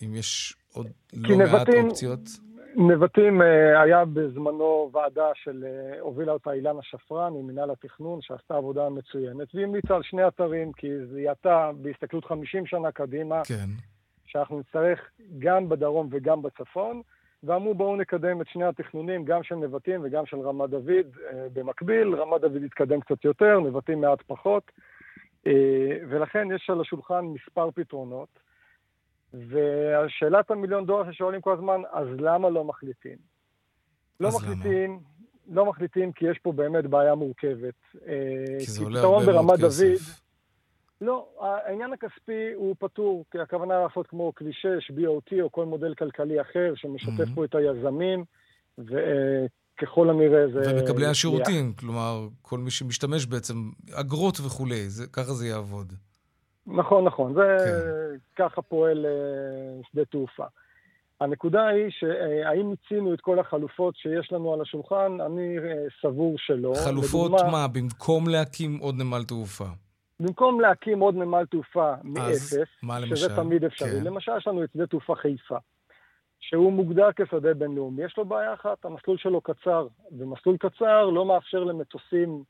אם 0.05 0.15
יש 0.15 0.57
עוד 0.73 0.87
לא 1.13 1.37
מעט 1.39 1.49
נבטים- 1.49 1.85
אופציות? 1.89 2.21
נבטים 2.77 3.43
אה, 3.43 3.83
היה 3.83 4.05
בזמנו 4.05 4.91
ועדה 4.93 5.31
של, 5.35 5.65
אה, 5.67 6.01
הובילה 6.01 6.33
אותה 6.33 6.53
אילנה 6.53 6.81
שפרן 6.83 7.33
ממינהל 7.33 7.71
התכנון, 7.71 8.19
שעשתה 8.23 8.55
עבודה 8.55 8.89
מצוינת, 8.89 9.55
והיא 9.55 9.67
המליצה 9.67 9.95
על 9.97 10.03
שני 10.03 10.29
אתרים, 10.29 10.73
כי 10.73 10.87
זה 11.13 11.21
יעתה 11.21 11.71
בהסתכלות 11.83 12.25
50 12.25 12.67
שנה 12.67 12.93
קדימה, 12.93 13.45
כן. 13.45 13.67
שאנחנו 14.27 14.59
נצטרך 14.61 15.01
גם 15.39 15.69
בדרום 15.69 16.09
וגם 16.13 16.43
בצפון, 16.43 17.03
ואמרו 17.45 17.75
בואו 17.75 17.97
נקדם 17.97 18.41
את 18.41 18.47
שני 18.49 18.65
התכנונים, 18.65 19.25
גם 19.25 19.43
של 19.43 19.55
נבטים 19.55 20.01
וגם 20.05 20.27
של 20.27 20.41
רמת 20.41 20.71
דוד 20.71 20.89
אה, 21.33 21.47
במקביל, 21.53 22.15
רמת 22.15 22.41
דוד 22.41 22.63
יתקדם 22.65 23.01
קצת 23.01 23.25
יותר, 23.25 23.61
נבטים 23.61 24.01
מעט 24.01 24.23
פחות, 24.27 24.63
ולכן 26.09 26.49
יש 26.55 26.71
על 26.71 26.81
השולחן 26.81 27.25
מספר 27.25 27.71
פתרונות. 27.71 28.29
ושאלת 29.35 30.51
המיליון 30.51 30.87
דולר 30.87 31.13
ששואלים 31.13 31.41
כל 31.41 31.53
הזמן, 31.53 31.81
אז 31.93 32.07
למה 32.19 32.51
לא 32.51 32.65
מחליטים? 32.65 33.17
לא 34.21 34.29
למה? 34.29 34.37
מחליטים, 34.39 35.01
לא 35.51 35.67
מחליטים 35.67 36.13
כי 36.13 36.31
יש 36.31 36.39
פה 36.39 36.53
באמת 36.53 36.87
בעיה 36.87 37.15
מורכבת. 37.15 37.75
אה, 38.07 38.15
כי 38.59 38.65
זה 38.67 38.85
עולה 38.85 39.01
הרבה 39.01 39.13
מאוד 39.17 39.27
ברמת 39.27 39.59
דוד, 39.61 39.71
כסף. 39.71 40.21
לא, 41.01 41.29
העניין 41.41 41.93
הכספי 41.93 42.53
הוא 42.55 42.77
פטור, 42.79 43.25
כי 43.31 43.39
הכוונה 43.39 43.79
לעשות 43.79 44.07
כמו 44.07 44.33
כביש 44.35 44.67
6, 44.81 44.91
BOT 44.91 45.41
או 45.43 45.53
כל 45.53 45.65
מודל 45.65 45.95
כלכלי 45.95 46.41
אחר 46.41 46.73
שמשתף 46.75 47.11
Mhm. 47.29 47.35
פה 47.35 47.45
את 47.45 47.55
היזמים. 47.55 48.25
וככל 49.83 50.11
הנראה 50.11 50.49
זה... 50.49 50.75
ומקבלי 50.75 51.07
השירותים, 51.07 51.73
כלומר, 51.73 52.29
כל 52.43 52.59
מי 52.59 52.71
שמשתמש 52.71 53.27
בעצם, 53.27 53.55
אגרות 53.93 54.41
וכולי, 54.41 54.89
זה, 54.89 55.07
ככה 55.07 55.33
זה 55.33 55.47
יעבוד. 55.47 55.93
נכון, 56.67 57.05
נכון, 57.05 57.35
זה 57.35 57.57
כן. 57.59 58.45
ככה 58.45 58.63
פועל 58.63 59.07
שדה 59.93 60.05
תעופה. 60.05 60.45
הנקודה 61.21 61.67
היא 61.67 61.91
שהאם 61.91 62.71
מיצינו 62.71 63.15
את 63.15 63.21
כל 63.21 63.39
החלופות 63.39 63.97
שיש 63.97 64.33
לנו 64.33 64.55
על 64.55 64.61
השולחן, 64.61 65.19
אני 65.27 65.57
סבור 66.03 66.35
שלא. 66.39 66.73
חלופות 66.85 67.33
לדוגמה, 67.33 67.51
מה? 67.51 67.69
במקום 67.69 68.29
להקים 68.29 68.79
עוד 68.79 68.95
נמל 68.95 69.25
תעופה? 69.25 69.65
במקום 70.21 70.61
להקים 70.61 71.01
עוד 71.01 71.15
נמל 71.15 71.45
תעופה 71.51 71.95
מאפס, 72.05 72.55
למשל? 72.83 73.17
שזה 73.17 73.37
תמיד 73.37 73.65
אפשרי, 73.65 73.91
כן. 73.91 74.05
למשל 74.05 74.33
יש 74.39 74.47
לנו 74.47 74.65
את 74.65 74.69
שדה 74.73 74.87
תעופה 74.87 75.15
חיפה, 75.15 75.57
שהוא 76.41 76.73
מוגדר 76.73 77.09
כשדה 77.17 77.55
בינלאומי, 77.55 78.05
יש 78.05 78.15
לו 78.19 78.25
בעיה 78.25 78.55
אחת, 78.55 78.85
המסלול 78.85 79.19
שלו 79.19 79.41
קצר, 79.41 79.87
ומסלול 80.19 80.57
קצר 80.57 81.05
לא 81.05 81.25
מאפשר 81.25 81.65
למטוסים 81.65 82.43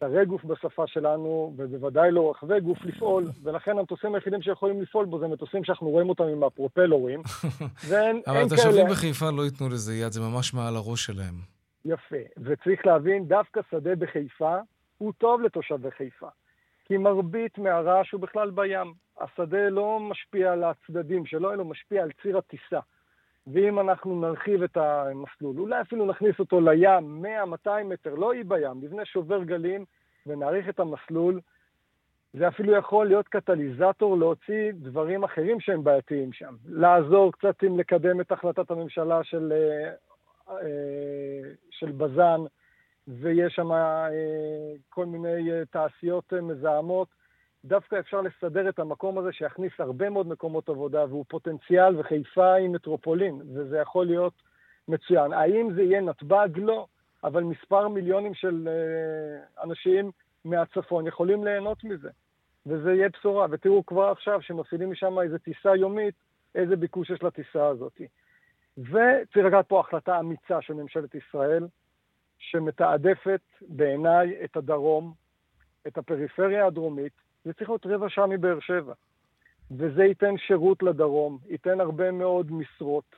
שרי 0.00 0.24
גוף 0.26 0.44
בשפה 0.44 0.86
שלנו, 0.86 1.54
ובוודאי 1.56 2.10
לא 2.10 2.30
רחבי 2.30 2.60
גוף 2.60 2.78
לפעול, 2.84 3.24
ולכן 3.42 3.78
המטוסים 3.78 4.14
היחידים 4.14 4.42
שיכולים 4.42 4.82
לפעול 4.82 5.06
בו 5.06 5.18
זה 5.18 5.26
מטוסים 5.26 5.64
שאנחנו 5.64 5.88
רואים 5.88 6.08
אותם 6.08 6.24
עם 6.24 6.42
הפרופלורים, 6.44 7.22
ואין. 7.88 8.22
אבל 8.26 8.42
התושבים 8.42 8.86
בחיפה 8.86 9.30
לא 9.30 9.42
ייתנו 9.42 9.68
לזה 9.68 9.94
יד, 9.94 10.12
זה 10.12 10.20
ממש 10.20 10.54
מעל 10.54 10.76
הראש 10.76 11.06
שלהם. 11.06 11.34
יפה, 11.84 12.16
וצריך 12.36 12.86
להבין, 12.86 13.28
דווקא 13.28 13.60
שדה 13.70 13.96
בחיפה 13.96 14.56
הוא 14.98 15.12
טוב 15.18 15.40
לתושבי 15.40 15.90
חיפה. 15.90 16.28
כי 16.84 16.96
מרבית 16.96 17.58
מהרעש 17.58 18.12
הוא 18.12 18.20
בכלל 18.20 18.50
בים. 18.50 18.92
השדה 19.20 19.68
לא 19.68 20.00
משפיע 20.00 20.52
על 20.52 20.64
הצדדים 20.64 21.26
שלו, 21.26 21.52
אלא 21.52 21.64
משפיע 21.64 22.02
על 22.02 22.10
ציר 22.22 22.38
הטיסה. 22.38 22.80
ואם 23.52 23.80
אנחנו 23.80 24.20
נרחיב 24.20 24.62
את 24.62 24.76
המסלול, 24.76 25.58
אולי 25.58 25.80
אפילו 25.80 26.06
נכניס 26.06 26.38
אותו 26.38 26.60
לים, 26.60 27.24
100-200 27.66 27.70
מטר, 27.84 28.14
לא 28.14 28.32
אי 28.32 28.44
בים, 28.44 28.80
נבנה 28.82 29.04
שובר 29.04 29.44
גלים 29.44 29.84
ונאריך 30.26 30.68
את 30.68 30.80
המסלול, 30.80 31.40
זה 32.32 32.48
אפילו 32.48 32.76
יכול 32.76 33.06
להיות 33.06 33.28
קטליזטור 33.28 34.18
להוציא 34.18 34.72
דברים 34.74 35.24
אחרים 35.24 35.60
שהם 35.60 35.84
בעייתיים 35.84 36.32
שם. 36.32 36.54
לעזור 36.66 37.32
קצת 37.32 37.62
עם 37.62 37.78
לקדם 37.78 38.20
את 38.20 38.32
החלטת 38.32 38.70
הממשלה 38.70 39.24
של, 39.24 39.52
אה, 39.52 39.90
אה, 40.50 41.50
של 41.70 41.92
בז"ן, 41.92 42.40
ויש 43.08 43.54
שם 43.54 43.72
אה, 43.72 44.08
כל 44.88 45.06
מיני 45.06 45.50
תעשיות 45.70 46.32
מזהמות, 46.32 47.08
דווקא 47.64 47.98
אפשר 47.98 48.20
לסדר 48.20 48.68
את 48.68 48.78
המקום 48.78 49.18
הזה 49.18 49.32
שיכניס 49.32 49.72
הרבה 49.78 50.10
מאוד 50.10 50.28
מקומות 50.28 50.68
עבודה, 50.68 51.04
והוא 51.04 51.24
פוטנציאל, 51.28 52.00
וחיפה 52.00 52.52
היא 52.52 52.68
מטרופולין, 52.68 53.42
וזה 53.54 53.78
יכול 53.78 54.06
להיות 54.06 54.32
מצוין. 54.88 55.32
האם 55.32 55.72
זה 55.74 55.82
יהיה 55.82 56.00
נתב"ג? 56.00 56.48
לא, 56.56 56.86
אבל 57.24 57.42
מספר 57.42 57.88
מיליונים 57.88 58.34
של 58.34 58.68
אנשים 59.62 60.10
מהצפון 60.44 61.06
יכולים 61.06 61.44
ליהנות 61.44 61.84
מזה, 61.84 62.10
וזה 62.66 62.92
יהיה 62.92 63.08
בשורה. 63.08 63.46
ותראו 63.50 63.86
כבר 63.86 64.10
עכשיו, 64.10 64.42
שמפעילים 64.42 64.90
משם 64.90 65.18
איזו 65.18 65.38
טיסה 65.38 65.76
יומית, 65.76 66.14
איזה 66.54 66.76
ביקוש 66.76 67.10
יש 67.10 67.22
לטיסה 67.22 67.66
הזאת. 67.66 68.00
וצריך 68.78 69.46
לקחת 69.46 69.68
פה 69.68 69.80
החלטה 69.80 70.20
אמיצה 70.20 70.62
של 70.62 70.74
ממשלת 70.74 71.14
ישראל, 71.14 71.66
שמתעדפת 72.38 73.40
בעיניי 73.68 74.44
את 74.44 74.56
הדרום, 74.56 75.14
את 75.86 75.98
הפריפריה 75.98 76.66
הדרומית, 76.66 77.12
זה 77.48 77.54
צריך 77.54 77.70
להיות 77.70 77.86
רבע 77.86 78.06
שעה 78.08 78.26
מבאר 78.26 78.60
שבע. 78.60 78.92
וזה 79.70 80.04
ייתן 80.04 80.34
שירות 80.46 80.82
לדרום, 80.82 81.38
ייתן 81.48 81.80
הרבה 81.80 82.10
מאוד 82.10 82.52
משרות, 82.52 83.16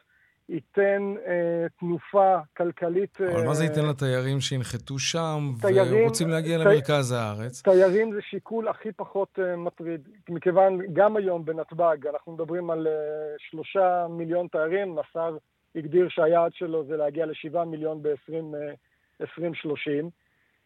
ייתן 0.48 1.14
אה, 1.26 1.66
תנופה 1.78 2.36
כלכלית... 2.56 3.20
אבל 3.20 3.40
אה, 3.40 3.44
מה 3.44 3.54
זה 3.54 3.64
ייתן 3.64 3.86
לתיירים 3.90 4.40
שינחתו 4.40 4.98
שם 4.98 5.38
תיירים, 5.60 6.04
ורוצים 6.04 6.28
להגיע 6.28 6.58
תי, 6.58 6.64
למרכז 6.64 7.12
הארץ? 7.12 7.62
תיירים 7.62 8.12
זה 8.12 8.20
שיקול 8.22 8.68
הכי 8.68 8.92
פחות 8.92 9.38
אה, 9.38 9.56
מטריד. 9.56 10.08
מכיוון, 10.28 10.78
גם 10.92 11.16
היום 11.16 11.44
בנתב"ג, 11.44 12.06
אנחנו 12.14 12.32
מדברים 12.32 12.70
על 12.70 12.86
אה, 12.86 12.92
שלושה 13.38 14.06
מיליון 14.10 14.46
תיירים, 14.48 14.98
השר 14.98 15.36
הגדיר 15.76 16.08
שהיעד 16.08 16.52
שלו 16.54 16.84
זה 16.84 16.96
להגיע 16.96 17.26
לשבעה 17.26 17.64
מיליון 17.64 18.02
ב-20... 18.02 18.54
אה, 18.54 18.74
2030, 19.20 20.10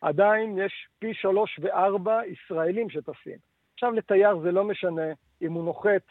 עדיין 0.00 0.58
יש 0.58 0.88
פי 0.98 1.14
שלוש 1.14 1.60
וארבע 1.62 2.20
ישראלים 2.26 2.90
שטסים. 2.90 3.53
עכשיו 3.74 3.92
לתייר 3.92 4.38
זה 4.42 4.50
לא 4.52 4.64
משנה 4.64 5.12
אם 5.42 5.52
הוא 5.52 5.64
נוחת 5.64 6.02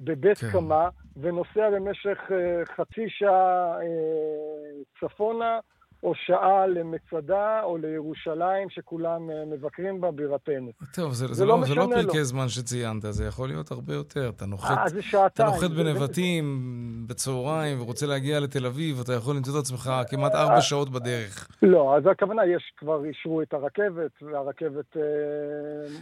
בבית 0.00 0.38
כן. 0.38 0.52
קמה 0.52 0.88
ונוסע 1.16 1.70
במשך 1.70 2.18
uh, 2.28 2.72
חצי 2.76 3.04
שעה 3.08 3.76
uh, 3.78 5.00
צפונה 5.00 5.58
או 6.02 6.12
שעה 6.14 6.66
למצדה 6.66 7.62
או 7.62 7.76
לירושלים 7.78 8.70
שכולם 8.70 9.30
uh, 9.30 9.54
מבקרים 9.56 10.00
בה, 10.00 10.10
בירתנו. 10.10 10.70
טוב, 10.94 11.12
זה, 11.12 11.26
זה, 11.26 11.34
זה, 11.34 11.44
לא, 11.44 11.60
לא, 11.60 11.66
זה 11.66 11.74
לא 11.74 11.88
פרקי 11.94 12.24
זמן 12.24 12.48
שציינת, 12.48 13.02
זה 13.10 13.24
יכול 13.24 13.48
להיות 13.48 13.70
הרבה 13.70 13.94
יותר. 13.94 14.28
אתה 14.36 14.46
נוחת, 14.46 14.78
아. 14.78 15.16
אתה 15.26 15.44
נוחת 15.44 15.70
בנבטים. 15.70 16.97
בצהריים 17.08 17.80
ורוצה 17.80 18.06
להגיע 18.06 18.40
לתל 18.40 18.66
אביב, 18.66 19.00
אתה 19.00 19.12
יכול 19.12 19.36
למצוא 19.36 19.58
את 19.58 19.64
עצמך 19.64 19.90
כמעט 20.10 20.34
ארבע 20.34 20.60
שעות 20.60 20.90
בדרך. 20.90 21.48
לא, 21.62 21.96
אז 21.96 22.02
הכוונה, 22.10 22.46
יש 22.46 22.72
כבר 22.76 23.04
אישרו 23.04 23.42
את 23.42 23.54
הרכבת, 23.54 24.10
והרכבת 24.22 24.96
אה, 24.96 25.02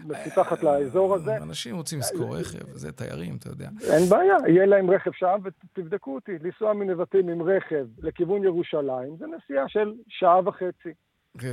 מפותחת 0.04 0.62
לאזור 0.62 1.14
הזה. 1.14 1.36
אנשים 1.36 1.76
רוצים 1.76 1.98
לשכור 1.98 2.36
רכב, 2.36 2.72
זה 2.72 2.92
תיירים, 2.92 3.36
אתה 3.36 3.48
יודע. 3.48 3.68
אין 3.92 4.08
בעיה, 4.08 4.36
יהיה 4.48 4.66
להם 4.66 4.90
רכב 4.90 5.10
שם, 5.14 5.38
ותבדקו 5.44 6.14
אותי, 6.14 6.32
לנסוע 6.42 6.72
מנבטים 6.72 7.28
עם 7.28 7.42
רכב 7.42 7.86
לכיוון 7.98 8.44
ירושלים, 8.44 9.16
זה 9.18 9.24
נסיעה 9.36 9.68
של 9.68 9.92
שעה 10.08 10.48
וחצי. 10.48 10.92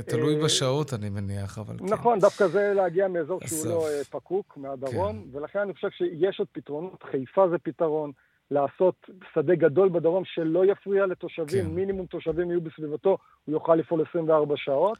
תלוי 0.06 0.36
אה, 0.36 0.44
בשעות, 0.44 0.94
אני 0.94 1.10
מניח, 1.10 1.58
אבל 1.58 1.78
כן. 1.78 1.84
נכון, 1.84 2.18
דווקא 2.18 2.46
זה 2.46 2.72
להגיע 2.74 3.08
מאזור 3.08 3.40
שהוא 3.46 3.66
לא 3.66 3.88
אה, 3.88 4.04
פקוק, 4.04 4.56
מהדרום, 4.56 5.24
כן. 5.32 5.38
ולכן 5.38 5.58
אני 5.58 5.74
חושב 5.74 5.90
שיש 5.90 6.38
עוד 6.38 6.48
פתרונות. 6.52 7.02
חיפה 7.10 7.48
זה 7.48 7.58
פתרון, 7.58 8.12
לעשות 8.50 8.94
שדה 9.34 9.54
גדול 9.54 9.88
בדרום 9.88 10.22
שלא 10.26 10.64
יפריע 10.64 11.06
לתושבים, 11.06 11.64
כן. 11.64 11.70
מינימום 11.70 12.06
תושבים 12.06 12.50
יהיו 12.50 12.60
בסביבתו, 12.60 13.18
הוא 13.44 13.52
יוכל 13.52 13.74
לפעול 13.74 14.04
24 14.10 14.54
שעות. 14.56 14.98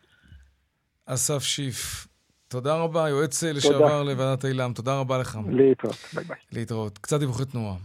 אסף 1.07 1.43
שיף, 1.43 2.07
תודה 2.49 2.77
רבה, 2.77 3.09
יועץ 3.09 3.45
לשעבר 3.45 4.03
לוועדת 4.03 4.45
אילם, 4.45 4.73
תודה 4.73 5.01
רבה 5.01 5.19
לך. 5.19 5.39
להתראות, 5.51 5.97
ביי 6.15 6.25
ביי. 6.25 6.37
להתראות. 6.53 6.99
קצת 6.99 7.19
דיווחי 7.21 7.45
תנועה. 7.45 7.77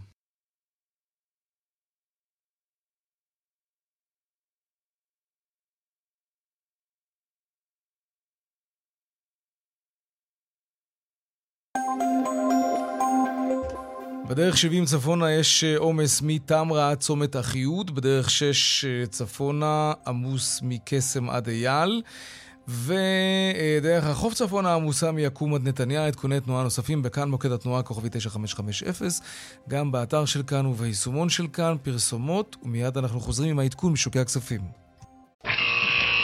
בדרך 14.30 14.58
70 14.58 14.86
צפונה 14.86 15.32
יש 15.32 15.64
אה, 15.64 15.78
עומס 15.78 16.22
מתמרה 16.22 16.90
עד 16.90 16.98
צומת 16.98 17.36
אחיהוד, 17.36 17.96
בדרך 17.96 18.30
6 18.30 18.86
אה, 18.86 19.06
צפונה 19.06 19.94
עמוס 20.08 20.60
מקסם 20.64 21.30
עד 21.30 21.48
אייל. 21.48 22.02
ודרך 22.68 24.06
החוף 24.06 24.34
צפונה 24.34 24.74
עמוסה 24.74 25.12
מיקום 25.12 25.56
עד 25.56 25.68
נתניה, 25.68 26.08
עדכוני 26.08 26.40
תנועה 26.40 26.64
נוספים 26.64 27.02
בכאן 27.02 27.30
מוקד 27.30 27.52
התנועה 27.52 27.84
כוכבי 27.84 28.10
9550, 28.10 29.08
גם 29.70 29.92
באתר 29.92 30.26
של 30.26 30.44
כאן 30.44 30.66
וביישומון 30.66 31.30
של 31.30 31.48
כאן, 31.54 31.76
פרסומות, 31.84 32.56
ומיד 32.64 32.98
אנחנו 32.98 33.20
חוזרים 33.20 33.50
עם 33.50 33.60
העדכון 33.60 33.94
משוקי 33.94 34.20
הכספים. 34.20 34.62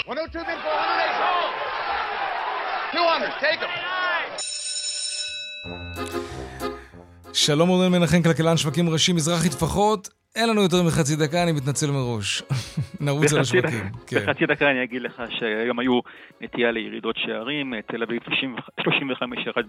102, 0.07 0.45
200, 2.93 3.31
take 3.41 3.61
them. 6.11 6.34
שלום 7.37 7.69
רונן 7.69 7.91
מנחם, 7.91 8.21
כלכלן 8.23 8.57
שווקים 8.57 8.89
ראשי 8.89 9.13
מזרחי 9.13 9.49
טפחות. 9.49 10.09
אין 10.35 10.49
לנו 10.49 10.61
יותר 10.61 10.83
מחצי 10.87 11.15
דקה, 11.15 11.43
אני 11.43 11.51
מתנצל 11.51 11.91
מראש. 11.91 12.43
נרוץ 13.05 13.33
על 13.33 13.39
השווקים. 13.39 13.83
כן. 14.07 14.17
בחצי 14.19 14.45
דקה 14.45 14.71
אני 14.71 14.83
אגיד 14.83 15.01
לך 15.01 15.23
שהיום 15.29 15.79
היו 15.79 15.99
נטייה 16.41 16.71
לירידות 16.71 17.15
שערים, 17.17 17.73
תל 17.81 18.03
אביב 18.03 18.21
35 18.83 19.39
ירד, 19.45 19.65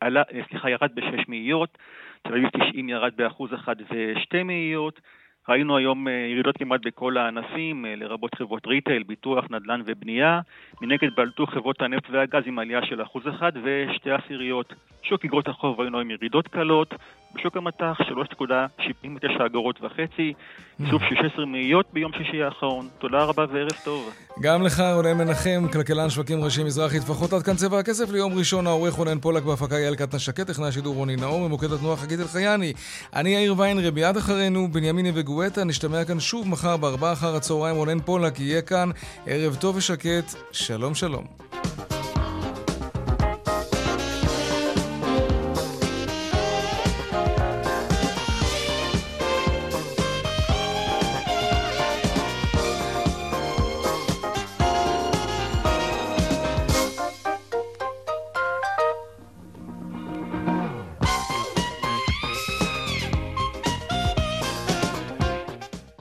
עלה, 0.00 0.22
סליחה, 0.50 0.70
ירד 0.70 0.90
בשש 0.94 1.28
מאיות, 1.28 1.78
תל 2.22 2.32
אביב 2.32 2.48
90 2.70 2.88
ירד 2.88 3.12
באחוז 3.16 3.50
אחד 3.54 3.76
ושתי 3.80 4.42
מאיות. 4.42 5.00
ראינו 5.48 5.76
היום 5.76 6.08
אה, 6.08 6.12
ירידות 6.12 6.56
כמעט 6.56 6.80
בכל 6.84 7.16
הענפים, 7.16 7.86
אה, 7.86 7.96
לרבות 7.96 8.34
חברות 8.34 8.66
ריטייל, 8.66 9.02
ביטוח, 9.02 9.44
נדל"ן 9.50 9.82
ובנייה. 9.86 10.40
מנגד 10.80 11.08
בלטו 11.16 11.46
חברות 11.46 11.82
הנפט 11.82 12.10
והגז 12.10 12.42
עם 12.46 12.58
עלייה 12.58 12.86
של 12.86 13.02
אחוז 13.02 13.28
אחד 13.28 13.52
ושתי 13.62 14.10
עשיריות. 14.10 14.74
שוק 15.02 15.24
אגרות 15.24 15.48
החוב 15.48 15.80
ראינו 15.80 15.98
עם 15.98 16.10
ירידות 16.10 16.48
קלות, 16.48 16.94
בשוק 17.34 17.56
המטח 17.56 17.98
3.79 18.00 19.46
אגורות 19.46 19.80
וחצי, 19.82 20.32
איסוף 20.80 21.02
16 21.02 21.46
מאיות 21.46 21.86
ביום 21.92 22.12
שישי 22.12 22.42
האחרון. 22.42 22.88
תודה 22.98 23.24
רבה 23.24 23.44
וערב 23.52 23.72
טוב. 23.84 24.14
גם 24.40 24.62
לך, 24.62 24.82
רונן 24.94 25.18
מנחם, 25.18 25.66
כלכלן 25.72 26.10
שווקים 26.10 26.44
ראשי 26.44 26.64
מזרחי, 26.64 27.00
טפחות 27.00 27.32
עד 27.32 27.42
כאן 27.42 27.54
צבע 27.54 27.78
הכסף 27.78 28.10
ליום 28.10 28.32
ראשון, 28.38 28.66
העורך 28.66 28.94
רונן 28.94 29.18
פולק 29.18 29.42
בהפקה 29.42 29.78
יעל 29.78 29.94
קטנה 29.94 30.18
שקט, 30.18 30.46
טכנאי 30.46 30.68
השידור 30.68 30.94
רוני 30.94 31.16
נאור, 31.16 31.48
ממוקד 31.48 31.72
התנועה 31.72 31.96
חגית 31.96 32.20
אלחייני. 32.20 32.72
אני 33.16 33.30
יאיר 33.30 33.54
ויינרב, 33.58 33.94
מיד 33.94 34.16
אחרינו, 34.16 34.68
בנימיני 34.68 35.12
וגואטה, 35.14 35.64
נשתמע 35.64 36.04
כאן 36.04 36.20
שוב 36.20 36.48
מחר 36.48 36.76
בארבעה 36.76 37.12
אחר 37.12 37.36
הצהריים, 37.36 37.76
רונן 37.76 38.00
פולק 38.00 38.40
יהיה 38.40 38.62
כאן. 38.62 38.90
ערב 39.26 39.54
טוב 39.54 39.76
ושקט, 39.76 40.34
שלום 40.52 40.94
שלום. 40.94 41.24